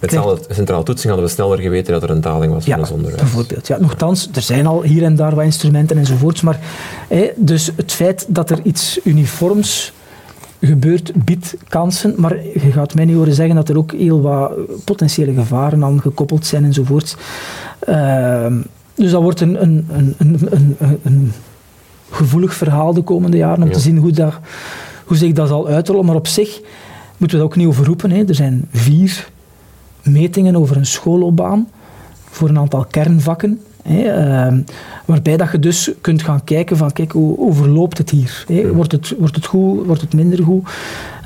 Met 0.00 0.10
krijgt... 0.10 0.46
centrale 0.50 0.82
toetsing 0.82 1.08
hadden 1.08 1.28
we 1.28 1.34
sneller 1.34 1.58
geweten 1.58 1.92
dat 1.92 2.02
er 2.02 2.10
een 2.10 2.20
daling 2.20 2.52
was 2.52 2.64
van 2.64 2.78
ons 2.78 2.90
onderwijs. 2.90 3.20
bijvoorbeeld. 3.20 3.66
Ja, 3.66 3.78
nochtans, 3.80 4.28
er 4.34 4.42
zijn 4.42 4.66
al 4.66 4.82
hier 4.82 5.02
en 5.02 5.16
daar 5.16 5.34
wat 5.34 5.44
instrumenten 5.44 5.98
enzovoorts, 5.98 6.40
maar 6.40 6.60
dus 7.36 7.70
het 7.76 7.92
feit 7.92 8.26
dat 8.28 8.50
er 8.50 8.58
iets 8.62 9.00
uniforms 9.04 9.92
gebeurt, 10.60 11.24
biedt 11.24 11.54
kansen, 11.68 12.14
maar 12.16 12.36
je 12.36 12.72
gaat 12.72 12.94
mij 12.94 13.04
niet 13.04 13.16
horen 13.16 13.34
zeggen 13.34 13.54
dat 13.54 13.68
er 13.68 13.78
ook 13.78 13.92
heel 13.92 14.20
wat 14.20 14.52
potentiële 14.84 15.34
gevaren 15.34 15.84
aan 15.84 16.00
gekoppeld 16.00 16.46
zijn 16.46 16.64
enzovoort. 16.64 17.16
Uh, 17.88 18.46
dus 18.94 19.10
dat 19.10 19.22
wordt 19.22 19.40
een, 19.40 19.62
een, 19.62 19.86
een, 19.88 20.16
een, 20.18 20.98
een 21.02 21.32
gevoelig 22.10 22.54
verhaal 22.54 22.94
de 22.94 23.02
komende 23.02 23.36
jaren 23.36 23.62
om 23.62 23.72
te 23.72 23.80
zien 23.80 23.96
hoe, 23.96 24.10
dat, 24.10 24.34
hoe 25.04 25.16
zich 25.16 25.32
dat 25.32 25.48
zal 25.48 25.68
uitrollen. 25.68 26.04
Maar 26.04 26.14
op 26.14 26.26
zich 26.26 26.60
moeten 27.16 27.38
we 27.38 27.42
dat 27.42 27.52
ook 27.52 27.56
niet 27.56 27.66
overroepen. 27.66 28.10
Hè. 28.10 28.24
Er 28.28 28.34
zijn 28.34 28.68
vier 28.72 29.28
metingen 30.02 30.56
over 30.56 30.76
een 30.76 30.86
schoolloopbaan 30.86 31.68
voor 32.30 32.48
een 32.48 32.58
aantal 32.58 32.84
kernvakken. 32.84 33.60
Uh, 33.90 34.52
waarbij 35.04 35.36
dat 35.36 35.50
je 35.52 35.58
dus 35.58 35.90
kunt 36.00 36.22
gaan 36.22 36.44
kijken 36.44 36.76
van, 36.76 36.92
kijk, 36.92 37.12
hoe, 37.12 37.36
hoe 37.36 37.54
verloopt 37.54 37.98
het 37.98 38.10
hier? 38.10 38.44
Hè? 38.48 38.72
Wordt, 38.72 38.92
het, 38.92 39.14
wordt 39.18 39.36
het 39.36 39.46
goed, 39.46 39.86
wordt 39.86 40.00
het 40.00 40.14
minder 40.14 40.42
goed? 40.42 40.68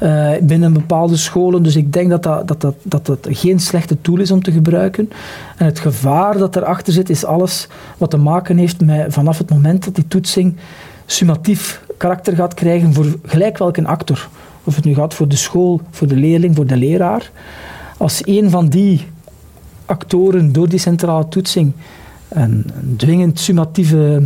Uh, 0.02 0.30
binnen 0.42 0.72
bepaalde 0.72 1.16
scholen. 1.16 1.62
Dus 1.62 1.76
ik 1.76 1.92
denk 1.92 2.10
dat 2.10 2.22
dat, 2.22 2.48
dat, 2.48 2.60
dat, 2.60 2.74
dat 2.82 3.06
dat 3.06 3.28
geen 3.30 3.60
slechte 3.60 4.00
tool 4.00 4.18
is 4.18 4.30
om 4.30 4.42
te 4.42 4.52
gebruiken. 4.52 5.10
En 5.56 5.66
het 5.66 5.78
gevaar 5.78 6.38
dat 6.38 6.56
erachter 6.56 6.92
zit, 6.92 7.10
is 7.10 7.24
alles 7.24 7.68
wat 7.98 8.10
te 8.10 8.16
maken 8.16 8.56
heeft 8.56 8.80
met 8.80 9.12
vanaf 9.12 9.38
het 9.38 9.50
moment 9.50 9.84
dat 9.84 9.94
die 9.94 10.08
toetsing 10.08 10.56
summatief 11.06 11.82
karakter 11.96 12.34
gaat 12.34 12.54
krijgen 12.54 12.92
voor 12.92 13.06
gelijk 13.24 13.58
welke 13.58 13.86
actor. 13.86 14.28
Of 14.64 14.74
het 14.74 14.84
nu 14.84 14.94
gaat 14.94 15.14
voor 15.14 15.28
de 15.28 15.36
school, 15.36 15.80
voor 15.90 16.06
de 16.06 16.16
leerling, 16.16 16.56
voor 16.56 16.66
de 16.66 16.76
leraar. 16.76 17.30
Als 17.96 18.20
een 18.24 18.50
van 18.50 18.68
die 18.68 19.06
actoren 19.86 20.52
door 20.52 20.68
die 20.68 20.78
centrale 20.78 21.28
toetsing 21.28 21.72
een, 22.30 22.70
dwingend 22.96 23.40
summatieve 23.40 24.22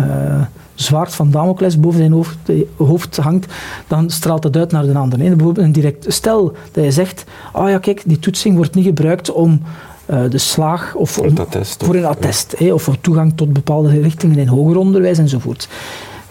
uh, 0.00 0.40
zwaard 0.74 1.14
van 1.14 1.30
Damocles 1.30 1.80
boven 1.80 1.98
zijn 1.98 2.12
hoofd, 2.12 2.36
hoofd, 2.76 3.16
hangt, 3.16 3.52
dan 3.86 4.10
straalt 4.10 4.44
het 4.44 4.56
uit 4.56 4.72
naar 4.72 4.86
de 4.86 4.94
ander. 4.94 5.18
Nee, 5.18 5.28
bijvoorbeeld 5.28 5.66
een 5.66 5.72
direct, 5.72 6.04
stel 6.08 6.56
dat 6.72 6.84
je 6.84 6.90
zegt, 6.90 7.24
oh 7.52 7.68
ja 7.68 7.78
kijk, 7.78 8.02
die 8.06 8.18
toetsing 8.18 8.56
wordt 8.56 8.74
niet 8.74 8.84
gebruikt 8.84 9.32
om 9.32 9.62
uh, 10.10 10.20
de 10.30 10.38
slaag 10.38 10.94
of 10.94 11.10
voor, 11.10 11.24
een 11.24 11.38
attest, 11.38 11.84
voor 11.84 11.94
een 11.94 12.04
attest 12.04 12.54
hè, 12.58 12.72
of 12.72 12.82
voor 12.82 13.00
toegang 13.00 13.32
tot 13.36 13.52
bepaalde 13.52 14.00
richtingen 14.00 14.38
in 14.38 14.48
hoger 14.48 14.76
onderwijs 14.76 15.18
enzovoort. 15.18 15.68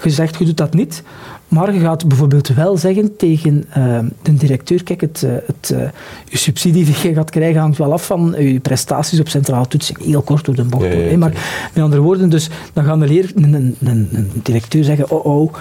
Je 0.03 0.09
zegt, 0.09 0.37
je 0.37 0.45
doet 0.45 0.57
dat 0.57 0.73
niet, 0.73 1.03
maar 1.47 1.73
je 1.73 1.79
gaat 1.79 2.07
bijvoorbeeld 2.07 2.47
wel 2.47 2.77
zeggen 2.77 3.15
tegen 3.15 3.65
uh, 3.77 3.99
de 4.21 4.33
directeur, 4.33 4.83
kijk, 4.83 5.01
het, 5.01 5.21
uh, 5.25 5.31
het, 5.45 5.71
uh, 5.73 5.89
je 6.25 6.37
subsidie 6.37 6.85
die 6.85 6.95
je 7.01 7.13
gaat 7.13 7.29
krijgen 7.29 7.61
hangt 7.61 7.77
wel 7.77 7.93
af 7.93 8.05
van 8.05 8.35
je 8.37 8.59
prestaties 8.59 9.19
op 9.19 9.29
centrale 9.29 9.67
toetsing. 9.67 10.03
Heel 10.03 10.21
kort 10.21 10.45
door 10.45 10.55
de 10.55 10.63
bocht. 10.63 10.85
Ja, 10.85 10.91
ja, 10.91 11.17
maar 11.17 11.33
met 11.73 11.83
andere 11.83 12.01
woorden, 12.01 12.29
dus 12.29 12.49
dan 12.73 12.83
gaan 12.83 12.99
de 12.99 13.07
leer, 13.07 13.31
een, 13.35 13.53
een, 13.53 14.09
een 14.11 14.31
directeur 14.43 14.83
zeggen, 14.83 15.11
oh 15.11 15.25
oh, 15.25 15.53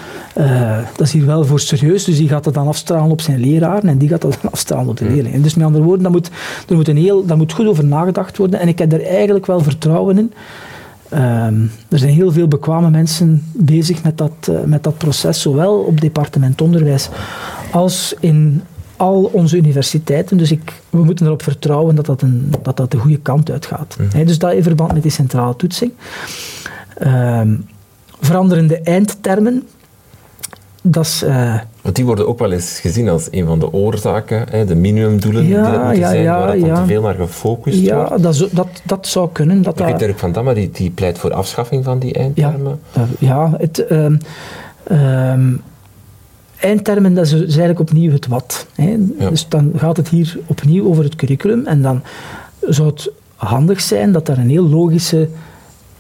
dat 0.97 1.07
is 1.07 1.13
hier 1.13 1.27
wel 1.27 1.45
voor 1.45 1.61
serieus, 1.61 2.05
dus 2.05 2.17
die 2.17 2.29
gaat 2.29 2.45
dat 2.45 2.55
dan 2.55 2.69
afstralen 2.69 3.11
op 3.11 3.21
zijn 3.21 3.41
leraren 3.41 3.89
en 3.89 3.99
die 3.99 4.09
gaat 4.09 4.23
dat 4.23 4.39
dan 4.43 4.53
afstralen 4.53 4.89
op 4.89 4.97
de 4.97 5.05
leerlingen. 5.05 5.43
Dus 5.43 5.55
met 5.55 5.67
andere 5.67 5.85
woorden, 5.85 6.03
daar 6.03 6.13
moet, 6.13 6.31
er 6.69 6.77
moet, 6.77 6.89
een 6.89 6.97
heel, 6.97 7.27
daar 7.27 7.37
moet 7.37 7.53
goed 7.53 7.67
over 7.67 7.85
nagedacht 7.85 8.37
worden 8.37 8.61
en 8.61 8.69
ik 8.69 8.79
heb 8.79 8.93
er 8.93 9.07
eigenlijk 9.07 9.47
wel 9.47 9.61
vertrouwen 9.61 10.19
in 10.19 10.33
Um, 11.15 11.71
er 11.89 11.99
zijn 11.99 12.13
heel 12.13 12.33
veel 12.33 12.49
bekwame 12.49 12.91
mensen 12.91 13.43
bezig 13.53 14.03
met 14.03 14.19
dat, 14.19 14.49
uh, 14.51 14.63
met 14.65 14.83
dat 14.83 14.99
proces, 14.99 15.41
zowel 15.41 15.75
op 15.75 16.01
departement 16.01 16.61
onderwijs 16.61 17.09
als 17.73 18.15
in 18.21 18.63
al 18.97 19.31
onze 19.33 19.57
universiteiten. 19.57 20.37
Dus 20.37 20.51
ik, 20.51 20.83
we 20.91 21.05
moeten 21.05 21.27
erop 21.27 21.43
vertrouwen 21.43 21.95
dat 21.95 22.07
dat, 22.07 22.23
een, 22.23 22.53
dat, 22.63 22.77
dat 22.77 22.91
de 22.91 22.99
goede 22.99 23.19
kant 23.19 23.51
uitgaat. 23.51 23.97
Mm 23.99 24.07
-hmm. 24.11 24.25
dus 24.25 24.39
dat 24.39 24.53
in 24.53 24.63
verband 24.63 24.93
met 24.93 25.03
die 25.03 25.11
centrale 25.11 25.57
toetsing. 25.57 25.93
Um, 27.07 27.67
veranderende 28.21 28.81
eindtermen. 28.81 29.63
Dat 30.87 31.05
is... 31.05 31.23
Uh, 31.23 31.55
Want 31.83 31.97
die 31.97 32.05
worden 32.05 32.29
ook 32.29 32.39
wel 32.39 32.53
eens 32.53 32.79
gezien 32.81 33.09
als 33.09 33.29
een 33.31 33.47
van 33.47 33.59
de 33.59 33.73
oorzaken, 33.73 34.47
hè, 34.51 34.65
de 34.65 34.75
minimumdoelen 34.75 35.47
ja, 35.47 35.63
die 35.63 35.73
dat 35.73 35.83
moeten 35.83 36.03
ja, 36.03 36.09
zijn, 36.09 36.23
ja, 36.23 36.39
waar 36.39 36.59
ja. 36.59 36.75
te 36.75 36.87
veel 36.87 37.03
naar 37.03 37.15
gefocust 37.15 37.79
ja, 37.79 37.97
wordt. 37.97 38.23
dat, 38.23 38.49
dat, 38.53 38.69
dat 38.85 39.07
zou 39.07 39.29
kunnen. 39.33 39.63
Dat 39.63 39.79
dat, 39.79 39.99
Dirk 39.99 40.19
van 40.19 40.33
Damme, 40.33 40.55
die, 40.55 40.71
die 40.71 40.91
pleit 40.91 41.19
voor 41.19 41.33
afschaffing 41.33 41.85
van 41.85 41.99
die 41.99 42.13
eindtermen. 42.13 42.81
Ja, 42.93 43.07
ja 43.19 43.55
het, 43.59 43.91
um, 43.91 44.19
um, 44.91 45.63
eindtermen 46.61 47.15
dat 47.15 47.25
is, 47.25 47.33
is 47.33 47.41
eigenlijk 47.41 47.81
opnieuw 47.81 48.13
het 48.13 48.27
wat. 48.27 48.67
Hè. 48.75 48.97
Ja. 49.19 49.29
Dus 49.29 49.49
dan 49.49 49.73
gaat 49.77 49.97
het 49.97 50.09
hier 50.09 50.39
opnieuw 50.47 50.87
over 50.87 51.05
het 51.05 51.17
curriculum 51.17 51.67
en 51.67 51.83
dan 51.83 52.03
zou 52.61 52.89
het 52.89 53.11
handig 53.37 53.81
zijn 53.81 54.13
dat 54.13 54.29
er 54.29 54.39
een 54.39 54.51
heel 54.51 54.69
logische 54.69 55.29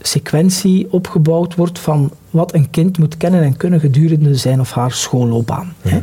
sequentie 0.06 0.86
opgebouwd 0.90 1.54
wordt 1.54 1.78
van 1.78 2.10
wat 2.30 2.54
een 2.54 2.70
kind 2.70 2.98
moet 2.98 3.16
kennen 3.16 3.42
en 3.42 3.56
kunnen 3.56 3.80
gedurende 3.80 4.34
zijn 4.34 4.60
of 4.60 4.72
haar 4.72 4.92
schoolloopbaan. 4.92 5.74
Ja. 5.82 5.90
Hè. 5.90 6.00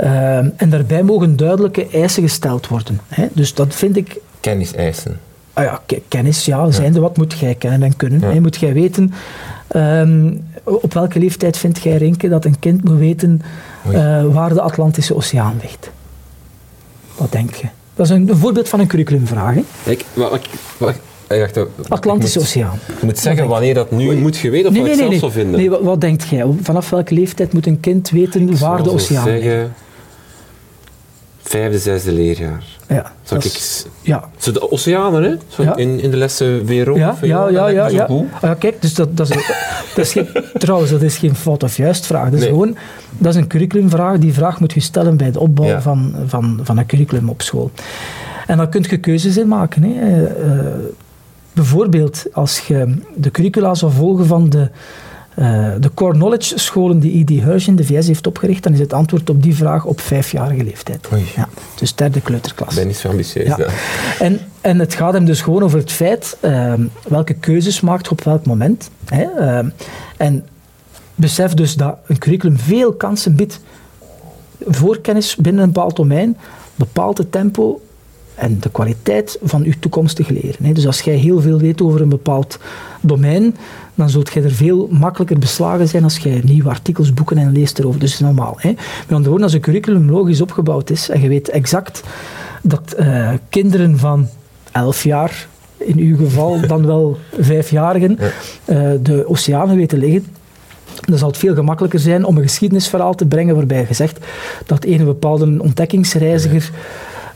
Uh, 0.00 0.52
en 0.56 0.70
daarbij 0.70 1.02
mogen 1.02 1.36
duidelijke 1.36 1.88
eisen 1.92 2.22
gesteld 2.22 2.68
worden. 2.68 3.00
Hè. 3.08 3.26
Dus 3.32 3.54
dat 3.54 3.74
vind 3.74 3.96
ik... 3.96 4.16
Kenniseisen. 4.40 5.20
Ah 5.52 5.64
ja, 5.64 5.80
kennis, 6.08 6.44
ja, 6.44 6.70
zijnde 6.70 7.00
wat 7.00 7.16
moet 7.16 7.38
jij 7.38 7.54
kennen 7.54 7.82
en 7.82 7.96
kunnen. 7.96 8.20
Ja. 8.20 8.28
Hè. 8.32 8.40
Moet 8.40 8.56
jij 8.56 8.72
weten... 8.72 9.12
Um, 9.76 10.46
op 10.62 10.94
welke 10.94 11.18
leeftijd 11.18 11.56
vindt 11.56 11.82
jij, 11.82 11.96
Rinke, 11.96 12.28
dat 12.28 12.44
een 12.44 12.58
kind 12.58 12.84
moet 12.84 12.98
weten 12.98 13.42
uh, 13.90 14.24
waar 14.24 14.54
de 14.54 14.60
Atlantische 14.60 15.14
Oceaan 15.14 15.58
ligt? 15.62 15.90
Wat 17.16 17.32
denk 17.32 17.54
je? 17.54 17.66
Dat 17.94 18.06
is 18.06 18.12
een, 18.12 18.28
een 18.28 18.36
voorbeeld 18.36 18.68
van 18.68 18.80
een 18.80 18.86
curriculumvraag. 18.86 19.54
Hè? 19.54 19.64
Kijk, 19.84 20.04
wat, 20.14 20.40
wat, 20.78 20.94
Dacht, 21.28 21.58
Atlantische 21.88 22.38
moet, 22.38 22.46
Oceaan. 22.48 22.78
Je 23.00 23.06
moet 23.06 23.18
zeggen 23.18 23.48
wanneer 23.48 23.74
dat 23.74 23.90
nu 23.90 24.16
moet 24.16 24.36
je 24.38 24.50
weten 24.50 24.68
of 24.68 24.74
nee, 24.74 24.82
nee, 24.82 24.94
zelf 24.94 25.08
nee. 25.10 25.18
zou 25.18 25.32
vinden. 25.32 25.60
Nee, 25.60 25.70
wat, 25.70 25.80
wat 25.82 26.00
denkt 26.00 26.28
jij? 26.28 26.44
Vanaf 26.62 26.90
welke 26.90 27.14
leeftijd 27.14 27.52
moet 27.52 27.66
een 27.66 27.80
kind 27.80 28.10
weten 28.10 28.48
ik 28.48 28.56
waar 28.56 28.82
de 28.82 28.90
oceaan 28.90 29.24
ligt? 29.24 29.42
zeggen, 29.42 29.72
vijfde, 31.42 31.78
zesde 31.78 32.12
leerjaar. 32.12 32.64
Ja, 32.88 33.12
Zou 33.22 33.40
dat 33.40 33.44
ik, 33.44 33.56
is, 33.58 33.86
ja. 34.02 34.30
Zo 34.38 34.52
de 34.52 34.70
oceanen, 34.70 35.22
hè? 35.22 35.34
Zo 35.48 35.62
Ja. 35.62 35.76
in, 35.76 36.00
in 36.00 36.10
de 36.10 36.16
lessen 36.16 36.64
weer 36.64 36.96
Ja, 36.96 37.16
ja, 37.22 37.48
ja, 37.48 37.68
ja. 37.88 38.04
Ah, 38.04 38.22
ja, 38.42 38.54
kijk, 38.54 38.82
dus 38.82 38.94
dat, 38.94 39.16
dat 39.16 39.30
is, 39.30 39.36
dat 39.94 40.04
is 40.04 40.12
geen, 40.12 40.28
trouwens, 40.58 40.90
dat 40.90 41.02
is 41.02 41.16
geen 41.18 41.34
fout 41.34 41.62
of 41.62 41.76
juist 41.76 42.06
vraag. 42.06 42.24
Dat 42.24 42.32
is 42.32 42.40
Nee. 42.40 42.48
gewoon, 42.48 42.76
dat 43.18 43.34
is 43.34 43.40
een 43.40 43.46
curriculumvraag. 43.46 44.18
Die 44.18 44.32
vraag 44.32 44.60
moet 44.60 44.72
je 44.72 44.80
stellen 44.80 45.16
bij 45.16 45.30
de 45.30 45.40
opbouw 45.40 45.66
Ja. 45.66 45.80
van, 45.82 46.14
van, 46.26 46.60
van 46.62 46.78
een 46.78 46.86
curriculum 46.86 47.28
op 47.28 47.42
school. 47.42 47.70
En 48.46 48.56
dan 48.56 48.68
kun 48.68 48.84
je 48.88 48.98
keuzes 48.98 49.36
in 49.36 49.48
maken. 49.48 49.82
Hè. 49.82 50.00
Eh, 50.00 50.22
eh, 50.24 50.66
bijvoorbeeld, 51.58 52.24
als 52.32 52.58
je 52.58 52.94
de 53.14 53.30
curricula 53.30 53.74
zou 53.74 53.92
volgen 53.92 54.26
van 54.26 54.50
de, 54.50 54.70
eh, 55.34 55.70
de 55.80 55.90
core 55.94 56.12
knowledge 56.12 56.58
scholen 56.58 56.98
die 56.98 57.20
E.D. 57.20 57.28
Hirsch 57.28 57.66
in 57.66 57.76
de 57.76 57.84
VS 57.84 58.06
heeft 58.06 58.26
opgericht, 58.26 58.62
dan 58.62 58.72
is 58.72 58.78
het 58.78 58.92
antwoord 58.92 59.30
op 59.30 59.42
die 59.42 59.54
vraag 59.54 59.84
op 59.84 60.00
vijfjarige 60.00 60.64
leeftijd. 60.64 61.08
Oei. 61.12 61.24
Ja, 61.36 61.48
dus 61.74 61.94
derde 61.94 62.20
kleuterklas. 62.20 62.74
Ben 62.74 62.86
niet 62.86 62.96
zo 62.96 63.08
ambitieus. 63.08 63.56
Ja. 63.56 63.66
En, 64.18 64.40
en 64.60 64.78
het 64.78 64.94
gaat 64.94 65.12
hem 65.12 65.24
dus 65.24 65.40
gewoon 65.40 65.62
over 65.62 65.78
het 65.78 65.92
feit 65.92 66.36
uh, 66.44 66.72
welke 67.08 67.34
keuzes 67.34 67.80
maakt 67.80 68.04
je 68.04 68.10
op 68.10 68.24
welk 68.24 68.46
moment. 68.46 68.90
Hè? 69.04 69.26
Uh, 69.38 69.70
en 70.16 70.46
besef 71.14 71.54
dus 71.54 71.74
dat 71.74 71.96
een 72.06 72.18
curriculum 72.18 72.58
veel 72.58 72.92
kansen 72.92 73.36
biedt. 73.36 73.60
Voorkennis 74.66 75.36
binnen 75.36 75.62
een 75.62 75.72
bepaald 75.72 75.96
domein 75.96 76.36
bepaalt 76.74 77.18
het 77.18 77.32
tempo 77.32 77.80
en 78.38 78.56
de 78.60 78.70
kwaliteit 78.70 79.38
van 79.42 79.64
je 79.64 79.78
toekomstig 79.78 80.28
leren. 80.28 80.74
Dus 80.74 80.86
als 80.86 81.00
jij 81.00 81.14
heel 81.14 81.40
veel 81.40 81.58
weet 81.58 81.82
over 81.82 82.00
een 82.00 82.08
bepaald 82.08 82.58
domein, 83.00 83.56
dan 83.94 84.10
zult 84.10 84.32
jij 84.32 84.42
er 84.42 84.50
veel 84.50 84.88
makkelijker 84.90 85.38
beslagen 85.38 85.88
zijn 85.88 86.04
als 86.04 86.18
jij 86.18 86.40
nieuwe 86.44 86.68
artikels, 86.68 87.14
boeken 87.14 87.38
en 87.38 87.52
leest 87.52 87.78
erover. 87.78 88.00
Dus 88.00 88.10
dat 88.10 88.20
is 88.20 88.26
normaal. 88.26 88.54
Hè? 88.56 88.68
Met 88.68 89.08
andere 89.08 89.28
woorden, 89.28 89.42
als 89.42 89.52
een 89.52 89.60
curriculum 89.60 90.10
logisch 90.10 90.40
opgebouwd 90.40 90.90
is 90.90 91.08
en 91.08 91.20
je 91.20 91.28
weet 91.28 91.48
exact 91.48 92.02
dat 92.62 92.94
uh, 92.98 93.30
kinderen 93.48 93.98
van 93.98 94.28
11 94.72 95.02
jaar, 95.02 95.46
in 95.76 95.98
uw 95.98 96.16
geval 96.16 96.60
dan 96.66 96.86
wel 96.86 97.18
vijfjarigen, 97.38 98.18
uh, 98.20 98.90
de 99.02 99.28
oceanen 99.28 99.76
weten 99.76 99.98
liggen, 99.98 100.26
dan 101.04 101.18
zal 101.18 101.28
het 101.28 101.38
veel 101.38 101.54
gemakkelijker 101.54 102.00
zijn 102.00 102.24
om 102.24 102.36
een 102.36 102.42
geschiedenisverhaal 102.42 103.14
te 103.14 103.26
brengen 103.26 103.54
waarbij 103.54 103.84
je 103.88 103.94
zegt 103.94 104.18
dat 104.66 104.84
een 104.84 105.04
bepaalde 105.04 105.62
ontdekkingsreiziger 105.62 106.70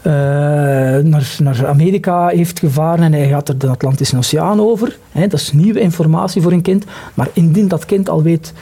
naar, 0.03 1.37
naar 1.39 1.67
Amerika 1.67 2.29
heeft 2.29 2.59
gevaren 2.59 3.05
en 3.05 3.13
hij 3.13 3.29
gaat 3.29 3.49
er 3.49 3.59
de 3.59 3.69
Atlantische 3.69 4.17
Oceaan 4.17 4.61
over. 4.61 4.99
Dat 5.13 5.33
is 5.33 5.53
nieuwe 5.53 5.81
informatie 5.81 6.43
voor 6.43 6.53
een 6.53 6.63
kind. 6.63 6.85
Maar 7.15 7.29
indien 7.33 7.69
dat 7.69 7.85
kind 7.85 8.09
al 8.09 8.23
weet 8.23 8.53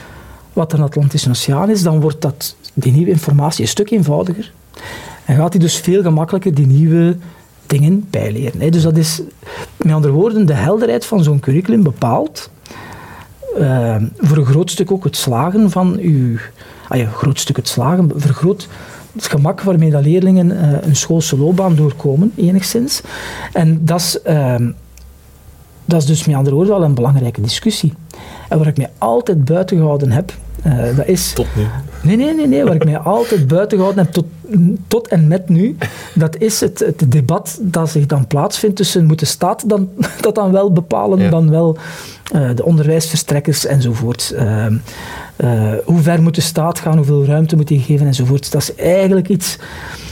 wat 0.53 0.73
een 0.73 0.81
Atlantische 0.81 1.29
Oceaan 1.29 1.69
is, 1.69 1.83
dan 1.83 2.01
wordt 2.01 2.21
dat, 2.21 2.55
die 2.73 2.91
nieuwe 2.91 3.11
informatie 3.11 3.61
een 3.61 3.67
stuk 3.67 3.89
eenvoudiger. 3.89 4.51
En 5.25 5.35
gaat 5.35 5.53
hij 5.53 5.61
dus 5.61 5.77
veel 5.77 6.01
gemakkelijker 6.01 6.53
die 6.53 6.67
nieuwe 6.67 7.17
dingen 7.65 8.07
bijleren. 8.09 8.71
Dus 8.71 8.83
dat 8.83 8.97
is, 8.97 9.21
met 9.75 9.93
andere 9.93 10.13
woorden, 10.13 10.45
de 10.45 10.53
helderheid 10.53 11.05
van 11.05 11.23
zo'n 11.23 11.39
curriculum 11.39 11.83
bepaalt 11.83 12.49
uh, 13.57 13.95
voor 14.17 14.37
een 14.37 14.45
groot 14.45 14.71
stuk 14.71 14.91
ook 14.91 15.03
het 15.03 15.15
slagen 15.15 15.69
van 15.69 15.97
uw... 15.99 16.37
Ah 16.87 16.97
ja, 16.97 17.09
groot 17.09 17.39
stuk 17.39 17.55
het 17.55 17.67
slagen, 17.67 18.11
vergroot 18.15 18.67
het 19.13 19.27
gemak 19.27 19.61
waarmee 19.61 19.91
dat 19.91 20.03
leerlingen 20.03 20.51
uh, 20.51 20.81
een 20.81 20.95
schoolse 20.95 21.37
loopbaan 21.37 21.75
doorkomen, 21.75 22.31
enigszins. 22.35 23.01
En 23.53 23.85
dat 23.85 23.99
is, 23.99 24.19
uh, 24.27 24.55
dat 25.85 26.01
is 26.01 26.05
dus 26.05 26.25
met 26.25 26.35
andere 26.35 26.55
woorden 26.55 26.73
wel 26.73 26.83
een 26.83 26.93
belangrijke 26.93 27.41
discussie. 27.41 27.93
En 28.49 28.57
waar 28.57 28.67
ik 28.67 28.77
mij 28.77 28.89
altijd 28.97 29.45
buiten 29.45 29.77
gehouden 29.77 30.11
heb, 30.11 30.33
uh, 30.65 30.95
dat 30.95 31.07
is... 31.07 31.33
Tot 31.33 31.47
nu? 31.55 31.63
Nee, 32.03 32.15
nee, 32.15 32.33
nee, 32.33 32.47
nee. 32.47 32.63
Waar 32.63 32.75
ik 32.75 32.85
mij 32.85 32.97
altijd 33.17 33.47
buiten 33.47 33.77
gehouden 33.77 34.03
heb, 34.03 34.13
tot, 34.13 34.25
tot 34.87 35.07
en 35.07 35.27
met 35.27 35.49
nu, 35.49 35.77
dat 36.13 36.37
is 36.37 36.59
het, 36.59 36.79
het 36.79 37.11
debat 37.11 37.59
dat 37.61 37.89
zich 37.89 38.05
dan 38.05 38.27
plaatsvindt 38.27 38.75
tussen 38.75 39.05
moet 39.05 39.19
de 39.19 39.25
staat 39.25 39.69
dan, 39.69 39.89
dat 40.21 40.35
dan 40.35 40.51
wel 40.51 40.71
bepalen, 40.71 41.19
ja. 41.19 41.29
dan 41.29 41.49
wel 41.49 41.77
de 42.31 42.65
onderwijsverstrekkers 42.65 43.65
enzovoort. 43.65 44.33
Uh, 44.35 44.65
uh, 45.37 45.73
hoe 45.85 45.99
ver 45.99 46.21
moet 46.21 46.35
de 46.35 46.41
staat 46.41 46.79
gaan, 46.79 46.97
hoeveel 46.97 47.25
ruimte 47.25 47.55
moet 47.55 47.69
hij 47.69 47.77
geven 47.77 48.07
enzovoort. 48.07 48.51
Dat 48.51 48.61
is 48.61 48.75
eigenlijk 48.75 49.27
iets... 49.27 49.57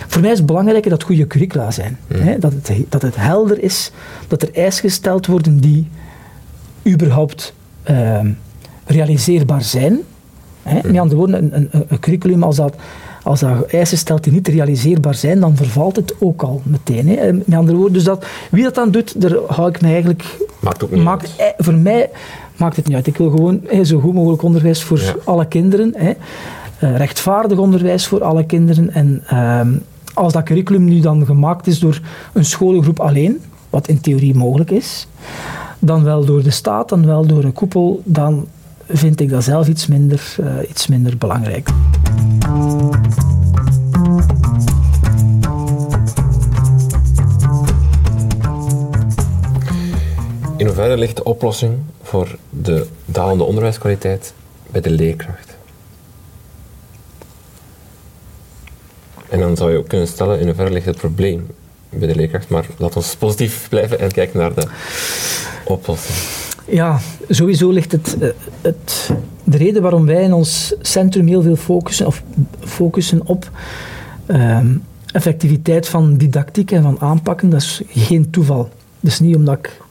Voor 0.07 0.22
mij 0.22 0.32
is 0.32 0.38
het 0.38 0.45
belangrijker 0.45 0.89
dat 0.89 1.03
goede 1.03 1.28
curricula 1.28 1.72
zijn. 1.72 1.97
Hmm. 2.07 2.22
Hè? 2.22 2.39
Dat, 2.39 2.53
het, 2.53 2.72
dat 2.89 3.01
het 3.01 3.15
helder 3.15 3.63
is, 3.63 3.91
dat 4.28 4.41
er 4.41 4.53
eisen 4.53 4.82
gesteld 4.82 5.26
worden 5.26 5.59
die 5.59 5.88
überhaupt 6.88 7.53
ehm, 7.84 8.32
realiseerbaar 8.86 9.63
zijn. 9.63 9.99
Hè? 10.63 10.80
Met 10.84 10.97
andere 10.97 11.15
woorden, 11.15 11.43
een, 11.43 11.70
een, 11.72 11.86
een 11.88 11.99
curriculum 11.99 12.43
als 12.43 12.55
dat, 12.55 12.76
als 13.30 13.39
dat 13.39 13.65
eisen 13.65 13.97
stelt 13.97 14.23
die 14.23 14.34
niet 14.34 14.47
realiseerbaar 14.47 15.15
zijn, 15.15 15.39
dan 15.39 15.55
vervalt 15.55 15.95
het 15.95 16.13
ook 16.19 16.41
al 16.41 16.61
meteen. 16.63 17.07
Hè? 17.07 17.34
Met 17.34 17.53
andere 17.53 17.77
woorden, 17.77 17.93
dus 17.93 18.03
dat, 18.03 18.25
wie 18.51 18.63
dat 18.63 18.75
dan 18.75 18.91
doet, 18.91 19.21
daar 19.21 19.36
hou 19.47 19.69
ik 19.69 19.82
me 19.82 19.88
eigenlijk... 19.88 20.38
Maakt 20.59 20.84
ook 20.84 20.91
niet 20.91 21.03
maakt, 21.03 21.34
uit. 21.38 21.53
Voor 21.57 21.73
mij 21.73 22.09
maakt 22.57 22.75
het 22.75 22.88
niet 22.88 22.95
uit. 22.95 23.07
Ik 23.07 23.17
wil 23.17 23.30
gewoon 23.30 23.61
hè, 23.65 23.84
zo 23.84 23.99
goed 23.99 24.13
mogelijk 24.13 24.41
onderwijs 24.41 24.84
voor 24.84 24.99
ja. 24.99 25.15
alle 25.23 25.47
kinderen. 25.47 25.93
Hè? 25.97 26.09
Uh, 26.84 26.97
rechtvaardig 26.97 27.57
onderwijs 27.57 28.07
voor 28.07 28.23
alle 28.23 28.45
kinderen. 28.45 28.93
En 28.93 29.23
uh, 29.34 29.61
als 30.13 30.34
dat 30.34 30.43
curriculum 30.43 30.84
nu 30.84 30.99
dan 30.99 31.25
gemaakt 31.25 31.67
is 31.67 31.80
door 31.80 31.99
een 32.34 32.45
scholengroep 32.45 32.99
alleen, 32.99 33.41
wat 33.69 33.88
in 33.88 34.01
theorie 34.01 34.36
mogelijk 34.36 34.71
is, 34.71 35.07
dan 35.80 36.03
wel 36.03 36.25
door 36.25 36.43
de 36.43 36.49
staat, 36.49 36.89
dan 36.89 37.05
wel 37.05 37.25
door 37.25 37.43
een 37.43 37.53
koepel, 37.53 38.01
dan 38.03 38.47
vind 38.88 39.19
ik 39.19 39.30
dat 39.30 39.43
zelf 39.43 39.67
iets 39.67 39.88
minder, 39.88 40.36
uh, 40.39 40.69
iets 40.69 40.88
minder 40.88 41.17
belangrijk. 41.17 41.69
In 50.58 50.66
hoeverre 50.66 50.97
ligt 50.97 51.16
de 51.16 51.24
oplossing 51.24 51.78
voor 52.02 52.38
de 52.50 52.88
dalende 53.06 53.43
onderwijskwaliteit 53.43 54.34
bij 54.72 54.82
de 54.82 54.89
leerkracht? 54.89 55.58
En 59.30 59.39
dan 59.39 59.58
zou 59.58 59.72
je 59.72 59.78
ook 59.78 59.88
kunnen 59.88 60.08
stellen 60.08 60.39
in 60.39 60.45
hoeverre 60.45 60.72
ligt 60.72 60.86
het 60.86 60.97
probleem 60.97 61.47
bij 61.89 62.08
de 62.08 62.16
leerkracht, 62.16 62.50
maar 62.50 62.66
laten 62.78 63.02
we 63.02 63.18
positief 63.20 63.70
blijven 63.70 64.00
en 64.00 64.12
kijken 64.12 64.39
naar 64.39 64.54
de 64.54 64.68
oplossing. 65.66 66.38
Ja, 66.72 66.99
sowieso 67.30 67.70
ligt 67.70 67.91
het, 67.91 68.17
het, 68.61 69.11
de 69.43 69.57
reden 69.57 69.82
waarom 69.82 70.05
wij 70.05 70.24
in 70.24 70.34
ons 70.34 70.76
centrum 70.82 71.28
heel 71.28 71.41
veel 71.41 71.55
focussen, 71.55 72.07
of 72.07 72.24
focussen 72.59 73.22
op 73.26 73.51
um, 74.28 74.84
effectiviteit 75.11 75.88
van 75.88 76.17
didactiek 76.17 76.72
en 76.72 76.84
van 76.84 76.99
aanpakken, 76.99 77.49
dat 77.49 77.61
is 77.61 77.82
geen 77.88 78.30
toeval. 78.30 78.70
Is 78.99 79.20
niet 79.20 79.36
omdat 79.36 79.57
ik, 79.57 79.82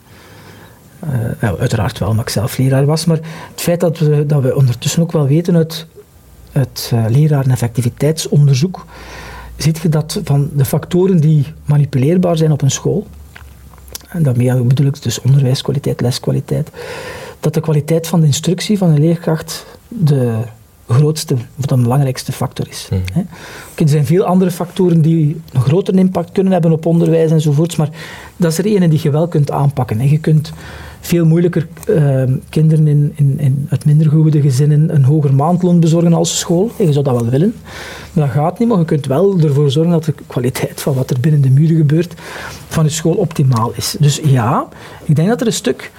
nou, 1.41 1.59
uiteraard 1.59 1.99
wel 1.99 2.09
omdat 2.09 2.25
ik 2.25 2.31
zelf 2.31 2.59
leraar 2.59 2.87
was, 2.87 3.05
maar 3.05 3.19
het 3.51 3.61
feit 3.61 3.81
dat 3.81 3.99
we, 3.99 4.27
dat 4.27 4.43
we 4.43 4.57
ondertussen 4.57 5.03
ook 5.03 5.13
wel 5.13 5.27
weten 5.27 5.57
uit 5.57 5.87
het 6.53 6.91
uh, 6.95 7.05
lerareneffectiviteitsonderzoek, 7.09 8.85
ziet 9.57 9.79
je 9.79 9.89
dat 9.89 10.21
van 10.25 10.51
de 10.55 10.65
factoren 10.65 11.21
die 11.21 11.47
manipuleerbaar 11.65 12.37
zijn 12.37 12.53
op 12.53 12.63
een 12.63 12.71
school, 12.71 13.07
en 14.09 14.23
daarmee 14.23 14.63
bedoel 14.63 14.87
ik 14.87 15.03
dus 15.03 15.21
onderwijskwaliteit, 15.21 16.01
leskwaliteit, 16.01 16.71
dat 17.41 17.55
de 17.55 17.61
kwaliteit 17.61 18.07
van 18.07 18.21
de 18.21 18.27
instructie 18.27 18.79
van 18.79 18.91
een 18.91 19.01
leerkracht 19.01 19.67
de 19.89 20.43
grootste 20.89 21.35
of 21.35 21.67
de 21.67 21.77
belangrijkste 21.77 22.33
factor 22.33 22.69
is. 22.69 22.89
Hè. 23.13 23.21
Er 23.75 23.89
zijn 23.89 24.07
veel 24.07 24.25
andere 24.25 24.51
factoren 24.51 25.03
die 25.03 25.41
een 25.53 25.61
grotere 25.61 25.99
impact 25.99 26.33
kunnen 26.33 26.53
hebben 26.53 26.73
op 26.73 26.87
onderwijs 26.87 27.31
enzovoorts, 27.31 27.77
maar 27.77 27.91
dat 28.37 28.53
is 28.53 28.59
er 28.59 28.67
ene 28.67 28.89
die 28.89 29.01
je 29.03 29.11
wel 29.11 29.29
kunt 29.29 29.51
aanpakken. 29.51 30.01
En 30.01 30.09
je 30.09 30.19
kunt 30.19 30.53
veel 31.01 31.27
moeilijker 31.27 31.67
ehm, 31.87 32.37
kinderen 32.49 32.87
in, 32.87 33.13
in, 33.17 33.39
in, 33.39 33.67
uit 33.71 33.85
minder 33.85 34.11
goede 34.11 34.41
gezinnen 34.41 34.95
een 34.95 35.05
hoger 35.05 35.35
maandloon 35.35 35.81
bezorgen 35.81 36.13
als 36.13 36.39
school. 36.39 36.71
je 36.79 36.93
zou 36.93 37.05
dat 37.05 37.21
wel 37.21 37.31
willen, 37.31 37.55
maar 38.13 38.27
dat 38.27 38.35
gaat 38.35 38.59
niet. 38.59 38.69
Maar 38.69 38.79
je 38.79 38.85
kunt 38.85 39.07
wel 39.07 39.39
ervoor 39.41 39.71
zorgen 39.71 39.93
dat 39.93 40.05
de 40.05 40.15
kwaliteit 40.27 40.81
van 40.81 40.95
wat 40.95 41.11
er 41.11 41.21
binnen 41.21 41.41
de 41.41 41.51
muren 41.51 41.77
gebeurt 41.77 42.15
van 42.69 42.85
je 42.85 42.91
school 42.91 43.15
optimaal 43.15 43.73
is. 43.75 43.97
Dus 43.99 44.21
ja, 44.25 44.69
ik 45.05 45.17
denk 45.17 45.29
dat 45.29 45.41
er 45.41 45.47
een 45.47 45.53
stuk, 45.53 45.93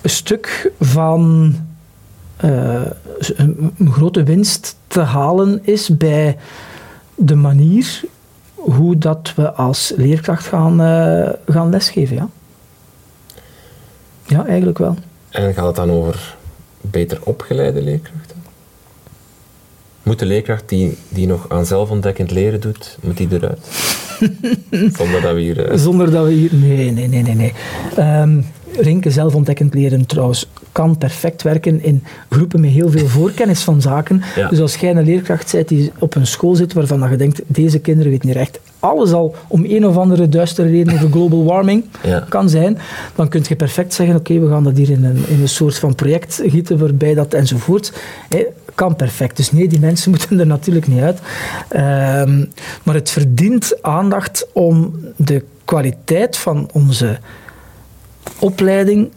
een 0.00 0.10
stuk 0.10 0.72
van 0.80 1.54
een, 2.42 3.72
een 3.78 3.92
grote 3.92 4.22
winst 4.22 4.76
te 4.86 5.00
halen 5.00 5.60
is 5.62 5.96
bij 5.96 6.36
de 7.14 7.34
manier 7.34 8.00
hoe 8.54 8.98
dat 8.98 9.32
we 9.36 9.52
als 9.52 9.92
leerkracht 9.96 10.46
gaan, 10.46 10.80
uh, 10.80 11.28
gaan 11.46 11.70
lesgeven. 11.70 12.16
Ja. 12.16 12.28
ja, 14.26 14.46
eigenlijk 14.46 14.78
wel. 14.78 14.96
En 15.28 15.54
gaat 15.54 15.66
het 15.66 15.76
dan 15.76 15.90
over 15.90 16.36
beter 16.80 17.18
opgeleide 17.22 17.82
leerkrachten? 17.82 18.36
Moet 20.02 20.18
de 20.18 20.26
leerkracht 20.26 20.68
die, 20.68 20.98
die 21.08 21.26
nog 21.26 21.48
aan 21.48 21.66
zelfontdekkend 21.66 22.30
leren 22.30 22.60
doet, 22.60 22.98
moet 23.00 23.16
die 23.16 23.28
eruit? 23.30 23.66
Zonder 24.98 25.20
dat 25.20 25.34
we 25.34 25.40
hier... 25.40 25.70
Uh... 25.72 25.78
Zonder 25.78 26.10
dat 26.10 26.24
we 26.24 26.32
hier... 26.32 26.54
Nee, 26.54 26.90
nee, 26.90 27.08
nee, 27.08 27.22
nee. 27.22 27.34
nee. 27.34 27.52
Um, 28.20 28.46
Rinke 28.76 29.10
zelfontdekkend 29.10 29.74
leren 29.74 30.06
trouwens 30.06 30.48
kan 30.72 30.98
perfect 30.98 31.42
werken 31.42 31.82
in 31.82 32.04
groepen 32.30 32.60
met 32.60 32.70
heel 32.70 32.90
veel 32.90 33.06
voorkennis 33.06 33.62
van 33.62 33.80
zaken. 33.80 34.22
Dus 34.50 34.60
als 34.60 34.76
jij 34.76 34.90
een 34.90 35.04
leerkracht 35.04 35.52
bent 35.52 35.68
die 35.68 35.92
op 35.98 36.14
een 36.14 36.26
school 36.26 36.54
zit 36.54 36.72
waarvan 36.72 37.10
je 37.10 37.16
denkt, 37.16 37.40
deze 37.46 37.78
kinderen 37.78 38.10
weten 38.12 38.28
niet 38.28 38.36
recht 38.36 38.60
alles 38.82 39.12
al 39.12 39.34
om 39.48 39.64
een 39.64 39.86
of 39.86 39.96
andere 39.96 40.28
duistere 40.28 40.68
reden 40.68 40.94
over 40.94 41.10
global 41.10 41.44
warming 41.52 41.84
kan 42.28 42.48
zijn, 42.48 42.78
dan 43.14 43.28
kun 43.28 43.44
je 43.48 43.56
perfect 43.56 43.94
zeggen, 43.94 44.16
oké, 44.16 44.38
we 44.38 44.48
gaan 44.48 44.64
dat 44.64 44.76
hier 44.76 44.90
in 44.90 45.04
een, 45.04 45.24
in 45.28 45.40
een 45.40 45.48
soort 45.48 45.78
van 45.78 45.94
project 45.94 46.42
gieten 46.46 46.78
waarbij 46.78 47.14
dat 47.14 47.34
enzovoort. 47.34 47.92
kan 48.74 48.96
perfect. 48.96 49.36
Dus 49.36 49.52
nee, 49.52 49.68
die 49.68 49.80
mensen 49.80 50.10
moeten 50.14 50.40
er 50.40 50.46
natuurlijk 50.46 50.86
niet 50.86 51.00
uit. 51.00 51.18
Ehm, 51.68 52.44
maar 52.82 52.94
het 52.94 53.10
verdient 53.10 53.82
aandacht 53.82 54.46
om 54.52 54.94
de 55.16 55.44
kwaliteit 55.64 56.36
van 56.36 56.68
onze 56.72 57.18
opleiding 58.38 59.10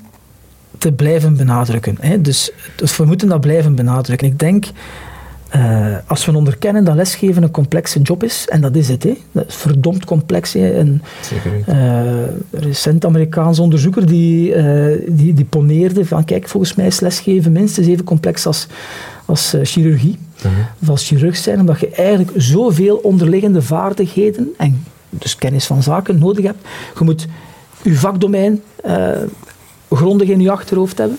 te 0.77 0.91
blijven 0.91 1.37
benadrukken. 1.37 1.97
Hè. 1.99 2.21
Dus, 2.21 2.51
dus 2.75 2.97
we 2.97 3.05
moeten 3.05 3.27
dat 3.27 3.41
blijven 3.41 3.75
benadrukken. 3.75 4.27
Ik 4.27 4.39
denk, 4.39 4.65
uh, 5.55 5.95
als 6.07 6.25
we 6.25 6.35
onderkennen 6.35 6.83
dat 6.83 6.95
lesgeven 6.95 7.43
een 7.43 7.51
complexe 7.51 8.01
job 8.01 8.23
is, 8.23 8.45
en 8.49 8.61
dat 8.61 8.75
is 8.75 8.87
het, 8.87 9.03
hè. 9.03 9.17
dat 9.31 9.47
is 9.47 9.55
verdomd 9.55 10.05
complex. 10.05 10.53
Hè. 10.53 10.77
Een 10.77 11.01
uh, 11.69 12.01
recent 12.51 13.05
Amerikaans 13.05 13.59
onderzoeker 13.59 14.05
die, 14.05 14.55
uh, 14.55 14.97
die, 15.07 15.33
die 15.33 15.45
poneerde 15.45 16.05
van, 16.05 16.25
kijk, 16.25 16.47
volgens 16.47 16.75
mij 16.75 16.85
is 16.85 16.99
lesgeven 16.99 17.51
minstens 17.51 17.87
even 17.87 18.03
complex 18.03 18.45
als, 18.45 18.67
als 19.25 19.55
chirurgie. 19.63 20.17
-huh. 20.41 20.51
Of 20.81 20.89
als 20.89 21.07
chirurg 21.07 21.35
zijn, 21.35 21.59
omdat 21.59 21.79
je 21.79 21.89
eigenlijk 21.89 22.31
zoveel 22.35 22.95
onderliggende 22.95 23.61
vaardigheden 23.61 24.53
en 24.57 24.83
dus 25.09 25.35
kennis 25.35 25.65
van 25.65 25.83
zaken 25.83 26.19
nodig 26.19 26.45
hebt. 26.45 26.67
Je 26.97 27.03
moet 27.03 27.27
je 27.81 27.95
vakdomein 27.95 28.61
uh, 28.85 29.09
grondig 29.89 30.27
in 30.27 30.41
je 30.41 30.51
achterhoofd 30.51 30.97
hebben. 30.97 31.17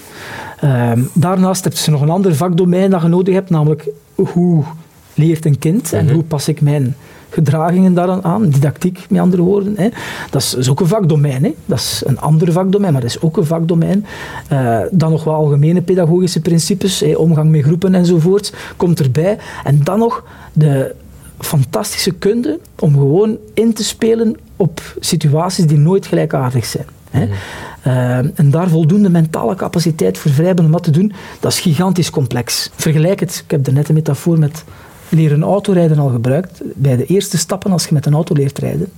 Uh, 0.65 0.93
daarnaast 1.13 1.65
heb 1.65 1.73
je 1.73 1.91
nog 1.91 2.01
een 2.01 2.11
ander 2.11 2.35
vakdomein 2.35 2.91
dat 2.91 3.03
je 3.03 3.09
nodig 3.09 3.35
hebt, 3.35 3.51
namelijk 3.51 3.89
hoe 4.15 4.65
leert 5.15 5.45
een 5.45 5.59
kind 5.59 5.93
en 5.93 6.05
mhm. 6.05 6.15
hoe 6.15 6.23
pas 6.23 6.49
ik 6.49 6.61
mijn 6.61 6.97
gedragingen 7.31 7.95
daaraan 7.95 8.25
aan, 8.25 8.49
didactiek 8.49 9.07
met 9.09 9.21
andere 9.21 9.43
woorden. 9.43 9.75
Hè. 9.77 9.89
Dat, 10.31 10.43
is, 10.43 10.55
is, 10.55 10.71
ook 10.71 10.81
een 10.81 10.87
vakdomein. 10.87 11.45
Hè. 11.45 11.55
Dat 11.67 11.79
is 11.79 12.03
een 12.07 12.19
ander 12.19 12.53
vakdomein, 12.53 12.93
maar 12.93 13.01
dat 13.01 13.11
is 13.11 13.21
ook 13.21 13.37
een 13.37 13.47
vakdomein. 13.47 14.07
Uh, 14.53 14.81
dan 14.91 15.11
nog 15.11 15.25
wel 15.25 15.35
algemene 15.35 15.83
pedagogische 15.83 16.41
principes, 16.41 17.01
hè, 17.01 17.15
omgang 17.15 17.51
met 17.51 17.63
groepen 17.63 17.95
enzovoort, 17.95 18.53
komt 18.77 19.01
erbij. 19.01 19.39
En 19.65 19.81
dan 19.85 19.99
nog 19.99 20.25
de 20.53 20.95
fantastische 21.39 22.13
kunde 22.13 22.61
om 22.79 22.93
gewoon 22.93 23.37
in 23.55 23.73
te 23.73 23.85
spelen 23.85 24.37
op 24.57 24.97
situaties 25.01 25.67
die 25.67 25.79
nooit 25.79 26.07
gelijkaardig 26.07 26.65
zijn. 26.65 26.87
Hè. 27.17 27.25
Mhm. 27.25 27.35
Uh, 27.87 28.17
en 28.17 28.51
daar 28.51 28.69
voldoende 28.69 29.11
mentale 29.11 29.55
capaciteit 29.55 30.19
voor 30.19 30.31
vrij 30.31 30.59
om 30.59 30.71
wat 30.71 30.83
te 30.83 30.91
doen, 30.91 31.13
dat 31.41 31.53
is 31.53 31.61
gigantisch 31.61 32.11
complex. 32.11 32.71
Vergelijk 32.75 33.21
het, 33.21 33.43
ik 33.45 33.51
heb 33.51 33.67
er 33.67 33.73
net 33.73 33.89
een 33.89 33.95
metafoor 33.95 34.39
met 34.39 34.65
leren 35.09 35.43
autorijden 35.43 35.99
al 35.99 36.09
gebruikt. 36.09 36.61
Bij 36.75 36.97
de 36.97 37.05
eerste 37.05 37.39
stappen, 37.39 37.73
als 37.73 37.87
je 37.87 37.95
met 37.95 38.07
een 38.07 38.15
auto 38.15 38.35
leert 38.35 38.59
rijden, 38.59 38.93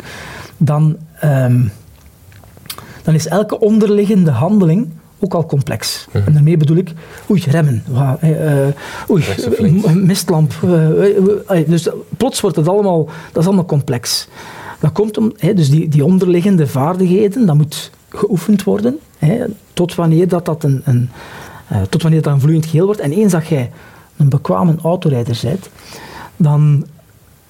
dan, 0.57 0.97
um, 1.25 1.73
dan 3.03 3.15
is 3.15 3.27
elke 3.27 3.61
onderliggende 3.61 4.31
handeling 4.31 4.89
ook 5.19 5.35
al 5.35 5.47
complex. 5.47 6.07
Mhm. 6.13 6.27
En 6.27 6.33
daarmee 6.33 6.57
bedoel 6.57 6.77
ik, 6.77 6.93
oei, 7.31 7.43
remmen, 7.51 7.85
uh, 8.25 8.67
oei, 9.11 9.25
mistlamp. 9.95 10.53
Uh, 10.65 11.67
dus 11.67 11.89
plots 12.17 12.41
wordt 12.41 12.57
het 12.57 12.69
allemaal, 12.69 13.09
dat 13.33 13.43
is 13.43 13.47
allemaal 13.47 13.65
complex. 13.65 14.29
Dat 14.81 14.93
komt 14.93 15.19
om, 15.19 15.33
dus 15.55 15.71
die, 15.71 15.89
die 15.89 16.05
onderliggende 16.05 16.67
vaardigheden, 16.67 17.47
dat 17.47 17.57
moet 17.57 17.91
geoefend 18.09 18.65
worden, 18.65 18.99
tot 19.73 19.95
wanneer 19.95 20.29
dat, 20.29 20.45
dat 20.45 20.65
een, 20.65 20.83
een 20.85 21.11
tot 21.89 22.03
wanneer 22.03 22.23
dat 22.23 22.33
een 22.33 22.41
vloeiend 22.41 22.67
geheel 22.67 22.87
wordt. 22.87 23.01
En 23.01 23.13
eens 23.13 23.33
dat 23.33 23.47
jij 23.47 23.71
een 24.17 24.29
bekwame 24.29 24.75
autorijder 24.83 25.41
bent, 25.43 25.69
dan 26.37 26.87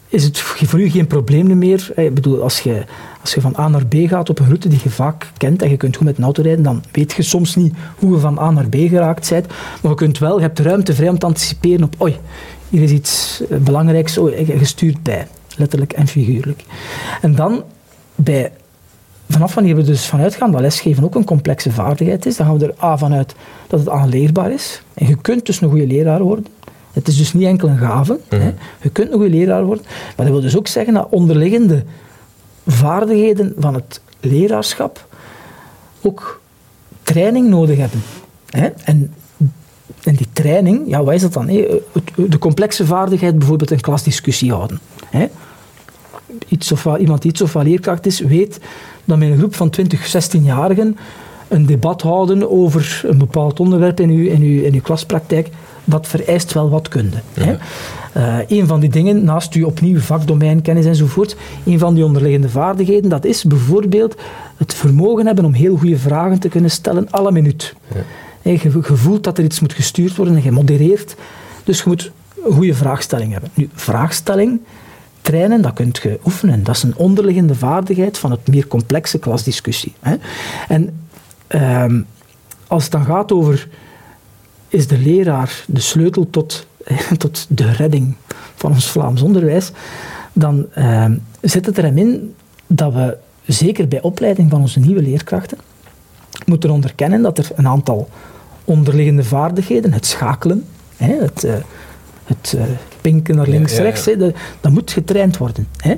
is 0.08 0.24
het 0.24 0.38
voor 0.38 0.80
u 0.80 0.90
geen 0.90 1.06
probleem 1.06 1.58
meer. 1.58 1.90
Ik 1.94 2.14
bedoel, 2.14 2.42
als 2.42 2.60
je, 2.60 2.84
als 3.20 3.34
je 3.34 3.40
van 3.40 3.54
A 3.58 3.68
naar 3.68 3.86
B 3.86 3.94
gaat 3.94 4.30
op 4.30 4.38
een 4.38 4.46
route 4.46 4.68
die 4.68 4.80
je 4.82 4.90
vaak 4.90 5.30
kent 5.36 5.62
en 5.62 5.70
je 5.70 5.76
kunt 5.76 5.96
goed 5.96 6.06
met 6.06 6.18
een 6.18 6.24
auto 6.24 6.42
rijden, 6.42 6.64
dan 6.64 6.84
weet 6.92 7.12
je 7.12 7.22
soms 7.22 7.56
niet 7.56 7.74
hoe 7.98 8.12
je 8.12 8.18
van 8.18 8.38
A 8.38 8.50
naar 8.50 8.68
B 8.68 8.74
geraakt 8.74 9.30
bent. 9.30 9.46
Maar 9.82 9.90
je 9.90 9.96
kunt 9.96 10.18
wel, 10.18 10.36
je 10.36 10.42
hebt 10.42 10.58
ruimte 10.58 10.94
vrij 10.94 11.08
om 11.08 11.18
te 11.18 11.26
anticiperen 11.26 11.84
op, 11.84 11.94
oei, 12.02 12.16
hier 12.68 12.82
is 12.82 12.90
iets 12.90 13.42
eh, 13.50 13.58
belangrijks, 13.58 14.14
je 14.14 14.58
stuurt 14.64 15.02
bij. 15.02 15.26
Letterlijk 15.56 15.92
en 15.92 16.06
figuurlijk. 16.06 16.64
En 17.20 17.34
dan, 17.34 17.62
bij, 18.14 18.52
vanaf 19.28 19.54
wanneer 19.54 19.76
we 19.76 19.82
dus 19.82 20.06
vanuit 20.06 20.34
gaan 20.34 20.50
dat 20.50 20.60
lesgeven 20.60 21.04
ook 21.04 21.14
een 21.14 21.24
complexe 21.24 21.70
vaardigheid 21.72 22.26
is, 22.26 22.36
dan 22.36 22.46
gaan 22.46 22.58
we 22.58 22.66
er 22.66 22.84
A 22.84 22.96
vanuit 22.96 23.34
dat 23.66 23.80
het 23.80 23.88
aanleerbaar 23.88 24.52
is. 24.52 24.82
En 24.94 25.06
je 25.06 25.16
kunt 25.16 25.46
dus 25.46 25.60
een 25.60 25.68
goede 25.68 25.86
leraar 25.86 26.22
worden. 26.22 26.46
Het 26.92 27.08
is 27.08 27.16
dus 27.16 27.32
niet 27.32 27.46
enkel 27.46 27.68
een 27.68 27.78
gave. 27.78 28.18
hè. 28.28 28.38
Mhm. 28.38 28.50
Je 28.82 28.88
kunt 28.90 29.08
een 29.08 29.18
goede 29.18 29.30
leraar 29.30 29.64
worden. 29.64 29.84
Maar 29.86 30.26
dat 30.26 30.34
wil 30.34 30.40
dus 30.40 30.56
ook 30.56 30.66
zeggen 30.66 30.94
dat 30.94 31.06
onderliggende 31.10 31.84
vaardigheden 32.66 33.54
van 33.58 33.74
het 33.74 34.00
leraarschap 34.20 35.06
ook 36.02 36.40
training 37.02 37.48
nodig 37.48 37.78
hebben. 37.78 38.02
Hè. 38.50 38.68
En, 38.84 39.14
en 40.02 40.14
die 40.14 40.28
training, 40.32 40.88
ja, 40.88 41.04
wat 41.04 41.14
is 41.14 41.22
dat 41.22 41.32
dan? 41.32 41.46
De 42.16 42.38
complexe 42.38 42.86
vaardigheid, 42.86 43.38
bijvoorbeeld 43.38 43.70
een 43.70 43.80
klasdiscussie 43.80 44.52
houden. 44.52 44.78
Hè. 45.06 45.28
Iets 46.48 46.72
of 46.72 46.82
wat, 46.82 47.00
iemand 47.00 47.22
die 47.22 47.30
iets 47.30 47.40
of 47.40 47.52
wat 47.52 47.64
leerkracht 47.64 48.06
is, 48.06 48.20
weet 48.20 48.60
dat 49.08 49.18
met 49.18 49.30
een 49.30 49.38
groep 49.38 49.54
van 49.54 49.70
20, 49.70 50.14
16-jarigen 50.14 50.96
een 51.48 51.66
debat 51.66 52.02
houden 52.02 52.50
over 52.50 53.00
een 53.04 53.18
bepaald 53.18 53.60
onderwerp 53.60 54.00
in 54.00 54.10
uw, 54.10 54.26
in 54.26 54.42
uw, 54.42 54.62
in 54.62 54.74
uw 54.74 54.80
klaspraktijk, 54.80 55.48
dat 55.84 56.06
vereist 56.06 56.52
wel 56.52 56.70
wat 56.70 56.88
kunde. 56.88 57.16
Hè. 57.32 57.56
Uh, 58.16 58.38
een 58.58 58.66
van 58.66 58.80
die 58.80 58.88
dingen, 58.88 59.24
naast 59.24 59.54
uw 59.54 59.66
opnieuw 59.66 60.00
vakdomeinkennis 60.00 60.86
enzovoort, 60.86 61.36
een 61.64 61.78
van 61.78 61.94
die 61.94 62.04
onderliggende 62.04 62.48
vaardigheden, 62.48 63.10
dat 63.10 63.24
is 63.24 63.44
bijvoorbeeld 63.44 64.14
het 64.56 64.74
vermogen 64.74 65.26
hebben 65.26 65.44
om 65.44 65.52
heel 65.52 65.76
goede 65.76 65.98
vragen 65.98 66.38
te 66.38 66.48
kunnen 66.48 66.70
stellen, 66.70 67.10
alle 67.10 67.32
minuut. 67.32 67.74
Ja. 68.42 68.50
je, 68.50 68.58
je 68.62 68.96
voelt 68.96 69.24
dat 69.24 69.38
er 69.38 69.44
iets 69.44 69.60
moet 69.60 69.72
gestuurd 69.72 70.16
worden 70.16 70.36
en 70.36 70.42
je 70.42 70.50
modereert, 70.50 71.14
dus 71.64 71.78
je 71.78 71.84
moet 71.86 72.10
een 72.44 72.52
goede 72.52 72.74
vraagstelling 72.74 73.32
hebben. 73.32 73.50
Nu, 73.54 73.68
vraagstelling, 73.74 74.60
trainen, 75.28 75.62
dat 75.62 75.72
kunt 75.72 75.98
je 76.02 76.20
oefenen. 76.24 76.64
Dat 76.64 76.76
is 76.76 76.82
een 76.82 76.96
onderliggende 76.96 77.54
vaardigheid 77.54 78.18
van 78.18 78.30
het 78.30 78.48
meer 78.48 78.66
complexe 78.66 79.18
klasdiscussie. 79.18 79.94
Hè. 80.00 80.16
En 80.68 81.00
um, 81.48 82.06
als 82.66 82.82
het 82.82 82.92
dan 82.92 83.04
gaat 83.04 83.32
over 83.32 83.68
is 84.68 84.86
de 84.86 84.98
leraar 84.98 85.64
de 85.66 85.80
sleutel 85.80 86.30
tot, 86.30 86.66
tot 87.18 87.46
de 87.48 87.72
redding 87.72 88.14
van 88.54 88.70
ons 88.70 88.90
Vlaams 88.90 89.22
onderwijs, 89.22 89.70
dan 90.32 90.66
uh, 90.78 91.04
zit 91.40 91.66
het 91.66 91.78
erin 91.78 91.98
in 91.98 92.34
dat 92.66 92.92
we, 92.92 93.16
zeker 93.46 93.88
bij 93.88 94.00
opleiding 94.00 94.50
van 94.50 94.60
onze 94.60 94.80
nieuwe 94.80 95.02
leerkrachten, 95.02 95.58
moeten 96.46 96.70
onderkennen 96.70 97.22
dat 97.22 97.38
er 97.38 97.50
een 97.54 97.68
aantal 97.68 98.08
onderliggende 98.64 99.24
vaardigheden, 99.24 99.92
het 99.92 100.06
schakelen, 100.06 100.64
hè, 100.96 101.14
het, 101.20 101.44
uh, 101.44 101.54
het 102.24 102.54
uh, 102.56 102.62
pinken 103.10 103.36
naar 103.36 103.48
links-rechts, 103.48 104.04
ja, 104.04 104.14
ja. 104.18 104.30
dat 104.60 104.72
moet 104.72 104.90
getraind 104.90 105.36
worden. 105.36 105.68
Hè. 105.76 105.94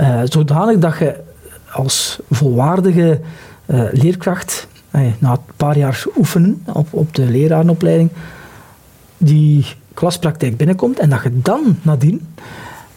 Uh, 0.00 0.20
zodanig 0.24 0.78
dat 0.78 0.98
je 0.98 1.14
als 1.72 2.18
volwaardige 2.30 3.20
leerkracht 3.92 4.66
na 5.18 5.30
een 5.30 5.38
paar 5.56 5.78
jaar 5.78 6.04
oefenen 6.16 6.64
op, 6.72 6.86
op 6.90 7.14
de 7.14 7.24
lerarenopleiding, 7.24 8.10
die 9.18 9.66
klaspraktijk 9.94 10.56
binnenkomt 10.56 10.98
en 10.98 11.10
dat 11.10 11.22
je 11.22 11.40
dan 11.42 11.78
nadien 11.82 12.26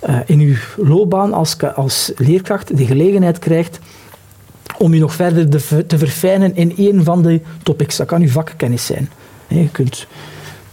uh, 0.10 0.20
in 0.26 0.40
je 0.40 0.58
loopbaan 0.78 1.34
als, 1.34 1.58
als 1.76 2.12
leerkracht 2.16 2.78
de 2.78 2.86
gelegenheid 2.86 3.40
krijgt 3.40 3.80
om 4.78 4.94
je 4.94 5.00
nog 5.00 5.14
verder 5.14 5.50
te, 5.88 5.98
verfijnen 5.98 6.56
in 6.56 6.74
een 6.78 7.04
van 7.04 7.22
de 7.22 7.42
topics. 7.64 7.98
Dat 7.98 8.08
kan 8.08 8.22
je 8.22 8.30
vakkennis 8.30 8.86
zijn. 8.86 9.10
Je 9.48 9.70
kunt, 9.70 10.08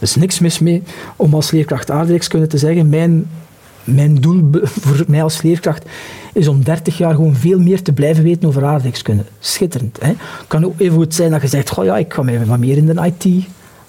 is 0.02 0.14
niks 0.14 0.38
mis 0.38 0.58
mee 0.58 0.82
om 1.16 1.34
als 1.34 1.50
leerkracht 1.50 1.90
aardrijkskunde 1.90 2.46
te 2.46 2.58
zeggen 2.58 2.88
mijn, 2.88 3.30
mijn 3.84 4.14
doel 4.14 4.50
voor 4.84 5.04
mij 5.06 5.22
als 5.22 5.42
leerkracht 5.42 5.84
is 6.32 6.48
om 6.48 6.64
30 6.64 6.98
jaar 6.98 7.14
gewoon 7.14 7.34
veel 7.34 7.58
meer 7.58 7.82
te 7.82 7.92
blijven 7.92 8.24
weten 8.24 8.48
over 8.48 8.64
aardrijkskunde. 8.64 9.24
Schitterend. 9.40 9.98
Het 10.00 10.16
kan 10.46 10.64
ook 10.64 10.80
even 10.80 10.96
goed 10.96 11.14
zijn 11.14 11.30
dat 11.30 11.42
je 11.42 11.48
zegt, 11.48 11.70
goh 11.70 11.84
ja, 11.84 11.96
ik 11.96 12.12
ga 12.12 12.22
mij 12.22 12.46
wat 12.46 12.58
meer 12.58 12.76
in 12.76 12.86
de 12.86 13.12
IT, 13.12 13.24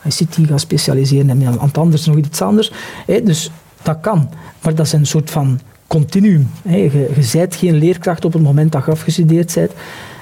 ICT 0.04 0.38
gaan 0.48 0.60
specialiseren 0.60 1.30
en 1.30 1.48
aan 1.48 1.60
het 1.60 1.78
anders 1.78 2.06
nog 2.06 2.18
iets 2.18 2.42
anders. 2.42 2.72
Dus 3.06 3.52
dat 3.82 3.98
kan. 4.02 4.30
Maar 4.62 4.76
dat 4.76 4.86
is 4.86 4.94
een 4.94 5.06
soort 5.06 5.32
van 5.32 5.60
continuum. 5.88 6.50
Je, 6.64 6.92
je 6.92 7.30
bent 7.32 7.56
geen 7.56 7.76
leerkracht 7.76 8.26
op 8.26 8.34
het 8.34 8.42
moment 8.42 8.72
dat 8.72 8.86
je 8.86 8.92
afgestudeerd 8.92 9.54
bent. 9.54 9.72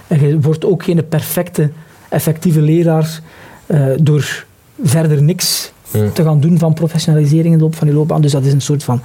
En 0.08 0.28
je 0.28 0.40
wordt 0.40 0.66
ook 0.66 0.84
geen 0.84 1.08
perfecte, 1.08 1.72
effectieve 2.10 2.62
leraar 2.62 3.20
uh, 3.68 3.86
door 4.02 4.46
verder 4.84 5.24
niks 5.24 5.72
te 5.92 6.24
gaan 6.24 6.40
doen 6.40 6.58
van 6.58 6.74
professionalisering 6.74 7.54
in 7.54 7.58
de 7.58 7.64
loop 7.64 7.76
van 7.76 7.88
je 7.88 7.94
loopbaan. 7.94 8.22
Dus 8.22 8.32
dat 8.32 8.46
is 8.46 8.54
een 8.54 8.62
soort 8.62 8.84
van 8.84 9.02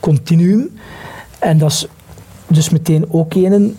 continuum. 0.00 0.70
En 1.38 1.58
dat 1.58 1.70
is 1.70 1.86
dus 2.46 2.70
meteen 2.70 3.04
ook 3.08 3.34
een 3.34 3.76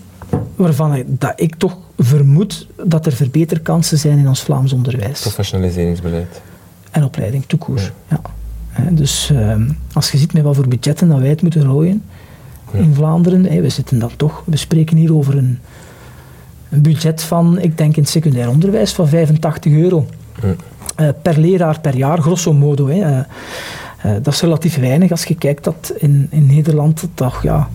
waarvan 0.55 0.95
ik, 0.95 1.05
dat 1.07 1.34
ik 1.36 1.55
toch 1.55 1.78
vermoed 1.97 2.68
dat 2.86 3.05
er 3.05 3.12
verbeterkansen 3.12 3.97
zijn 3.97 4.18
in 4.18 4.28
ons 4.28 4.41
Vlaams 4.41 4.74
onderwijs. 4.74 5.22
Professionaliseringsbeleid. 5.22 6.41
En 6.91 7.03
opleiding, 7.03 7.43
toekoers. 7.47 7.91
Ja. 8.07 8.22
ja. 8.78 8.89
Dus 8.91 9.30
uh, 9.34 9.55
als 9.93 10.12
je 10.12 10.18
ziet 10.18 10.34
met 10.34 10.43
wat 10.43 10.55
voor 10.55 10.68
budgetten 10.68 11.10
dat 11.10 11.20
wij 11.20 11.30
het 11.30 11.41
moeten 11.41 11.64
rooien 11.64 12.03
in 12.72 12.93
Vlaanderen, 12.93 13.45
hey, 13.45 13.62
we 13.62 13.70
zitten 13.70 13.99
dan 13.99 14.12
toch, 14.16 14.43
we 14.45 14.57
spreken 14.57 14.97
hier 14.97 15.16
over 15.16 15.38
een, 15.38 15.60
een 16.70 16.82
budget 16.82 17.22
van, 17.22 17.60
ik 17.60 17.78
denk 17.78 17.95
in 17.95 18.01
het 18.01 18.12
secundair 18.12 18.49
onderwijs, 18.49 18.93
van 18.93 19.07
85 19.07 19.74
euro. 19.74 20.05
Uh, 20.44 21.10
per 21.22 21.40
leraar 21.40 21.80
per 21.80 21.96
jaar, 21.96 22.22
grosso 22.22 22.54
modo. 22.54 22.88
Hè. 22.88 23.20
Uh, 23.20 23.24
dat 24.22 24.34
is 24.34 24.42
relatief 24.42 24.78
weinig 24.78 25.12
als 25.12 25.24
je 25.24 25.36
kijkt 25.36 25.64
dat 25.64 25.94
in, 25.98 26.28
in 26.32 26.46
Nederland 26.46 27.08
toch 27.14 27.44
ja, 27.44 27.70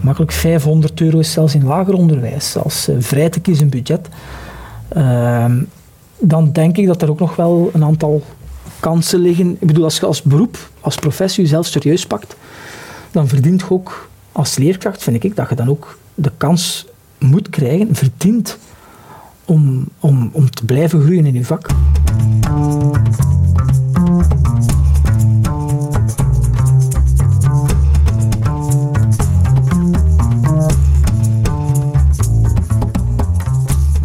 makkelijk 0.00 0.32
500 0.32 1.00
euro 1.00 1.18
is 1.18 1.32
zelfs 1.32 1.54
in 1.54 1.64
lager 1.64 1.94
onderwijs, 1.94 2.56
als 2.56 2.88
vrij 2.98 3.28
te 3.28 3.40
kiezen 3.40 3.68
budget. 3.68 4.08
Ehm, 4.88 5.62
dan 6.18 6.52
denk 6.52 6.76
ik 6.76 6.86
dat 6.86 7.02
er 7.02 7.10
ook 7.10 7.18
nog 7.18 7.36
wel 7.36 7.70
een 7.72 7.84
aantal 7.84 8.22
kansen 8.80 9.20
liggen. 9.20 9.56
Ik 9.60 9.66
bedoel, 9.66 9.84
als 9.84 9.98
je 9.98 10.06
als 10.06 10.22
beroep, 10.22 10.70
als 10.80 10.96
professie 10.96 11.42
jezelf 11.42 11.66
serieus 11.66 12.06
pakt, 12.06 12.36
dan 13.10 13.28
verdient 13.28 13.60
je 13.60 13.70
ook 13.70 14.08
als 14.32 14.56
leerkracht, 14.56 15.02
vind 15.02 15.24
ik, 15.24 15.36
dat 15.36 15.48
je 15.48 15.54
dan 15.54 15.68
ook 15.68 15.98
de 16.14 16.32
kans 16.36 16.86
moet 17.18 17.50
krijgen, 17.50 17.94
verdient 17.94 18.58
om, 19.48 19.88
om, 20.00 20.30
om 20.32 20.50
te 20.50 20.64
blijven 20.64 21.00
groeien 21.00 21.26
in 21.26 21.34
je 21.34 21.44
vak. 21.44 21.68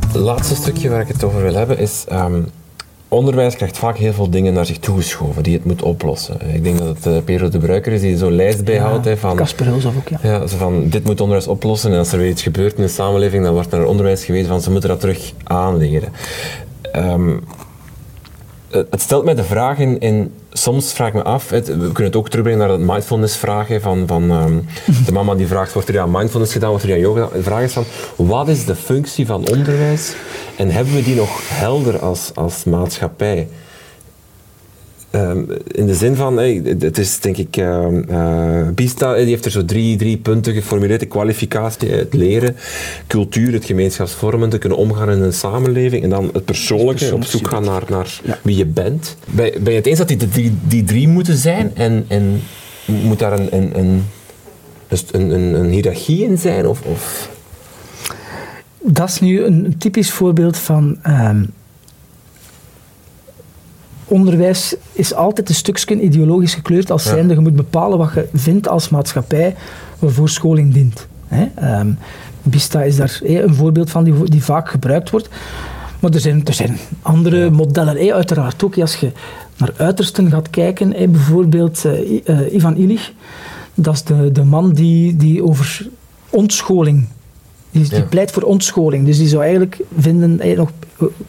Het 0.08 0.22
laatste 0.22 0.56
stukje 0.56 0.90
waar 0.90 1.02
ik 1.02 1.08
het 1.08 1.24
over 1.24 1.42
wil 1.42 1.54
hebben 1.54 1.78
is 1.78 2.06
um, 2.12 2.48
onderwijs 3.14 3.56
krijgt 3.56 3.78
vaak 3.78 3.98
heel 3.98 4.14
veel 4.14 4.30
dingen 4.30 4.54
naar 4.54 4.66
zich 4.66 4.80
toegeschoven 4.80 5.44
die 5.44 5.54
het 5.54 5.66
moet 5.66 5.82
oplossen. 5.82 6.54
Ik 6.54 6.64
denk 6.64 6.78
dat 6.78 6.88
het 6.88 7.06
uh, 7.06 7.18
Pedro 7.24 7.50
de 7.50 7.58
Bruiker 7.58 7.92
is 7.92 8.02
die 8.02 8.18
zo'n 8.18 8.36
lijst 8.36 8.64
bijhoudt. 8.64 9.06
Ja, 9.06 9.18
van, 9.18 9.36
Kasper 9.36 9.74
ook, 9.74 10.08
ja. 10.10 10.20
ja 10.24 10.48
zo 10.48 10.58
van, 10.58 10.90
dit 10.90 11.04
moet 11.04 11.22
onderwijs 11.22 11.48
oplossen 11.48 11.92
en 11.92 11.98
als 11.98 12.12
er 12.12 12.18
weer 12.18 12.30
iets 12.30 12.44
gebeurt 12.44 12.78
in 12.78 12.84
de 12.84 12.90
samenleving, 12.90 13.44
dan 13.44 13.54
wordt 13.54 13.74
er 13.74 13.86
onderwijs 13.86 14.26
geweest 14.26 14.48
van 14.48 14.62
ze 14.62 14.72
moeten 14.72 14.90
dat 14.90 15.00
terug 15.00 15.34
aanleren. 15.44 16.10
Um, 16.96 17.44
het 18.74 19.02
stelt 19.02 19.26
mij 19.26 19.36
de 19.36 19.44
vraag 19.44 19.80
in, 19.80 20.34
soms 20.52 20.94
vraag 20.94 21.08
ik 21.08 21.14
me 21.14 21.24
af, 21.24 21.50
we 21.50 21.62
kunnen 21.62 22.04
het 22.04 22.16
ook 22.16 22.30
terugbrengen 22.30 22.68
naar 22.68 22.78
het 22.78 22.88
mindfulness 22.88 23.38
vragen 23.38 23.82
van, 23.82 24.04
van 24.08 24.32
um, 24.32 24.66
de 25.06 25.12
mama 25.12 25.36
die 25.36 25.48
vraagt, 25.48 25.74
wordt 25.74 25.90
er 25.90 26.00
aan 26.00 26.12
mindfulness 26.12 26.52
gedaan, 26.52 26.70
wordt 26.70 26.86
er 26.86 26.92
aan 26.92 27.00
yoga 27.00 27.22
gedaan? 27.22 27.38
De 27.38 27.44
vraag 27.44 27.64
is 27.64 27.74
van, 27.74 27.86
wat 28.16 28.48
is 28.48 28.66
de 28.66 28.76
functie 28.76 29.26
van 29.26 29.48
onderwijs 29.50 30.14
en 30.58 30.70
hebben 30.70 30.94
we 30.94 31.04
die 31.04 31.16
nog 31.16 31.42
helder 31.44 32.00
als, 32.00 32.32
als 32.36 32.64
maatschappij? 32.64 33.48
Um, 35.16 35.48
in 35.72 35.86
de 35.86 35.96
zin 35.96 36.16
van, 36.16 36.38
hey, 36.38 36.62
het 36.80 36.98
is 36.98 37.20
denk 37.20 37.38
ik, 37.38 37.58
uh, 37.58 38.68
Pista 38.76 39.16
die 39.16 39.26
heeft 39.26 39.46
er 39.46 39.52
zo 39.52 39.66
drie, 39.66 39.98
drie 39.98 40.18
punten 40.18 40.54
geformuleerd. 40.54 41.00
De 41.00 41.06
kwalificatie, 41.06 41.90
het 41.90 42.14
leren, 42.14 42.56
cultuur, 43.08 43.54
het 43.54 43.66
gemeenschapsvormen, 43.66 44.50
te 44.50 44.58
kunnen 44.58 44.78
omgaan 44.78 45.10
in 45.10 45.22
een 45.22 45.34
samenleving 45.34 46.04
en 46.04 46.10
dan 46.10 46.30
het 46.34 46.46
persoonlijke, 46.46 47.14
op 47.14 47.24
zoek 47.24 47.48
gaan 47.48 47.64
naar, 47.64 47.84
naar 47.90 48.20
ja. 48.24 48.40
wie 48.42 48.58
je 48.58 48.66
bent. 48.66 49.18
Ben, 49.32 49.52
ben 49.64 49.74
je 49.74 49.80
het 49.80 49.88
eens 49.88 49.98
dat 49.98 50.08
die, 50.08 50.18
die, 50.18 50.54
die 50.68 50.84
drie 50.84 51.08
moeten 51.08 51.38
zijn 51.38 51.72
en, 51.74 52.06
en 52.08 52.42
moet 52.86 53.20
daar 53.20 53.40
een, 53.40 53.48
een, 53.56 53.80
een, 53.80 54.04
een, 55.12 55.30
een, 55.30 55.54
een 55.54 55.70
hiërarchie 55.70 56.24
in 56.24 56.38
zijn? 56.38 56.68
Of, 56.68 56.82
of? 56.82 57.30
Dat 58.82 59.10
is 59.10 59.20
nu 59.20 59.44
een 59.44 59.76
typisch 59.78 60.12
voorbeeld 60.12 60.58
van... 60.58 60.98
Um, 61.08 61.50
onderwijs 64.14 64.76
is 64.92 65.14
altijd 65.14 65.50
een 65.50 65.56
stukje 65.56 66.02
ideologisch 66.02 66.54
gekleurd 66.54 66.92
als 66.92 67.04
zijnde 67.04 67.34
je 67.34 67.40
moet 67.40 67.56
bepalen 67.56 67.98
wat 67.98 68.12
je 68.14 68.28
vindt 68.34 68.68
als 68.68 68.90
maatschappij 68.90 69.56
waarvoor 70.00 70.30
scholing 70.30 70.74
dient. 70.74 71.08
Hè. 71.28 71.80
Um, 71.80 71.98
Bista 72.44 72.84
is 72.84 72.96
daar 72.96 73.20
een 73.24 73.56
voorbeeld 73.56 73.90
van 73.90 74.04
die, 74.04 74.30
die 74.30 74.44
vaak 74.44 74.70
gebruikt 74.70 75.10
wordt. 75.10 75.30
Maar 76.00 76.12
er 76.12 76.20
zijn, 76.20 76.46
er 76.46 76.54
zijn 76.54 76.78
andere 77.02 77.50
modellen, 77.50 78.14
uiteraard 78.14 78.64
ook. 78.64 78.78
Als 78.78 78.96
je 78.96 79.12
naar 79.58 79.74
uitersten 79.78 80.30
gaat 80.30 80.50
kijken, 80.50 80.90
bijvoorbeeld 80.90 81.84
uh, 81.86 82.54
Ivan 82.54 82.76
Illich, 82.76 83.14
dat 83.74 83.94
is 83.94 84.04
de, 84.04 84.32
de 84.32 84.44
man 84.44 84.74
die, 84.74 85.16
die 85.16 85.44
over 85.44 85.88
ontscholing 86.30 87.08
die, 87.74 87.90
die 87.90 88.04
pleit 88.04 88.32
voor 88.32 88.44
ontscholing. 88.44 89.06
Dus 89.06 89.18
die 89.18 89.28
zou 89.28 89.42
eigenlijk 89.42 89.80
vinden, 89.98 90.40
eh, 90.40 90.58
nog 90.58 90.72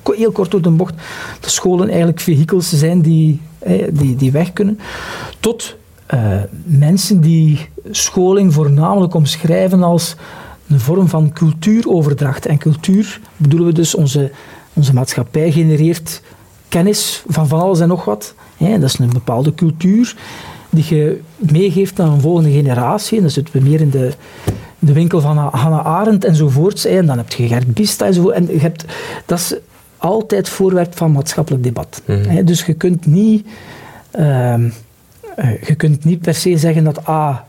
heel 0.04 0.32
kort 0.32 0.50
door 0.50 0.62
de 0.62 0.70
bocht, 0.70 0.94
dat 1.40 1.50
scholen 1.50 1.88
eigenlijk 1.88 2.20
vehikels 2.20 2.68
zijn 2.68 3.00
die, 3.00 3.40
eh, 3.58 3.88
die, 3.92 4.16
die 4.16 4.32
weg 4.32 4.52
kunnen. 4.52 4.78
Tot 5.40 5.76
uh, 6.14 6.42
mensen 6.64 7.20
die 7.20 7.68
scholing 7.90 8.52
voornamelijk 8.52 9.14
omschrijven 9.14 9.82
als 9.82 10.16
een 10.68 10.80
vorm 10.80 11.08
van 11.08 11.32
cultuuroverdracht. 11.32 12.46
En 12.46 12.58
cultuur 12.58 13.20
bedoelen 13.36 13.68
we 13.68 13.74
dus 13.74 13.94
onze, 13.94 14.30
onze 14.72 14.94
maatschappij 14.94 15.52
genereert 15.52 16.22
kennis 16.68 17.24
van 17.26 17.48
van 17.48 17.60
alles 17.60 17.80
en 17.80 17.88
nog 17.88 18.04
wat. 18.04 18.34
dat 18.58 18.82
is 18.82 18.98
een 18.98 19.12
bepaalde 19.12 19.54
cultuur 19.54 20.16
die 20.70 20.84
je 20.88 21.20
meegeeft 21.36 22.00
aan 22.00 22.12
een 22.12 22.20
volgende 22.20 22.50
generatie. 22.50 23.16
En 23.16 23.22
dan 23.22 23.32
zitten 23.32 23.54
we 23.54 23.68
meer 23.68 23.80
in 23.80 23.90
de, 23.90 24.12
de 24.84 24.92
winkel 24.92 25.20
van 25.20 25.36
Hannah 25.36 25.86
Arendt 25.86 26.24
enzovoorts. 26.24 26.84
En 26.84 27.06
dan 27.06 27.16
heb 27.16 27.32
je 27.32 27.46
Gert 27.46 27.74
Bista 27.74 28.06
enzovoort. 28.06 28.34
En 28.34 28.46
je 28.46 28.60
hebt, 28.60 28.84
dat 29.26 29.38
is 29.38 29.54
altijd 29.96 30.48
voorwerp 30.48 30.96
van 30.96 31.12
maatschappelijk 31.12 31.62
debat. 31.62 32.02
Mhm. 32.04 32.44
Dus 32.44 32.64
je 32.64 32.74
kunt 32.74 33.06
niet... 33.06 33.46
Ehm, 34.10 34.68
eh, 35.36 35.62
je 35.62 35.74
kunt 35.74 36.04
niet 36.04 36.20
per 36.20 36.34
se 36.34 36.58
zeggen 36.58 36.84
dat 36.84 37.08
A 37.08 37.44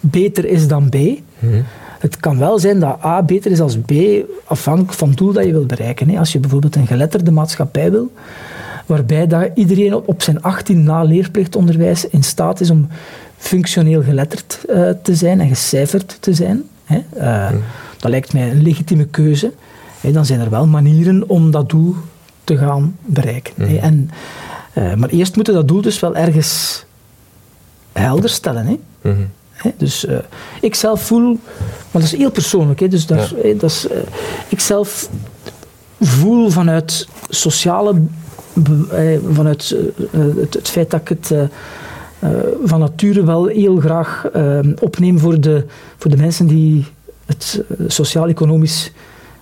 beter 0.00 0.44
is 0.44 0.68
dan 0.68 0.88
B. 0.88 0.94
Mhm. 0.94 1.62
Het 1.98 2.16
kan 2.16 2.38
wel 2.38 2.58
zijn 2.58 2.80
dat 2.80 3.04
A 3.04 3.22
beter 3.22 3.50
is 3.50 3.60
als 3.60 3.78
B, 3.78 3.92
afhankelijk 4.44 4.92
van 4.92 5.08
het 5.08 5.18
doel 5.18 5.32
dat 5.32 5.44
je 5.44 5.52
wilt 5.52 5.66
bereiken. 5.66 6.16
Als 6.16 6.32
je 6.32 6.38
bijvoorbeeld 6.38 6.76
een 6.76 6.86
geletterde 6.86 7.30
maatschappij 7.30 7.90
wil, 7.90 8.12
waarbij 8.86 9.26
dat 9.26 9.50
iedereen 9.54 9.94
op 9.94 10.22
zijn 10.22 10.42
18 10.42 10.82
na 10.82 11.02
leerplichtonderwijs 11.02 12.08
in 12.08 12.22
staat 12.22 12.60
is 12.60 12.70
om 12.70 12.88
functioneel 13.40 14.02
geletterd 14.02 14.58
uh, 14.68 14.90
te 15.02 15.14
zijn 15.14 15.40
en 15.40 15.48
gecijferd 15.48 16.16
te 16.20 16.34
zijn. 16.34 16.62
Hè. 16.84 17.00
Uh, 17.16 17.58
Dat 17.96 18.10
lijkt 18.10 18.32
mij 18.32 18.50
een 18.50 18.62
legitieme 18.62 19.04
keuze. 19.04 19.52
Hè. 20.00 20.12
Dan 20.12 20.26
zijn 20.26 20.40
er 20.40 20.50
wel 20.50 20.66
manieren 20.66 21.28
om 21.28 21.50
dat 21.50 21.68
doel 21.68 21.96
te 22.44 22.56
gaan 22.56 22.96
bereiken. 23.00 23.52
Hè. 23.56 23.66
Mhm. 23.66 23.76
En, 23.76 24.10
uh, 24.74 24.94
maar 24.94 25.08
eerst 25.08 25.34
moeten 25.34 25.54
dat 25.54 25.68
doel 25.68 25.80
dus 25.80 26.00
wel 26.00 26.16
ergens 26.16 26.84
helder 27.92 28.30
stellen. 28.30 28.66
Hè. 28.66 28.78
Mm 29.10 29.28
Dus 29.76 30.04
uh, 30.04 30.18
ik 30.60 30.74
zelf 30.74 31.02
voel, 31.02 31.38
maar 31.90 32.02
dat 32.02 32.02
is 32.02 32.16
heel 32.16 32.30
persoonlijk, 32.30 32.80
hè, 32.80 32.88
dus 32.88 33.06
daar, 33.06 33.32
ja. 33.46 33.54
dat 33.54 33.70
is, 33.70 33.86
uh, 33.90 33.96
ik 34.48 34.60
zelf 34.60 35.10
voel 36.00 36.50
vanuit 36.50 37.08
sociale 37.28 37.94
eh, 38.92 39.18
vanuit 39.32 39.76
eh, 40.12 40.20
het, 40.36 40.54
het, 40.54 40.68
feit 40.68 40.90
dat 40.90 41.00
ik 41.00 41.08
het 41.08 41.50
uh, 42.24 42.30
van 42.64 42.80
nature 42.80 43.24
wel 43.24 43.46
heel 43.46 43.76
graag 43.76 44.26
opneem 44.80 45.18
voor 45.18 45.40
de, 45.40 45.64
voor 45.98 46.10
de 46.10 46.16
mensen 46.16 46.46
die 46.46 46.84
het 47.26 47.64
sociaal-economisch 47.86 48.92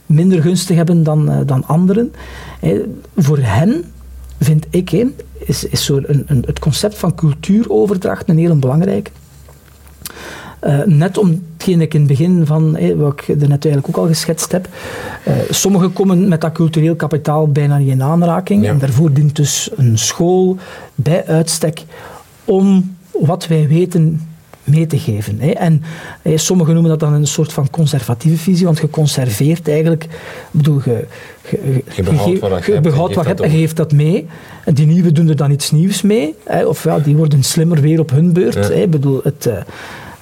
minder 0.07 0.43
gunstig 0.43 0.77
hebben 0.77 1.03
dan, 1.03 1.43
dan 1.47 1.67
anderen. 1.67 2.13
voor 3.17 3.39
hen 3.39 3.85
vind 4.39 4.67
ik, 4.71 4.89
hè, 4.89 5.05
is, 5.39 5.65
is 5.65 5.85
zo 5.85 5.97
een, 5.97 6.25
een, 6.27 6.45
het 6.47 6.59
concept 6.59 6.99
van 6.99 7.15
cultuuroverdracht 7.15 8.29
een 8.29 8.39
heel 8.39 8.59
belangrijk. 8.59 9.11
Uh, 10.65 10.83
net 10.85 11.19
om 11.19 11.43
hetgeen 11.53 11.81
ik 11.81 11.95
in 11.95 12.01
het 12.01 12.09
begin 12.09 12.47
van, 12.47 12.77
hey, 12.77 12.97
wat 12.97 13.13
ik 13.13 13.29
er 13.29 13.49
net 13.49 13.65
eigenlijk 13.65 13.89
ook 13.89 13.97
al 13.97 14.07
geschetst 14.07 14.53
heb. 14.53 14.69
Uh, 15.29 15.35
sommigen 15.51 15.93
komen 15.93 16.29
met 16.29 16.41
dat 16.41 16.53
cultureel 16.53 16.97
kapitaal 16.97 17.49
bijna 17.49 17.77
niet 17.77 17.89
in 17.89 18.03
aanraking. 18.03 18.67
En 18.67 18.79
daarvoor 18.79 19.13
dient 19.13 19.37
dus 19.37 19.71
een 19.77 19.99
school 19.99 20.57
bij 20.95 21.27
uitstek 21.27 21.85
om 22.49 22.97
wat 23.13 23.47
wij 23.47 23.69
weten 23.69 24.21
mee 24.65 24.87
te 24.87 24.99
geven. 24.99 25.41
Hè. 25.41 25.51
En 25.51 25.83
hè, 26.23 26.37
sommigen 26.37 26.73
noemen 26.73 26.91
dat 26.91 27.01
dan 27.01 27.13
een 27.13 27.27
soort 27.27 27.53
van 27.53 27.71
conservatieve 27.71 28.39
visie, 28.39 28.65
want 28.65 28.79
je 28.79 28.91
conserveert 28.91 29.69
eigenlijk, 29.69 30.07
bedoel, 30.51 30.81
je, 30.85 31.07
je, 31.51 31.85
je 31.95 32.03
behoudt 32.03 32.39
wat 32.41 32.65
je, 32.65 32.81
behoudt 32.81 33.15
wat 33.15 33.27
hebt 33.27 33.41
en 33.41 33.51
geeft 33.51 33.77
dat 33.77 33.93
mee. 33.93 34.27
En 34.65 34.75
die 34.75 34.87
nieuwe 34.87 35.13
doen 35.13 35.29
er 35.29 35.37
dan 35.37 35.51
iets 35.51 35.71
nieuws 35.71 36.03
mee, 36.03 36.35
hè, 36.45 36.67
of 36.67 36.85
ja, 36.85 36.99
die 36.99 37.17
worden 37.17 37.43
slimmer 37.43 37.81
weer 37.81 38.01
op 38.01 38.11
hun 38.11 38.33
beurt. 38.33 38.55
Ja. 38.55 38.71
Hè. 38.71 38.89
Bedoel, 38.89 39.21
het, 39.23 39.49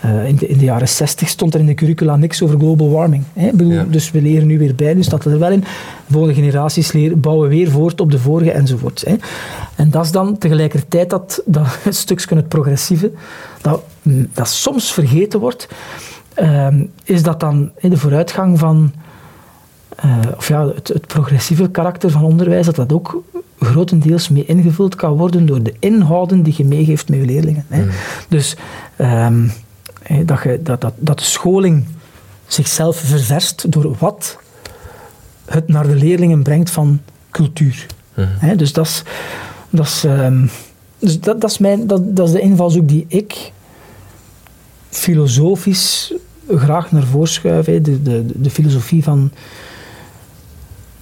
uh, 0.07 0.16
uh, 0.16 0.28
in, 0.28 0.36
de, 0.36 0.46
in, 0.46 0.59
de, 0.59 0.64
jaren 0.64 0.88
60 0.88 1.28
stond 1.28 1.54
er 1.54 1.61
in 1.61 1.66
de 1.66 1.74
curricula 1.74 2.16
niks 2.16 2.42
over 2.42 2.59
global 2.59 2.90
warming. 2.90 3.24
Hè? 3.32 3.50
Bedoel, 3.50 3.72
ja. 3.72 3.84
Dus 3.88 4.11
we 4.11 4.22
leren 4.22 4.46
nu 4.46 4.59
weer 4.59 4.74
bij, 4.74 4.94
nu 4.94 5.02
staat 5.02 5.24
het 5.24 5.32
er 5.32 5.38
wel 5.38 5.50
in. 5.50 5.61
De 5.61 6.12
volgende 6.12 6.34
generaties 6.34 6.92
leren, 6.92 7.20
bouwen 7.20 7.48
weer 7.48 7.70
voort 7.70 8.00
op 8.00 8.11
de 8.11 8.18
vorige 8.18 8.50
enzovoort. 8.50 9.04
Hè? 9.07 9.16
En 9.74 9.90
dat 9.90 10.04
is 10.04 10.11
dan 10.11 10.38
tegelijkertijd 10.38 11.11
dat, 11.11 11.42
dat 11.44 11.66
stukje 11.88 12.36
het 12.36 12.48
progressieve, 12.48 13.11
dat, 13.61 13.82
dat 14.32 14.48
soms 14.48 14.92
vergeten 14.92 15.40
wordt, 15.40 15.68
uh, 16.40 16.68
is 17.04 17.22
dat 17.22 17.40
dan 17.40 17.70
in 17.78 17.90
de 17.90 17.96
vooruitgang 17.96 18.59
van, 18.59 18.92
uh, 20.04 20.18
of 20.36 20.48
ja, 20.48 20.66
het, 20.66 20.88
het, 20.88 21.07
progressieve 21.07 21.70
karakter 21.70 22.11
van 22.11 22.24
onderwijs, 22.24 22.66
dat 22.66 22.76
dat 22.76 22.92
ook 22.92 23.22
grotendeels 23.61 24.28
mee 24.28 24.44
ingevuld 24.44 24.94
kan 24.94 25.12
worden 25.12 25.46
door 25.46 25.62
de 25.62 25.74
inhouden 25.78 26.42
die 26.42 26.54
je 26.57 26.64
meegeeft 26.64 27.09
met 27.09 27.18
je 27.18 27.24
leerlingen. 27.24 27.64
Hè? 27.68 27.82
Mm. 27.82 27.90
Dus 28.28 28.57
um, 28.98 29.52
dat, 30.24 30.42
je, 30.42 30.61
dat, 30.62 30.80
dat, 30.80 30.92
dat 30.96 31.18
de 31.18 31.24
scholing 31.24 31.86
zichzelf 32.46 32.96
ververst 32.96 33.72
door 33.72 33.96
wat 33.98 34.38
het 35.44 35.68
naar 35.68 35.86
de 35.86 35.94
leerlingen 35.94 36.42
brengt 36.42 36.70
van 36.70 37.00
cultuur. 37.30 37.86
Mm. 38.14 38.57
dus 38.57 38.72
dat 38.72 38.86
is, 38.86 39.02
dat 39.70 39.86
is, 39.86 40.04
um, 40.04 40.50
dus 40.98 41.20
dat, 41.20 41.40
dat, 41.40 41.50
is 41.50 41.59
mijn, 41.59 41.86
dat, 41.86 42.16
dat 42.16 42.26
is 42.26 42.34
de 42.34 42.40
invalshoek 42.40 42.88
die 42.88 43.04
ik 43.09 43.52
filosofisch 44.88 46.12
graag 46.48 46.92
naar 46.92 47.02
voren 47.02 47.28
schuif. 47.28 47.64
De, 47.64 48.02
de, 48.02 48.24
de 48.26 48.50
filosofie 48.50 49.02
van, 49.02 49.32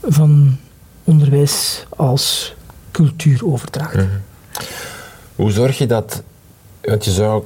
van 0.03 0.57
onderwijs 1.05 1.87
als 1.89 2.55
cultuuroverdracht. 2.91 3.97
Mm. 3.97 4.09
Hoe 5.35 5.51
zorg 5.51 5.79
je 5.79 5.87
dat, 5.87 6.23
want 6.81 7.05
je 7.05 7.11
zou 7.11 7.43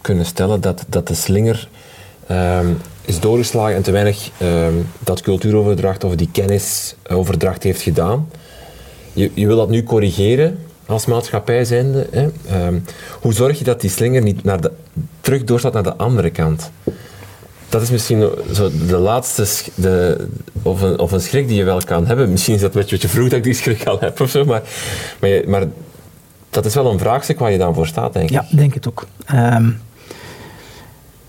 kunnen 0.00 0.24
stellen 0.24 0.60
dat, 0.60 0.84
dat 0.88 1.08
de 1.08 1.14
slinger 1.14 1.68
um, 2.30 2.78
is 3.04 3.20
doorgeslagen 3.20 3.76
en 3.76 3.82
te 3.82 3.90
weinig 3.90 4.30
um, 4.42 4.86
dat 4.98 5.20
cultuuroverdracht 5.20 6.04
of 6.04 6.14
die 6.14 6.28
kennisoverdracht 6.32 7.62
heeft 7.62 7.82
gedaan. 7.82 8.28
Je, 9.12 9.30
je 9.34 9.46
wil 9.46 9.56
dat 9.56 9.70
nu 9.70 9.82
corrigeren 9.82 10.58
als 10.86 11.06
maatschappij 11.06 11.64
zijnde. 11.64 12.06
Hè? 12.10 12.28
Um, 12.66 12.84
hoe 13.20 13.32
zorg 13.32 13.58
je 13.58 13.64
dat 13.64 13.80
die 13.80 13.90
slinger 13.90 14.22
niet 14.22 14.44
naar 14.44 14.60
de, 14.60 14.72
terug 15.20 15.44
doorslaat 15.44 15.72
naar 15.72 15.82
de 15.82 15.96
andere 15.96 16.30
kant? 16.30 16.70
Dat 17.68 17.82
is 17.82 17.90
misschien 17.90 18.28
zo 18.52 18.70
de 18.88 18.96
laatste, 18.96 19.46
de, 19.74 20.26
of, 20.62 20.82
een, 20.82 20.98
of 20.98 21.12
een 21.12 21.20
schrik 21.20 21.48
die 21.48 21.56
je 21.56 21.64
wel 21.64 21.80
kan 21.84 22.06
hebben. 22.06 22.30
Misschien 22.30 22.54
is 22.54 22.60
dat 22.60 22.74
een 22.74 22.80
beetje 22.80 23.08
vroeg 23.08 23.28
dat 23.28 23.38
ik 23.38 23.44
die 23.44 23.54
schrik 23.54 23.86
al 23.86 24.00
heb 24.00 24.20
of 24.20 24.30
zo, 24.30 24.44
maar, 24.44 24.62
maar, 25.46 25.64
dat 26.50 26.64
is 26.64 26.74
wel 26.74 26.90
een 26.90 26.98
vraagstuk 26.98 27.38
waar 27.38 27.52
je 27.52 27.58
dan 27.58 27.74
voor 27.74 27.86
staat, 27.86 28.12
denk 28.12 28.24
ik. 28.24 28.30
Ja, 28.30 28.46
denk 28.50 28.74
het 28.74 28.88
ook. 28.88 29.06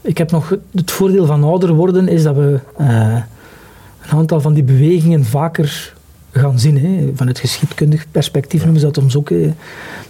Ik 0.01 0.17
heb 0.17 0.31
nog 0.31 0.55
het 0.71 0.91
voordeel 0.91 1.25
van 1.25 1.43
ouder 1.43 1.73
worden 1.73 2.07
is 2.07 2.23
dat 2.23 2.35
we 2.35 2.59
uh, 2.81 3.15
een 4.01 4.17
aantal 4.17 4.41
van 4.41 4.53
die 4.53 4.63
bewegingen 4.63 5.25
vaker 5.25 5.93
gaan 6.31 6.59
zien. 6.59 6.77
Hè. 6.77 7.11
Van 7.15 7.27
het 7.27 7.39
geschiedkundig 7.39 8.05
perspectief 8.11 8.61
noemen 8.63 8.79
ze 8.79 8.85
dat 8.85 8.95
soms 8.95 9.15
ook. 9.15 9.29
Hè. 9.29 9.53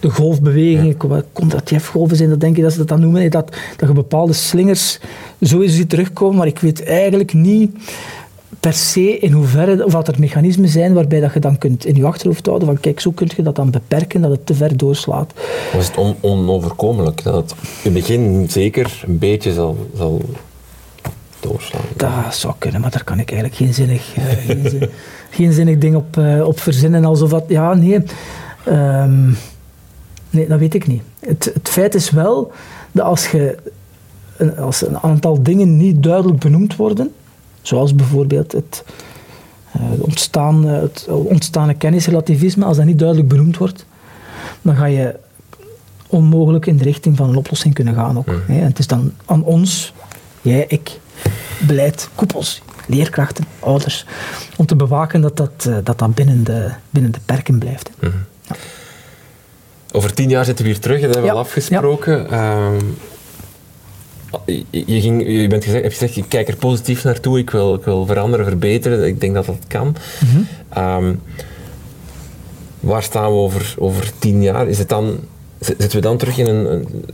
De 0.00 0.10
golfbewegingen, 0.10 0.96
ja. 1.08 1.22
Kondratjev-golven 1.32 2.16
zijn 2.16 2.28
dat 2.28 2.40
denk 2.40 2.56
ik 2.56 2.62
dat 2.62 2.72
ze 2.72 2.78
dat 2.78 2.88
dan 2.88 3.00
noemen. 3.00 3.22
Hè. 3.22 3.28
Dat, 3.28 3.56
dat 3.76 3.88
je 3.88 3.94
bepaalde 3.94 4.32
slingers 4.32 5.00
sowieso 5.40 5.76
ziet 5.76 5.88
terugkomen, 5.88 6.36
maar 6.36 6.46
ik 6.46 6.58
weet 6.58 6.84
eigenlijk 6.84 7.32
niet 7.32 7.76
per 8.60 8.72
se 8.72 9.18
in 9.18 9.32
hoeverre, 9.32 9.84
of 9.84 9.92
dat 9.92 10.08
er 10.08 10.14
mechanismen 10.18 10.68
zijn 10.68 10.94
waarbij 10.94 11.20
dat 11.20 11.32
je 11.32 11.40
dan 11.40 11.58
kunt 11.58 11.86
in 11.86 11.94
je 11.94 12.06
achterhoofd 12.06 12.46
houden 12.46 12.68
van 12.68 12.80
kijk, 12.80 13.00
zo 13.00 13.10
kun 13.10 13.30
je 13.36 13.42
dat 13.42 13.56
dan 13.56 13.70
beperken 13.70 14.20
dat 14.20 14.30
het 14.30 14.46
te 14.46 14.54
ver 14.54 14.76
doorslaat. 14.76 15.32
Was 15.74 15.86
het 15.86 15.96
on 15.96 16.16
onoverkomelijk 16.20 17.22
dat 17.22 17.34
het 17.34 17.50
in 17.50 17.58
het 17.82 17.92
begin 17.92 18.46
zeker 18.50 19.02
een 19.06 19.18
beetje 19.18 19.52
zal, 19.52 19.76
zal 19.96 20.20
doorslaan? 21.40 21.82
Dat 21.96 22.34
zou 22.34 22.54
kunnen, 22.58 22.80
maar 22.80 22.90
daar 22.90 23.04
kan 23.04 23.18
ik 23.18 23.30
eigenlijk 23.30 23.60
geen 23.60 23.74
zinnig, 23.74 24.16
uh, 24.16 24.24
geen, 24.24 24.88
geen, 25.36 25.52
zinnig 25.52 25.78
ding 25.78 25.96
op, 25.96 26.16
uh, 26.16 26.46
op 26.46 26.60
verzinnen. 26.60 27.04
Alsof 27.04 27.30
dat, 27.30 27.44
ja, 27.48 27.74
nee. 27.74 28.02
Um, 28.68 29.36
nee, 30.30 30.48
dat 30.48 30.58
weet 30.58 30.74
ik 30.74 30.86
niet. 30.86 31.02
Het, 31.18 31.50
het 31.54 31.68
feit 31.68 31.94
is 31.94 32.10
wel 32.10 32.52
dat 32.92 33.04
als 33.04 33.30
je 33.30 33.56
als 34.58 34.86
een 34.86 34.98
aantal 34.98 35.42
dingen 35.42 35.76
niet 35.76 36.02
duidelijk 36.02 36.38
benoemd 36.38 36.76
worden, 36.76 37.12
Zoals 37.62 37.94
bijvoorbeeld 37.94 38.52
het, 38.52 38.84
uh, 39.76 39.82
ontstaan, 39.98 40.64
het 40.64 41.06
ontstaande 41.08 41.74
kennisrelativisme, 41.74 42.64
als 42.64 42.76
dat 42.76 42.86
niet 42.86 42.98
duidelijk 42.98 43.28
benoemd 43.28 43.56
wordt, 43.56 43.86
dan 44.62 44.76
ga 44.76 44.84
je 44.84 45.16
onmogelijk 46.06 46.66
in 46.66 46.76
de 46.76 46.84
richting 46.84 47.16
van 47.16 47.28
een 47.28 47.36
oplossing 47.36 47.74
kunnen 47.74 47.94
gaan 47.94 48.18
ook. 48.18 48.26
Mm. 48.26 48.42
het 48.46 48.78
is 48.78 48.86
dan 48.86 49.12
aan 49.24 49.44
ons, 49.44 49.92
jij, 50.42 50.64
ik, 50.68 50.98
beleid, 51.66 52.08
koepels, 52.14 52.62
leerkrachten, 52.86 53.44
ouders, 53.58 54.06
om 54.56 54.66
te 54.66 54.76
bewaken 54.76 55.20
dat 55.20 55.36
dat, 55.36 55.64
uh, 55.68 55.76
dat, 55.82 55.98
dat 55.98 56.14
binnen, 56.14 56.44
de, 56.44 56.70
binnen 56.90 57.12
de 57.12 57.20
perken 57.24 57.58
blijft. 57.58 57.90
Mm. 58.00 58.12
Ja. 58.42 58.56
Over 59.92 60.14
tien 60.14 60.28
jaar 60.28 60.44
zitten 60.44 60.64
we 60.64 60.70
hier 60.70 60.80
terug, 60.80 61.00
dat 61.00 61.14
hebben 61.14 61.22
we 61.22 61.28
ja. 61.28 61.34
al 61.34 61.40
afgesproken. 61.40 62.26
Ja. 62.30 62.66
Um, 62.66 62.96
je, 64.70 65.00
ging, 65.00 65.26
je 65.26 65.46
bent 65.46 65.64
gezegd, 65.64 65.82
hebt 65.82 65.94
gezegd, 65.94 66.16
ik 66.16 66.24
kijk 66.28 66.48
er 66.48 66.56
positief 66.56 67.04
naartoe, 67.04 67.38
ik 67.38 67.50
wil, 67.50 67.74
ik 67.74 67.84
wil 67.84 68.06
veranderen, 68.06 68.46
verbeteren, 68.46 69.06
ik 69.06 69.20
denk 69.20 69.34
dat 69.34 69.46
dat 69.46 69.64
kan. 69.68 69.86
Mm 69.86 70.28
-hmm. 70.28 71.04
um, 71.04 71.20
waar 72.80 73.02
staan 73.02 73.30
we 73.30 73.38
over, 73.38 73.74
over 73.78 74.10
tien 74.18 74.42
jaar? 74.42 74.68
Is 74.68 74.78
het 74.78 74.88
dan, 74.88 75.18
zitten 75.58 75.90
we 75.90 76.00
dan 76.00 76.16
terug 76.16 76.38
in 76.38 76.46
een, 76.46 76.72
een, 76.72 77.04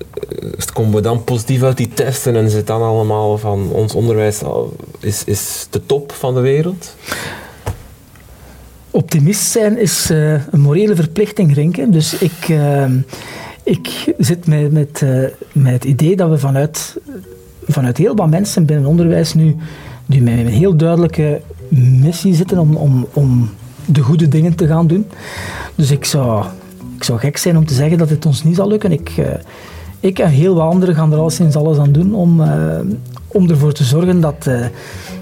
komen 0.72 0.94
we 0.94 1.00
dan 1.00 1.24
positief 1.24 1.62
uit 1.62 1.76
die 1.76 1.88
testen 1.88 2.36
en 2.36 2.44
is 2.44 2.54
het 2.54 2.66
dan 2.66 2.82
allemaal 2.82 3.38
van 3.38 3.70
ons 3.72 3.94
onderwijs 3.94 4.40
is, 5.00 5.24
is 5.24 5.66
de 5.70 5.86
top 5.86 6.12
van 6.12 6.34
de 6.34 6.40
wereld? 6.40 6.94
Optimist 8.90 9.50
zijn 9.50 9.78
is 9.78 10.10
uh, 10.10 10.32
een 10.32 10.60
morele 10.60 10.94
verplichting, 10.94 11.54
Rinke. 11.54 11.90
Dus 11.90 12.18
ik... 12.18 12.48
Uh, 12.48 12.90
ik 13.66 14.14
zit 14.18 14.46
met, 14.46 15.00
uh, 15.04 15.24
met 15.52 15.72
het 15.72 15.84
idee 15.84 16.16
dat 16.16 16.30
we 16.30 16.38
vanuit, 16.38 16.96
vanuit 17.66 17.96
heel 17.96 18.14
wat 18.14 18.28
mensen 18.30 18.64
binnen 18.64 18.86
onderwijs 18.86 19.34
nu 19.34 19.56
die 20.06 20.22
met 20.22 20.38
een 20.38 20.46
heel 20.46 20.76
duidelijke 20.76 21.40
missie 22.02 22.34
zitten 22.34 22.58
om, 22.58 22.76
om, 22.76 23.06
om 23.12 23.50
de 23.84 24.00
goede 24.00 24.28
dingen 24.28 24.54
te 24.54 24.66
gaan 24.66 24.86
doen. 24.86 25.06
Dus 25.74 25.90
ik 25.90 26.04
zou, 26.04 26.44
ik 26.96 27.04
zou 27.04 27.18
gek 27.18 27.36
zijn 27.36 27.56
om 27.56 27.66
te 27.66 27.74
zeggen 27.74 27.98
dat 27.98 28.10
het 28.10 28.26
ons 28.26 28.44
niet 28.44 28.56
zal 28.56 28.68
lukken. 28.68 28.92
Ik, 28.92 29.16
uh, 29.18 29.26
ik 30.00 30.18
en 30.18 30.28
heel 30.28 30.54
wat 30.54 30.72
anderen 30.72 30.94
gaan 30.94 31.12
er 31.12 31.18
alleszins 31.18 31.56
alles 31.56 31.78
aan 31.78 31.92
doen 31.92 32.14
om, 32.14 32.40
uh, 32.40 32.78
om 33.26 33.50
ervoor 33.50 33.72
te 33.72 33.84
zorgen 33.84 34.20
dat, 34.20 34.50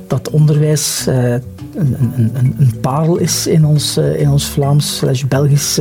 dat 0.09 0.31
onderwijs 0.31 1.07
een, 1.07 1.43
een, 1.75 2.13
een, 2.35 2.55
een, 2.59 2.75
parel 2.81 3.17
is 3.17 3.47
in 3.47 3.65
ons, 3.65 3.97
in 3.97 4.31
ons 4.31 4.45
Vlaams-Belgisch 4.47 5.81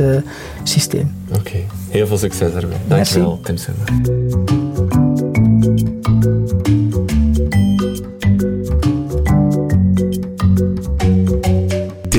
systeem. 0.62 1.14
Oké. 1.38 1.58
Heel 1.88 2.06
veel 2.06 2.18
succes 2.18 2.52
ermee. 2.52 2.78
Dankjewel, 2.88 3.40
Tim 3.42 3.56
Simmer. 3.56 4.12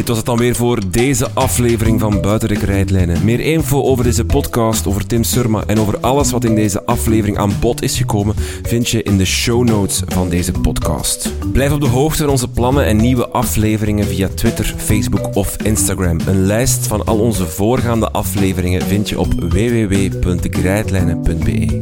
Dit 0.06 0.16
was 0.16 0.24
het 0.24 0.34
dan 0.36 0.44
weer 0.46 0.56
voor 0.56 0.80
deze 0.92 1.28
aflevering 1.34 2.00
van 2.00 2.22
Buiten 2.22 2.50
de 2.50 2.56
Krijtlijnen. 2.56 3.26
Meer 3.26 3.40
info 3.40 3.84
over 3.84 4.04
deze 4.04 4.26
podcast, 4.26 4.88
over 4.88 5.08
Tim 5.08 5.24
Surma 5.24 5.64
en 5.68 5.80
over 5.80 6.00
alles 6.00 6.32
wat 6.32 6.44
in 6.44 6.56
deze 6.56 6.86
aflevering 6.86 7.38
aan 7.38 7.54
bod 7.60 7.82
is 7.82 7.98
gekomen, 7.98 8.36
vind 8.64 8.90
je 8.90 9.04
in 9.04 9.18
de 9.18 9.26
show 9.26 9.64
notes 9.64 10.02
van 10.08 10.30
deze 10.30 10.52
podcast. 10.52 11.32
Blijf 11.52 11.72
op 11.72 11.82
de 11.82 11.88
hoogte 11.88 12.24
van 12.24 12.32
onze 12.32 12.48
plannen 12.48 12.86
en 12.86 12.98
nieuwe 12.98 13.30
afleveringen 13.30 14.06
via 14.06 14.28
Twitter, 14.28 14.74
Facebook 14.78 15.36
of 15.36 15.56
Instagram. 15.64 16.20
Een 16.26 16.46
lijst 16.46 16.88
van 16.88 17.06
al 17.06 17.20
onze 17.20 17.46
voorgaande 17.46 18.12
afleveringen 18.12 18.82
vind 18.82 19.10
je 19.10 19.20
op 19.20 19.34
www.krijtlijnen.be. 19.34 21.82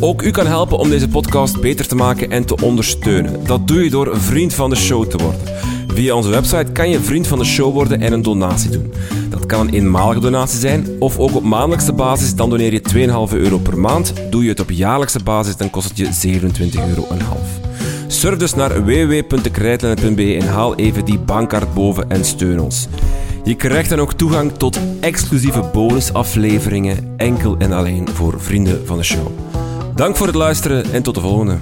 Ook 0.00 0.22
u 0.22 0.30
kan 0.30 0.46
helpen 0.46 0.78
om 0.78 0.88
deze 0.88 1.08
podcast 1.08 1.60
beter 1.60 1.86
te 1.86 1.94
maken 1.94 2.30
en 2.30 2.44
te 2.44 2.56
ondersteunen. 2.62 3.46
Dat 3.46 3.68
doe 3.68 3.84
je 3.84 3.90
door 3.90 4.20
vriend 4.20 4.54
van 4.54 4.70
de 4.70 4.76
show 4.76 5.06
te 5.06 5.16
worden. 5.16 5.40
Via 5.94 6.14
onze 6.14 6.30
website 6.30 6.72
kan 6.72 6.90
je 6.90 7.00
vriend 7.00 7.26
van 7.26 7.38
de 7.38 7.44
show 7.44 7.72
worden 7.72 8.00
en 8.00 8.12
een 8.12 8.22
donatie 8.22 8.70
doen. 8.70 8.92
Dat 9.30 9.46
kan 9.46 9.60
een 9.60 9.74
eenmalige 9.74 10.20
donatie 10.20 10.58
zijn, 10.58 10.86
of 10.98 11.18
ook 11.18 11.34
op 11.34 11.42
maandelijkse 11.42 11.92
basis, 11.92 12.34
dan 12.34 12.50
doneer 12.50 12.72
je 12.72 13.28
2,5 13.30 13.36
euro 13.36 13.58
per 13.58 13.78
maand. 13.78 14.12
Doe 14.30 14.42
je 14.42 14.48
het 14.48 14.60
op 14.60 14.70
jaarlijkse 14.70 15.22
basis, 15.24 15.56
dan 15.56 15.70
kost 15.70 15.88
het 15.88 16.22
je 16.22 16.38
27,5 16.40 16.88
euro. 16.88 17.06
Surf 18.06 18.38
dus 18.38 18.54
naar 18.54 18.84
www.dekrijtlijnen.be 18.84 20.36
en 20.40 20.48
haal 20.48 20.74
even 20.74 21.04
die 21.04 21.18
bankkaart 21.18 21.74
boven 21.74 22.10
en 22.10 22.24
steun 22.24 22.60
ons. 22.60 22.88
Je 23.44 23.54
krijgt 23.54 23.90
dan 23.90 24.00
ook 24.00 24.12
toegang 24.12 24.52
tot 24.52 24.78
exclusieve 25.00 25.70
bonusafleveringen, 25.72 27.14
enkel 27.16 27.56
en 27.58 27.72
alleen 27.72 28.08
voor 28.12 28.34
vrienden 28.40 28.86
van 28.86 28.96
de 28.96 29.04
show. 29.04 29.26
Dank 29.94 30.16
voor 30.16 30.26
het 30.26 30.36
luisteren 30.36 30.92
en 30.92 31.02
tot 31.02 31.14
de 31.14 31.20
volgende. 31.20 31.56